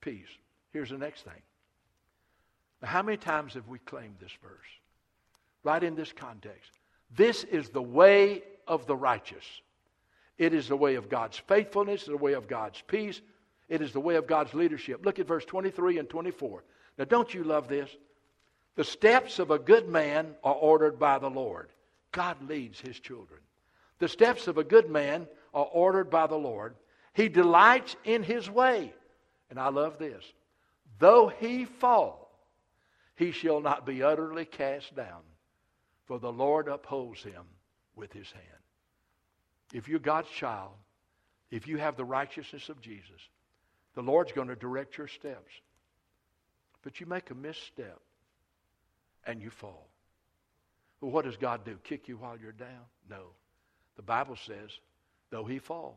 peace. 0.00 0.28
Here's 0.72 0.90
the 0.90 0.98
next 0.98 1.22
thing. 1.22 1.42
Now, 2.82 2.88
how 2.88 3.02
many 3.02 3.16
times 3.16 3.54
have 3.54 3.68
we 3.68 3.78
claimed 3.78 4.16
this 4.20 4.32
verse? 4.42 4.52
Right 5.62 5.82
in 5.82 5.94
this 5.94 6.12
context. 6.12 6.72
This 7.16 7.44
is 7.44 7.68
the 7.68 7.82
way 7.82 8.42
of 8.66 8.86
the 8.86 8.96
righteous. 8.96 9.44
It 10.38 10.54
is 10.54 10.68
the 10.68 10.76
way 10.76 10.96
of 10.96 11.08
God's 11.08 11.38
faithfulness, 11.38 12.04
the 12.04 12.16
way 12.16 12.32
of 12.32 12.48
God's 12.48 12.82
peace. 12.86 13.20
It 13.68 13.80
is 13.80 13.92
the 13.92 14.00
way 14.00 14.16
of 14.16 14.26
God's 14.26 14.54
leadership. 14.54 15.04
Look 15.04 15.20
at 15.20 15.28
verse 15.28 15.44
23 15.44 15.98
and 15.98 16.08
24. 16.08 16.64
Now, 16.98 17.04
don't 17.04 17.32
you 17.32 17.44
love 17.44 17.68
this? 17.68 17.90
The 18.80 18.84
steps 18.84 19.38
of 19.38 19.50
a 19.50 19.58
good 19.58 19.90
man 19.90 20.36
are 20.42 20.54
ordered 20.54 20.98
by 20.98 21.18
the 21.18 21.28
Lord. 21.28 21.68
God 22.12 22.48
leads 22.48 22.80
his 22.80 22.98
children. 22.98 23.40
The 23.98 24.08
steps 24.08 24.48
of 24.48 24.56
a 24.56 24.64
good 24.64 24.88
man 24.88 25.28
are 25.52 25.66
ordered 25.66 26.08
by 26.08 26.26
the 26.26 26.38
Lord. 26.38 26.76
He 27.12 27.28
delights 27.28 27.94
in 28.04 28.22
his 28.22 28.48
way. 28.48 28.94
And 29.50 29.60
I 29.60 29.68
love 29.68 29.98
this. 29.98 30.24
Though 30.98 31.28
he 31.28 31.66
fall, 31.66 32.34
he 33.16 33.32
shall 33.32 33.60
not 33.60 33.84
be 33.84 34.02
utterly 34.02 34.46
cast 34.46 34.96
down, 34.96 35.24
for 36.06 36.18
the 36.18 36.32
Lord 36.32 36.66
upholds 36.66 37.22
him 37.22 37.44
with 37.96 38.14
his 38.14 38.32
hand. 38.32 38.62
If 39.74 39.88
you're 39.88 39.98
God's 39.98 40.30
child, 40.30 40.72
if 41.50 41.68
you 41.68 41.76
have 41.76 41.98
the 41.98 42.06
righteousness 42.06 42.70
of 42.70 42.80
Jesus, 42.80 43.28
the 43.94 44.02
Lord's 44.02 44.32
going 44.32 44.48
to 44.48 44.56
direct 44.56 44.96
your 44.96 45.08
steps. 45.08 45.52
But 46.82 46.98
you 46.98 47.04
make 47.04 47.30
a 47.30 47.34
misstep 47.34 48.00
and 49.26 49.40
you 49.40 49.50
fall. 49.50 49.88
Well, 51.00 51.10
what 51.10 51.24
does 51.24 51.36
God 51.36 51.64
do? 51.64 51.76
Kick 51.82 52.08
you 52.08 52.16
while 52.16 52.36
you're 52.38 52.52
down? 52.52 52.84
No. 53.08 53.28
The 53.96 54.02
Bible 54.02 54.36
says, 54.36 54.70
though 55.30 55.44
he 55.44 55.58
fall, 55.58 55.96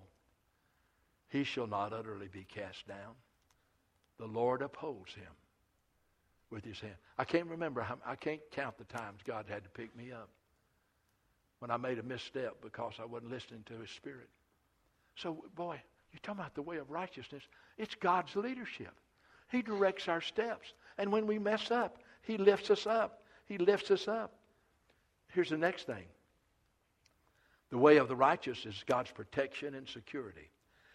he 1.29 1.43
shall 1.43 1.67
not 1.67 1.93
utterly 1.93 2.27
be 2.27 2.45
cast 2.45 2.87
down. 2.87 3.15
The 4.19 4.25
Lord 4.25 4.61
upholds 4.61 5.13
him 5.13 5.31
with 6.49 6.63
his 6.63 6.79
hand. 6.79 6.95
I 7.17 7.25
can't 7.25 7.47
remember, 7.47 7.81
how, 7.81 7.97
I 8.05 8.15
can't 8.15 8.41
count 8.51 8.77
the 8.77 8.83
times 8.85 9.21
God 9.25 9.45
had 9.49 9.63
to 9.63 9.69
pick 9.69 9.95
me 9.97 10.11
up 10.11 10.29
when 11.59 11.71
I 11.71 11.77
made 11.77 11.97
a 11.97 12.03
misstep 12.03 12.57
because 12.61 12.93
I 13.01 13.05
wasn't 13.05 13.31
listening 13.31 13.63
to 13.67 13.79
his 13.79 13.89
spirit. 13.89 14.29
So, 15.15 15.43
boy, 15.55 15.81
you're 16.11 16.19
talking 16.21 16.39
about 16.39 16.55
the 16.55 16.61
way 16.61 16.77
of 16.77 16.91
righteousness. 16.91 17.43
It's 17.77 17.95
God's 17.95 18.35
leadership. 18.35 18.93
He 19.49 19.61
directs 19.61 20.07
our 20.07 20.21
steps. 20.21 20.73
And 20.97 21.11
when 21.11 21.25
we 21.25 21.39
mess 21.39 21.71
up, 21.71 21.97
He 22.23 22.37
lifts 22.37 22.71
us 22.71 22.87
up. 22.87 23.23
He 23.45 23.57
lifts 23.57 23.91
us 23.91 24.07
up. 24.07 24.33
Here's 25.29 25.49
the 25.49 25.57
next 25.57 25.87
thing 25.87 26.05
the 27.69 27.77
way 27.77 27.97
of 27.97 28.07
the 28.07 28.15
righteous 28.15 28.65
is 28.65 28.83
God's 28.87 29.11
protection 29.11 29.73
and 29.73 29.87
security. 29.87 30.49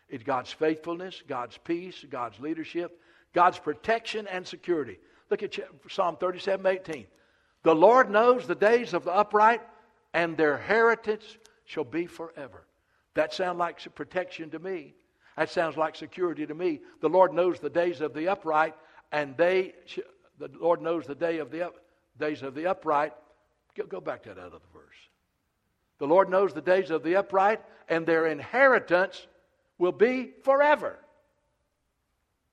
It's 0.09 0.22
God's 0.22 0.53
faithfulness, 0.53 1.22
God's 1.26 1.59
peace, 1.59 2.05
God's 2.09 2.39
leadership, 2.41 3.01
God's 3.35 3.59
protection 3.59 4.26
and 4.29 4.47
security. 4.47 4.99
Look 5.31 5.43
at 5.43 5.59
Psalm 5.91 6.16
37 6.16 6.64
18. 6.64 7.07
The 7.64 7.74
Lord 7.74 8.11
knows 8.11 8.47
the 8.47 8.55
days 8.55 8.95
of 8.95 9.05
the 9.05 9.12
upright, 9.12 9.61
and 10.14 10.37
their 10.37 10.57
heritage 10.57 11.39
shall 11.64 11.85
be 11.85 12.07
forever. 12.07 12.64
That 13.14 13.35
sounds 13.35 13.59
like 13.59 13.95
protection 13.95 14.51
to 14.51 14.59
me. 14.59 14.95
That 15.37 15.51
sounds 15.51 15.76
like 15.76 15.97
security 15.97 16.47
to 16.47 16.55
me. 16.55 16.81
The 17.01 17.09
Lord 17.09 17.33
knows 17.33 17.61
the 17.61 17.70
days 17.70 18.01
of 18.01 18.14
the 18.14 18.29
upright, 18.29 18.74
and 19.12 19.37
they, 19.37 19.74
the 20.39 20.51
Lord 20.61 20.80
knows 20.80 21.07
the 21.07 21.14
day 21.14 21.39
of 21.39 21.51
the 21.51 21.66
up, 21.66 21.76
days 22.18 22.43
of 22.43 22.55
the 22.55 22.66
upright. 22.66 23.12
Go, 23.74 23.84
go 23.84 24.01
back 24.01 24.22
to 24.24 24.30
that 24.30 24.39
other 24.39 24.59
verse. 24.72 24.82
The 25.99 26.07
Lord 26.07 26.30
knows 26.30 26.55
the 26.55 26.62
days 26.62 26.91
of 26.91 27.03
the 27.03 27.16
upright, 27.16 27.61
and 27.89 28.07
their 28.07 28.26
inheritance 28.26 29.26
will 29.78 29.93
be 29.93 30.30
forever. 30.43 30.99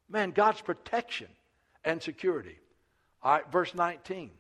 Man, 0.10 0.32
God's 0.32 0.62
protection 0.62 1.28
and 1.84 2.02
security. 2.02 2.58
All 3.24 3.34
right, 3.34 3.52
verse 3.52 3.74
19. 3.74 4.32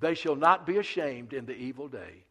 They 0.00 0.14
shall 0.14 0.36
not 0.36 0.66
be 0.66 0.78
ashamed 0.78 1.32
in 1.32 1.46
the 1.46 1.56
evil 1.56 1.88
day, 1.88 2.24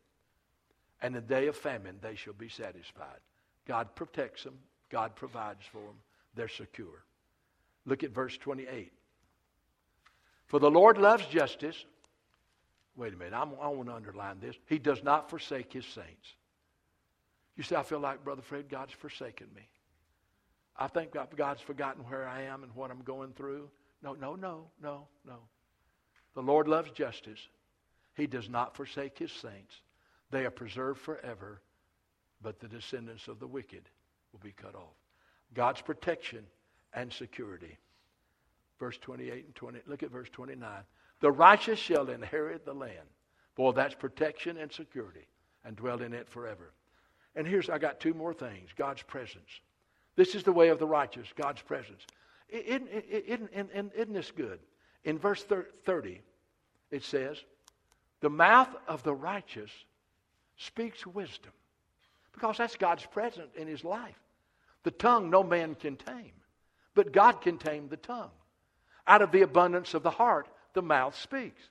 and 1.01 1.13
the 1.13 1.21
day 1.21 1.47
of 1.47 1.55
famine 1.55 1.97
they 2.01 2.15
shall 2.15 2.33
be 2.33 2.49
satisfied. 2.49 3.19
God 3.67 3.93
protects 3.95 4.43
them, 4.43 4.57
God 4.89 5.15
provides 5.15 5.65
for 5.65 5.81
them, 5.81 5.97
they're 6.35 6.47
secure. 6.47 7.03
Look 7.85 8.03
at 8.03 8.11
verse 8.11 8.37
28. 8.37 8.91
For 10.47 10.59
the 10.59 10.71
Lord 10.71 10.97
loves 10.97 11.25
justice. 11.27 11.85
Wait 12.95 13.13
a 13.13 13.17
minute, 13.17 13.33
I'm, 13.33 13.51
i 13.61 13.67
want 13.67 13.89
to 13.89 13.95
underline 13.95 14.39
this. 14.39 14.55
He 14.67 14.79
does 14.79 15.03
not 15.03 15.29
forsake 15.29 15.71
his 15.71 15.85
saints. 15.85 16.35
You 17.55 17.63
say, 17.63 17.75
I 17.75 17.83
feel 17.83 17.99
like, 17.99 18.23
Brother 18.23 18.41
Fred, 18.41 18.69
God's 18.69 18.93
forsaken 18.93 19.47
me. 19.55 19.67
I 20.75 20.87
think 20.87 21.15
God's 21.35 21.61
forgotten 21.61 22.03
where 22.03 22.27
I 22.27 22.43
am 22.43 22.63
and 22.63 22.73
what 22.75 22.91
I'm 22.91 23.01
going 23.01 23.33
through. 23.33 23.69
No, 24.03 24.13
no, 24.13 24.35
no, 24.35 24.65
no, 24.81 25.07
no. 25.25 25.37
The 26.35 26.41
Lord 26.41 26.67
loves 26.67 26.91
justice. 26.91 27.39
He 28.13 28.27
does 28.27 28.47
not 28.47 28.75
forsake 28.75 29.17
his 29.17 29.31
saints. 29.31 29.81
They 30.29 30.45
are 30.45 30.51
preserved 30.51 31.01
forever, 31.01 31.61
but 32.41 32.59
the 32.59 32.67
descendants 32.67 33.27
of 33.27 33.39
the 33.39 33.47
wicked 33.47 33.89
will 34.31 34.39
be 34.39 34.51
cut 34.51 34.75
off. 34.75 34.93
God's 35.53 35.81
protection 35.81 36.45
and 36.93 37.11
security. 37.11 37.77
Verse 38.79 38.97
28 38.97 39.45
and 39.45 39.55
20. 39.55 39.79
Look 39.87 40.03
at 40.03 40.11
verse 40.11 40.29
29. 40.31 40.69
The 41.19 41.31
righteous 41.31 41.79
shall 41.79 42.09
inherit 42.09 42.65
the 42.65 42.73
land. 42.73 43.07
Boy, 43.55 43.71
that's 43.71 43.95
protection 43.95 44.57
and 44.57 44.71
security 44.71 45.27
and 45.65 45.75
dwell 45.75 46.01
in 46.01 46.13
it 46.13 46.29
forever. 46.29 46.71
And 47.35 47.47
here's, 47.47 47.69
I 47.69 47.77
got 47.77 47.99
two 47.99 48.13
more 48.13 48.33
things 48.33 48.69
God's 48.75 49.01
presence. 49.01 49.49
This 50.15 50.35
is 50.35 50.43
the 50.43 50.51
way 50.51 50.69
of 50.69 50.79
the 50.79 50.87
righteous, 50.87 51.27
God's 51.35 51.61
presence. 51.61 52.05
Isn't, 52.49 52.87
isn't, 52.87 53.49
isn't, 53.53 53.93
isn't 53.95 54.13
this 54.13 54.31
good? 54.31 54.59
In 55.03 55.17
verse 55.19 55.43
30, 55.43 56.21
it 56.91 57.03
says, 57.03 57.37
The 58.21 58.29
mouth 58.29 58.69
of 58.87 59.03
the 59.03 59.13
righteous 59.13 59.71
speaks 60.57 61.05
wisdom. 61.05 61.51
Because 62.33 62.57
that's 62.57 62.75
God's 62.75 63.05
presence 63.05 63.49
in 63.55 63.67
his 63.67 63.83
life. 63.83 64.19
The 64.83 64.91
tongue 64.91 65.29
no 65.29 65.43
man 65.43 65.75
can 65.75 65.95
tame, 65.97 66.33
but 66.93 67.11
God 67.11 67.41
can 67.41 67.57
tame 67.57 67.87
the 67.89 67.97
tongue. 67.97 68.31
Out 69.07 69.21
of 69.21 69.31
the 69.31 69.41
abundance 69.41 69.93
of 69.93 70.03
the 70.03 70.09
heart, 70.09 70.47
the 70.73 70.81
mouth 70.81 71.17
speaks. 71.17 71.61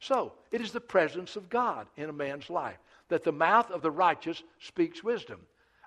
So, 0.00 0.32
it 0.50 0.60
is 0.60 0.72
the 0.72 0.80
presence 0.80 1.36
of 1.36 1.50
God 1.50 1.86
in 1.96 2.08
a 2.08 2.12
man's 2.12 2.48
life 2.50 2.78
that 3.08 3.24
the 3.24 3.32
mouth 3.32 3.70
of 3.70 3.82
the 3.82 3.90
righteous 3.90 4.42
speaks 4.60 5.02
wisdom, 5.02 5.40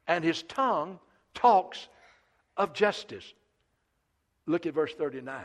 and 0.08 0.24
his 0.24 0.44
tongue 0.44 1.00
talks 1.34 1.88
of 2.58 2.74
justice. 2.74 3.34
Look 4.46 4.66
at 4.66 4.74
verse 4.74 4.94
39. 4.94 5.44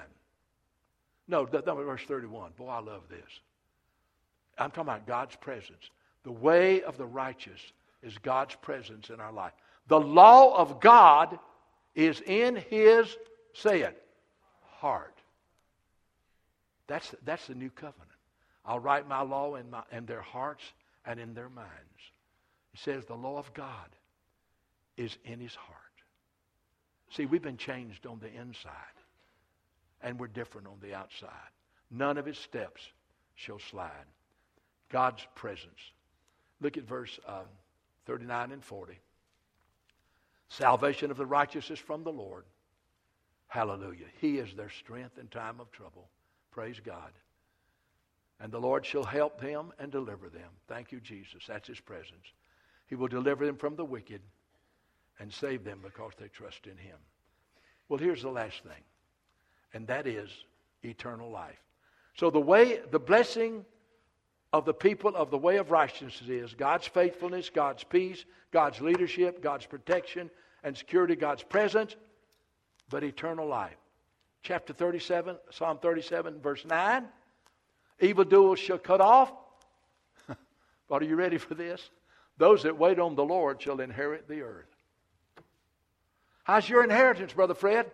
No, 1.28 1.48
no, 1.52 1.74
verse 1.74 2.02
31. 2.06 2.52
Boy, 2.56 2.68
I 2.68 2.80
love 2.80 3.02
this. 3.08 3.40
I'm 4.58 4.70
talking 4.70 4.84
about 4.84 5.06
God's 5.06 5.36
presence. 5.36 5.90
The 6.24 6.32
way 6.32 6.82
of 6.82 6.96
the 6.96 7.06
righteous 7.06 7.60
is 8.02 8.16
God's 8.18 8.54
presence 8.56 9.10
in 9.10 9.20
our 9.20 9.32
life. 9.32 9.52
The 9.88 10.00
law 10.00 10.56
of 10.56 10.80
God 10.80 11.38
is 11.94 12.20
in 12.22 12.56
his, 12.56 13.16
say 13.52 13.82
it, 13.82 14.02
heart. 14.62 15.15
That's, 16.86 17.14
that's 17.24 17.46
the 17.46 17.54
new 17.54 17.70
covenant. 17.70 18.10
I'll 18.64 18.80
write 18.80 19.08
my 19.08 19.22
law 19.22 19.54
in, 19.56 19.70
my, 19.70 19.82
in 19.92 20.06
their 20.06 20.20
hearts 20.20 20.64
and 21.04 21.20
in 21.20 21.34
their 21.34 21.48
minds. 21.48 21.70
He 22.72 22.78
says 22.78 23.04
the 23.04 23.14
law 23.14 23.38
of 23.38 23.52
God 23.54 23.88
is 24.96 25.16
in 25.24 25.40
his 25.40 25.54
heart. 25.54 25.78
See, 27.10 27.26
we've 27.26 27.42
been 27.42 27.56
changed 27.56 28.06
on 28.06 28.18
the 28.18 28.28
inside, 28.28 28.72
and 30.02 30.18
we're 30.18 30.26
different 30.26 30.66
on 30.66 30.78
the 30.82 30.94
outside. 30.94 31.30
None 31.90 32.18
of 32.18 32.26
his 32.26 32.38
steps 32.38 32.82
shall 33.34 33.58
slide. 33.58 33.90
God's 34.90 35.26
presence. 35.34 35.80
Look 36.60 36.76
at 36.76 36.84
verse 36.84 37.18
um, 37.26 37.46
39 38.06 38.52
and 38.52 38.64
40. 38.64 38.98
Salvation 40.48 41.10
of 41.10 41.16
the 41.16 41.26
righteous 41.26 41.70
is 41.70 41.78
from 41.78 42.02
the 42.02 42.12
Lord. 42.12 42.44
Hallelujah. 43.48 44.06
He 44.20 44.38
is 44.38 44.52
their 44.54 44.70
strength 44.70 45.18
in 45.18 45.28
time 45.28 45.60
of 45.60 45.70
trouble. 45.70 46.08
Praise 46.56 46.80
God. 46.82 47.12
And 48.40 48.50
the 48.50 48.58
Lord 48.58 48.86
shall 48.86 49.04
help 49.04 49.38
them 49.38 49.72
and 49.78 49.92
deliver 49.92 50.30
them. 50.30 50.48
Thank 50.68 50.90
you, 50.90 51.00
Jesus. 51.00 51.44
That's 51.46 51.68
his 51.68 51.80
presence. 51.80 52.32
He 52.86 52.94
will 52.94 53.08
deliver 53.08 53.44
them 53.44 53.56
from 53.56 53.76
the 53.76 53.84
wicked 53.84 54.22
and 55.18 55.30
save 55.30 55.64
them 55.64 55.80
because 55.82 56.12
they 56.18 56.28
trust 56.28 56.66
in 56.66 56.78
him. 56.78 56.96
Well, 57.90 57.98
here's 57.98 58.22
the 58.22 58.30
last 58.30 58.62
thing, 58.62 58.82
and 59.74 59.86
that 59.88 60.06
is 60.06 60.30
eternal 60.82 61.30
life. 61.30 61.60
So 62.16 62.30
the 62.30 62.40
way, 62.40 62.80
the 62.90 62.98
blessing 62.98 63.66
of 64.54 64.64
the 64.64 64.72
people 64.72 65.14
of 65.14 65.30
the 65.30 65.38
way 65.38 65.58
of 65.58 65.70
righteousness 65.70 66.22
is 66.26 66.54
God's 66.54 66.86
faithfulness, 66.86 67.50
God's 67.50 67.84
peace, 67.84 68.24
God's 68.50 68.80
leadership, 68.80 69.42
God's 69.42 69.66
protection 69.66 70.30
and 70.64 70.74
security, 70.74 71.16
God's 71.16 71.42
presence, 71.42 71.96
but 72.88 73.04
eternal 73.04 73.46
life. 73.46 73.76
Chapter 74.46 74.72
37, 74.72 75.38
Psalm 75.50 75.78
37, 75.82 76.40
verse 76.40 76.64
9. 76.64 77.04
Evildoers 77.98 78.60
shall 78.60 78.78
cut 78.78 79.00
off. 79.00 79.32
but 80.88 81.02
are 81.02 81.04
you 81.04 81.16
ready 81.16 81.36
for 81.36 81.56
this? 81.56 81.90
Those 82.38 82.62
that 82.62 82.78
wait 82.78 83.00
on 83.00 83.16
the 83.16 83.24
Lord 83.24 83.60
shall 83.60 83.80
inherit 83.80 84.28
the 84.28 84.42
earth. 84.42 84.68
How's 86.44 86.68
your 86.68 86.84
inheritance, 86.84 87.32
Brother 87.32 87.54
Fred? 87.54 87.90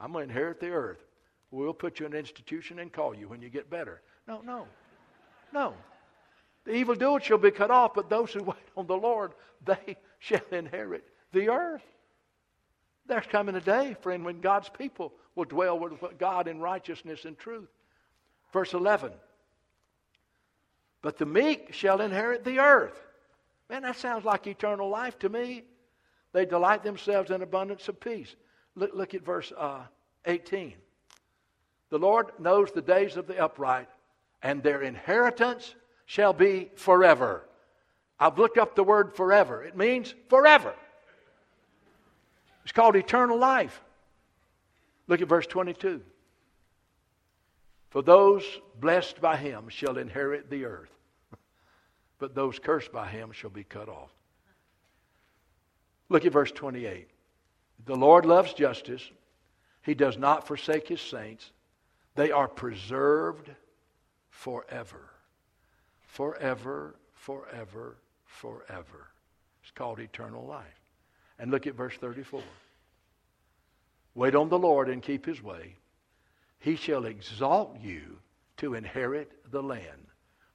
I'm 0.00 0.12
going 0.12 0.28
to 0.28 0.32
inherit 0.32 0.60
the 0.60 0.70
earth. 0.70 1.04
We'll 1.50 1.74
put 1.74 2.00
you 2.00 2.06
in 2.06 2.14
an 2.14 2.18
institution 2.18 2.78
and 2.78 2.90
call 2.90 3.14
you 3.14 3.28
when 3.28 3.42
you 3.42 3.50
get 3.50 3.68
better. 3.68 4.00
No, 4.26 4.40
no. 4.40 4.66
No. 5.52 5.74
The 6.64 6.74
evildoer 6.74 7.20
shall 7.20 7.36
be 7.36 7.50
cut 7.50 7.70
off, 7.70 7.92
but 7.92 8.08
those 8.08 8.32
who 8.32 8.42
wait 8.44 8.56
on 8.78 8.86
the 8.86 8.96
Lord, 8.96 9.32
they 9.62 9.98
shall 10.20 10.40
inherit 10.52 11.04
the 11.32 11.50
earth. 11.50 11.84
There's 13.12 13.26
coming 13.26 13.56
a 13.56 13.60
day, 13.60 13.94
friend, 14.00 14.24
when 14.24 14.40
God's 14.40 14.70
people 14.70 15.12
will 15.34 15.44
dwell 15.44 15.78
with 15.78 15.92
God 16.16 16.48
in 16.48 16.60
righteousness 16.60 17.26
and 17.26 17.38
truth. 17.38 17.68
Verse 18.54 18.72
11. 18.72 19.12
But 21.02 21.18
the 21.18 21.26
meek 21.26 21.74
shall 21.74 22.00
inherit 22.00 22.42
the 22.42 22.58
earth. 22.60 22.98
Man, 23.68 23.82
that 23.82 23.98
sounds 23.98 24.24
like 24.24 24.46
eternal 24.46 24.88
life 24.88 25.18
to 25.18 25.28
me. 25.28 25.64
They 26.32 26.46
delight 26.46 26.82
themselves 26.82 27.30
in 27.30 27.42
abundance 27.42 27.86
of 27.86 28.00
peace. 28.00 28.34
Look, 28.76 28.94
look 28.94 29.12
at 29.12 29.26
verse 29.26 29.52
uh, 29.58 29.82
18. 30.24 30.72
The 31.90 31.98
Lord 31.98 32.28
knows 32.38 32.72
the 32.72 32.80
days 32.80 33.18
of 33.18 33.26
the 33.26 33.38
upright, 33.38 33.90
and 34.42 34.62
their 34.62 34.80
inheritance 34.80 35.74
shall 36.06 36.32
be 36.32 36.70
forever. 36.76 37.44
I've 38.18 38.38
looked 38.38 38.56
up 38.56 38.74
the 38.74 38.84
word 38.84 39.14
forever. 39.14 39.62
It 39.62 39.76
means 39.76 40.14
forever. 40.30 40.74
It's 42.62 42.72
called 42.72 42.96
eternal 42.96 43.38
life. 43.38 43.80
Look 45.08 45.20
at 45.20 45.28
verse 45.28 45.46
22. 45.46 46.00
For 47.90 48.02
those 48.02 48.44
blessed 48.80 49.20
by 49.20 49.36
him 49.36 49.68
shall 49.68 49.98
inherit 49.98 50.48
the 50.48 50.64
earth, 50.64 50.92
but 52.18 52.34
those 52.34 52.58
cursed 52.58 52.92
by 52.92 53.08
him 53.08 53.32
shall 53.32 53.50
be 53.50 53.64
cut 53.64 53.88
off. 53.88 54.10
Look 56.08 56.24
at 56.24 56.32
verse 56.32 56.52
28. 56.52 57.08
The 57.84 57.96
Lord 57.96 58.24
loves 58.26 58.54
justice. 58.54 59.10
He 59.82 59.94
does 59.94 60.16
not 60.16 60.46
forsake 60.46 60.88
his 60.88 61.00
saints. 61.00 61.50
They 62.14 62.30
are 62.30 62.48
preserved 62.48 63.50
forever. 64.30 65.10
Forever, 66.02 66.94
forever, 67.14 67.96
forever. 68.24 69.08
It's 69.62 69.70
called 69.72 70.00
eternal 70.00 70.44
life. 70.44 70.81
And 71.42 71.50
look 71.50 71.66
at 71.66 71.74
verse 71.74 71.96
34. 71.96 72.40
Wait 74.14 74.36
on 74.36 74.48
the 74.48 74.58
Lord 74.58 74.88
and 74.88 75.02
keep 75.02 75.26
his 75.26 75.42
way. 75.42 75.74
He 76.60 76.76
shall 76.76 77.04
exalt 77.04 77.80
you 77.80 78.18
to 78.58 78.74
inherit 78.74 79.32
the 79.50 79.60
land 79.60 80.06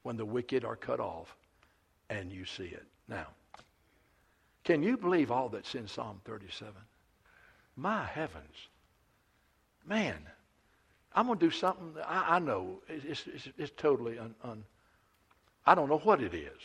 when 0.03 0.15
the 0.15 0.23
wicked 0.23 0.63
are 0.63 0.77
cut 0.77 1.01
off 1.01 1.35
and 2.09 2.31
you 2.31 2.45
see 2.45 2.67
it. 2.67 2.85
Now, 3.09 3.27
can 4.63 4.81
you 4.81 4.95
believe 4.95 5.29
all 5.29 5.49
that's 5.49 5.75
in 5.75 5.89
Psalm 5.89 6.21
37? 6.23 6.73
My 7.75 8.05
heavens. 8.05 8.55
Man, 9.85 10.15
I'm 11.13 11.27
going 11.27 11.37
to 11.37 11.45
do 11.45 11.51
something 11.51 11.95
I, 12.07 12.37
I 12.37 12.39
know 12.39 12.79
it's, 12.87 13.27
it's, 13.27 13.49
it's 13.57 13.71
totally 13.75 14.17
un, 14.19 14.33
un, 14.41 14.63
I 15.65 15.75
don't 15.75 15.89
know 15.89 15.99
what 15.99 16.21
it 16.21 16.33
is. 16.33 16.61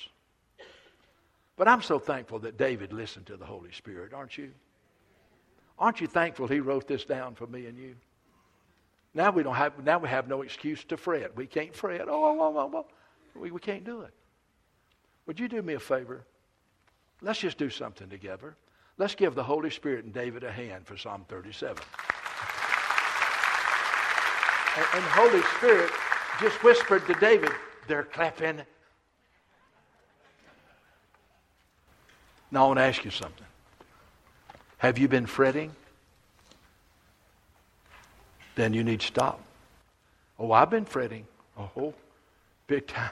But 1.63 1.69
I'm 1.69 1.83
so 1.83 2.01
thankful 2.01 2.41
that 2.41 2.59
David 2.59 2.93
listened 2.93 3.27
to 3.27 3.37
the 3.37 3.45
Holy 3.45 3.71
Spirit, 3.71 4.13
aren't 4.13 4.37
you? 4.37 4.51
Aren't 5.79 6.01
you 6.01 6.09
thankful 6.09 6.49
he 6.49 6.59
wrote 6.59 6.89
this 6.89 7.05
down 7.05 7.37
for 7.37 7.47
me 7.47 7.67
and 7.67 7.79
you? 7.79 7.95
Now 9.15 9.31
we 9.31 9.45
don't 9.45 9.55
have 9.55 9.85
now 9.85 10.01
we 10.01 10.09
have 10.09 10.27
no 10.27 10.43
excuse 10.43 10.83
to 10.87 10.97
fret. 10.97 11.37
We 11.37 11.47
can't 11.47 11.73
fret. 11.73 12.09
Oh, 12.09 12.25
oh, 12.25 12.41
oh, 12.41 12.59
oh, 12.59 12.71
oh. 12.79 12.87
We, 13.39 13.53
we 13.53 13.61
can't 13.61 13.85
do 13.85 14.01
it. 14.01 14.13
Would 15.27 15.39
you 15.39 15.47
do 15.47 15.63
me 15.63 15.75
a 15.75 15.79
favor? 15.79 16.25
Let's 17.21 17.39
just 17.39 17.59
do 17.59 17.71
something 17.71 18.09
together. 18.09 18.57
Let's 18.99 19.15
give 19.15 19.37
the 19.37 19.45
Holy 19.45 19.71
Spirit 19.71 20.05
and 20.05 20.13
David 20.13 20.43
a 20.43 20.51
hand 20.51 20.85
for 20.85 20.97
Psalm 20.97 21.25
37. 21.29 21.77
And, 24.77 24.87
and 24.95 25.05
Holy 25.05 25.43
Spirit 25.59 25.93
just 26.41 26.61
whispered 26.65 27.07
to 27.07 27.15
David, 27.21 27.53
they're 27.87 28.03
clapping 28.03 28.63
Now, 32.53 32.65
I 32.65 32.67
want 32.69 32.79
to 32.79 32.83
ask 32.83 33.05
you 33.05 33.11
something. 33.11 33.47
Have 34.77 34.99
you 34.99 35.09
been 35.09 35.25
fretting? 35.25 35.75
Then 38.55 38.75
you 38.75 38.85
need 38.85 39.01
to 39.01 39.07
stop. 39.07 39.41
Oh, 40.39 40.53
I've 40.53 40.69
been 40.69 40.85
fretting. 40.85 41.27
Oh, 41.59 41.95
big 42.67 42.87
time. 42.87 43.11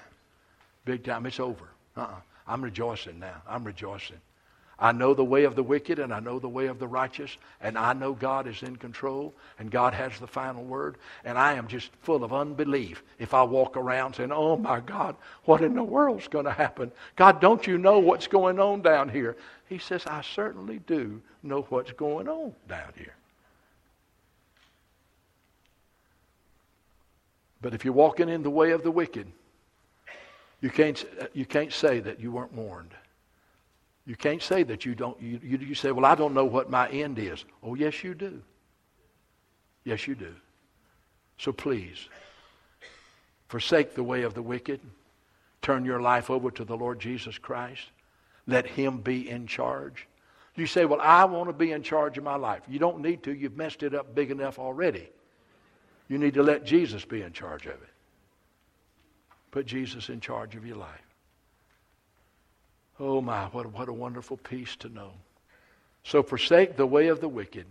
Big 0.84 1.03
time. 1.05 1.24
It's 1.24 1.41
over. 1.41 1.64
Uh-uh. 1.97 2.20
I'm 2.47 2.62
rejoicing 2.62 3.18
now. 3.18 3.41
I'm 3.49 3.64
rejoicing. 3.64 4.20
I 4.81 4.93
know 4.93 5.12
the 5.12 5.24
way 5.24 5.45
of 5.45 5.55
the 5.55 5.62
wicked 5.62 5.99
and 5.99 6.12
I 6.12 6.20
know 6.20 6.39
the 6.39 6.49
way 6.49 6.66
of 6.66 6.78
the 6.78 6.89
righteous, 6.89 7.37
and 7.61 7.76
I 7.76 7.93
know 7.93 8.14
God 8.14 8.47
is 8.47 8.62
in 8.62 8.76
control 8.76 9.35
and 9.59 9.70
God 9.70 9.93
has 9.93 10.18
the 10.18 10.26
final 10.26 10.64
word. 10.64 10.97
And 11.24 11.37
I 11.37 11.53
am 11.55 11.68
just 11.68 11.91
full 12.01 12.24
of 12.24 12.33
unbelief 12.33 13.03
if 13.18 13.35
I 13.35 13.43
walk 13.43 13.76
around 13.76 14.14
saying, 14.14 14.33
Oh 14.33 14.57
my 14.57 14.81
God, 14.81 15.16
what 15.45 15.62
in 15.62 15.74
the 15.74 15.85
world's 15.85 16.28
going 16.28 16.47
to 16.47 16.53
happen? 16.53 16.91
God, 17.16 17.41
don't 17.41 17.66
you 17.66 17.76
know 17.76 17.99
what's 17.99 18.26
going 18.26 18.59
on 18.59 18.81
down 18.81 19.11
here? 19.11 19.37
He 19.68 19.78
says, 19.78 20.07
I 20.07 20.22
certainly 20.22 20.81
do 20.87 21.20
know 21.43 21.66
what's 21.68 21.93
going 21.93 22.28
on 22.28 22.55
down 22.66 22.93
here. 22.97 23.14
But 27.62 27.74
if 27.74 27.85
you're 27.85 27.93
walking 27.93 28.31
in 28.31 28.43
the 28.43 28.51
way 28.51 28.70
of 28.70 28.83
the 28.83 28.91
wicked, 28.91 29.26
you 30.62 30.70
can't, 30.70 31.05
you 31.35 31.45
can't 31.45 31.72
say 31.72 32.01
that 32.01 32.20
you 32.20 32.33
weren't 32.33 32.55
warned. 32.55 32.95
You 34.11 34.17
can't 34.17 34.43
say 34.43 34.65
that 34.65 34.85
you 34.85 34.97
don't. 34.97 35.23
You, 35.23 35.39
you, 35.41 35.73
say, 35.77 35.93
well, 35.93 36.05
I 36.05 36.17
don't 36.17 36.35
know 36.35 36.45
what 36.45 36.69
my 36.69 36.89
end 36.89 37.17
is. 37.21 37.45
Oh, 37.63 37.77
yes, 37.77 38.03
you 38.03 38.13
do. 38.13 38.43
Yes, 39.85 40.09
you 40.09 40.17
do. 40.17 40.35
So 41.39 41.53
please, 41.53 42.09
forsake 43.47 43.95
the 43.95 44.03
way 44.03 44.23
of 44.23 44.35
the 44.35 44.43
wicked. 44.43 44.81
Turn 45.63 45.85
your 45.85 46.01
life 46.01 46.29
over 46.29 46.51
to 46.51 46.65
the 46.65 46.77
Lord 46.77 46.99
Jesus 46.99 47.39
Christ. 47.39 47.83
Let 48.49 48.67
Him 48.67 48.99
be 48.99 49.31
in 49.31 49.47
charge. 49.47 50.09
You 50.57 50.67
say, 50.67 50.87
Well, 50.87 51.01
I 51.01 51.25
want 51.27 51.49
to 51.49 51.53
be 51.53 51.71
in 51.71 51.85
charge 51.85 52.19
of 52.19 52.25
my 52.25 52.35
life. 52.35 52.63
You 52.67 52.81
don't 52.81 53.03
need 53.03 53.23
to. 53.23 53.33
You've 53.33 53.57
messed 53.57 53.85
it 53.85 53.95
up 53.95 54.13
big 54.13 54.33
enough 54.33 54.59
already. 54.59 55.09
You 56.09 56.19
need 56.19 56.35
to 56.35 56.43
let 56.43 56.65
Jesus 56.65 57.05
be 57.05 57.23
in 57.23 57.33
charge 57.33 57.67
of 57.67 57.75
it. 57.75 57.95
Put 59.53 59.67
Jesus 59.67 60.09
in 60.09 60.19
charge 60.19 60.57
of 60.57 60.67
your 60.67 60.79
life. 60.79 61.10
Oh 63.01 63.22
my, 63.22 63.46
what, 63.46 63.72
what 63.72 63.88
a 63.88 63.92
wonderful 63.92 64.36
peace 64.36 64.76
to 64.76 64.90
know. 64.90 65.12
So 66.05 66.22
forsake 66.22 66.76
the 66.76 66.86
way 66.86 67.09
of 67.09 67.20
the 67.20 67.28
wicked. 67.28 67.64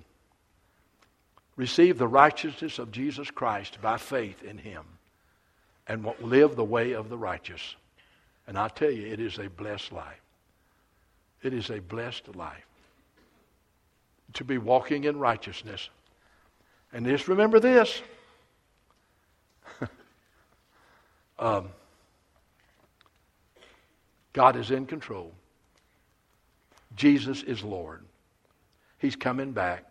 Receive 1.56 1.98
the 2.00 2.08
righteousness 2.08 2.80
of 2.80 2.92
Jesus 2.92 3.30
Christ 3.30 3.78
by 3.82 3.98
faith 3.98 4.42
in 4.44 4.58
him. 4.58 4.84
And 5.88 6.08
live 6.22 6.56
the 6.56 6.64
way 6.64 6.94
of 6.94 7.10
the 7.10 7.18
righteous. 7.18 7.76
And 8.48 8.58
I 8.58 8.68
tell 8.70 8.92
you, 8.92 9.06
it 9.06 9.20
is 9.20 9.38
a 9.38 9.50
blessed 9.50 9.92
life. 9.92 10.22
It 11.44 11.54
is 11.54 11.70
a 11.70 11.80
blessed 11.80 12.36
life. 12.36 12.66
To 14.34 14.44
be 14.44 14.58
walking 14.58 15.04
in 15.04 15.18
righteousness. 15.18 15.90
And 16.92 17.06
just 17.06 17.28
remember 17.28 17.60
this. 17.60 18.02
um, 21.40 21.70
God 24.34 24.56
is 24.56 24.72
in 24.72 24.86
control. 24.86 25.34
Jesus 26.96 27.44
is 27.44 27.64
Lord. 27.64 28.04
He's 28.98 29.16
coming 29.16 29.52
back. 29.52 29.86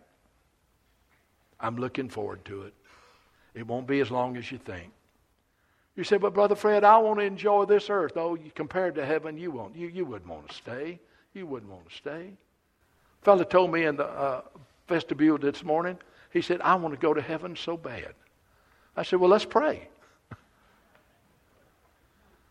I'm 1.60 1.76
looking 1.76 2.08
forward 2.08 2.44
to 2.46 2.62
it. 2.62 2.74
It 3.54 3.66
won't 3.66 3.86
be 3.86 4.00
as 4.00 4.10
long 4.10 4.36
as 4.36 4.50
you 4.52 4.58
think. 4.58 4.92
You 5.96 6.04
say, 6.04 6.16
but 6.16 6.34
Brother 6.34 6.54
Fred, 6.54 6.84
I 6.84 6.98
want 6.98 7.18
to 7.18 7.24
enjoy 7.24 7.64
this 7.64 7.90
earth. 7.90 8.16
Oh, 8.16 8.38
compared 8.54 8.94
to 8.94 9.04
heaven, 9.04 9.36
you 9.36 9.50
won't. 9.50 9.74
You, 9.74 9.88
you 9.88 10.04
wouldn't 10.04 10.30
want 10.30 10.48
to 10.48 10.54
stay. 10.54 11.00
You 11.34 11.46
wouldn't 11.46 11.72
want 11.72 11.88
to 11.88 11.94
stay. 11.96 12.32
A 13.20 13.24
fellow 13.24 13.42
told 13.42 13.72
me 13.72 13.84
in 13.84 13.96
the 13.96 14.06
uh, 14.06 14.42
vestibule 14.86 15.38
this 15.38 15.64
morning, 15.64 15.98
he 16.32 16.40
said, 16.40 16.60
I 16.60 16.76
want 16.76 16.94
to 16.94 17.00
go 17.00 17.14
to 17.14 17.20
heaven 17.20 17.56
so 17.56 17.76
bad. 17.76 18.14
I 18.96 19.02
said, 19.02 19.18
well, 19.18 19.30
let's 19.30 19.44
pray. 19.44 19.88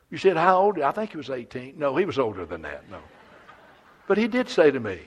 You 0.09 0.17
said, 0.17 0.37
How 0.37 0.59
old? 0.59 0.79
I 0.79 0.91
think 0.91 1.11
he 1.11 1.17
was 1.17 1.29
18. 1.29 1.77
No, 1.77 1.95
he 1.95 2.05
was 2.05 2.19
older 2.19 2.45
than 2.45 2.61
that. 2.61 2.89
No. 2.89 2.99
But 4.07 4.17
he 4.17 4.27
did 4.27 4.49
say 4.49 4.71
to 4.71 4.79
me, 4.79 4.99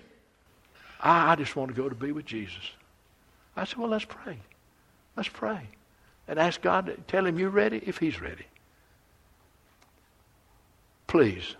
I, 1.00 1.32
I 1.32 1.36
just 1.36 1.56
want 1.56 1.70
to 1.70 1.74
go 1.74 1.88
to 1.88 1.94
be 1.94 2.12
with 2.12 2.26
Jesus. 2.26 2.70
I 3.56 3.64
said, 3.64 3.78
Well, 3.78 3.88
let's 3.88 4.04
pray. 4.04 4.38
Let's 5.16 5.28
pray. 5.28 5.68
And 6.28 6.38
ask 6.38 6.60
God 6.60 6.86
to 6.86 6.96
tell 7.08 7.26
him 7.26 7.38
you're 7.38 7.50
ready 7.50 7.82
if 7.84 7.98
he's 7.98 8.20
ready. 8.20 8.46
Please. 11.06 11.56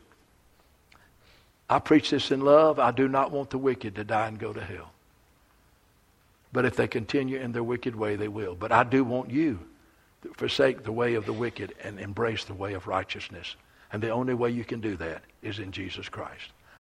I 1.69 1.79
preach 1.79 2.11
this 2.11 2.31
in 2.31 2.41
love. 2.41 2.79
I 2.79 2.91
do 2.91 3.09
not 3.09 3.31
want 3.31 3.51
the 3.51 3.59
wicked 3.59 3.95
to 3.97 4.05
die 4.05 4.29
and 4.29 4.39
go 4.39 4.53
to 4.53 4.61
hell. 4.61 4.93
But 6.53 6.65
if 6.65 6.77
they 6.77 6.89
continue 6.89 7.39
in 7.39 7.53
their 7.53 7.63
wicked 7.63 7.95
way, 7.95 8.17
they 8.17 8.29
will. 8.29 8.55
But 8.55 8.73
I 8.73 8.85
do 8.85 9.05
want 9.05 9.31
you 9.31 9.61
forsake 10.37 10.83
the 10.83 10.93
way 10.93 11.15
of 11.15 11.27
the 11.27 11.33
wicked 11.33 11.75
and 11.83 11.99
embrace 11.99 12.45
the 12.45 12.55
way 12.55 12.75
of 12.75 12.87
righteousness. 12.87 13.57
And 13.93 14.03
the 14.03 14.11
only 14.11 14.35
way 14.35 14.51
you 14.51 14.65
can 14.65 14.81
do 14.81 14.97
that 14.97 15.23
is 15.43 15.59
in 15.59 15.73
Jesus 15.73 16.09
Christ. 16.09 16.53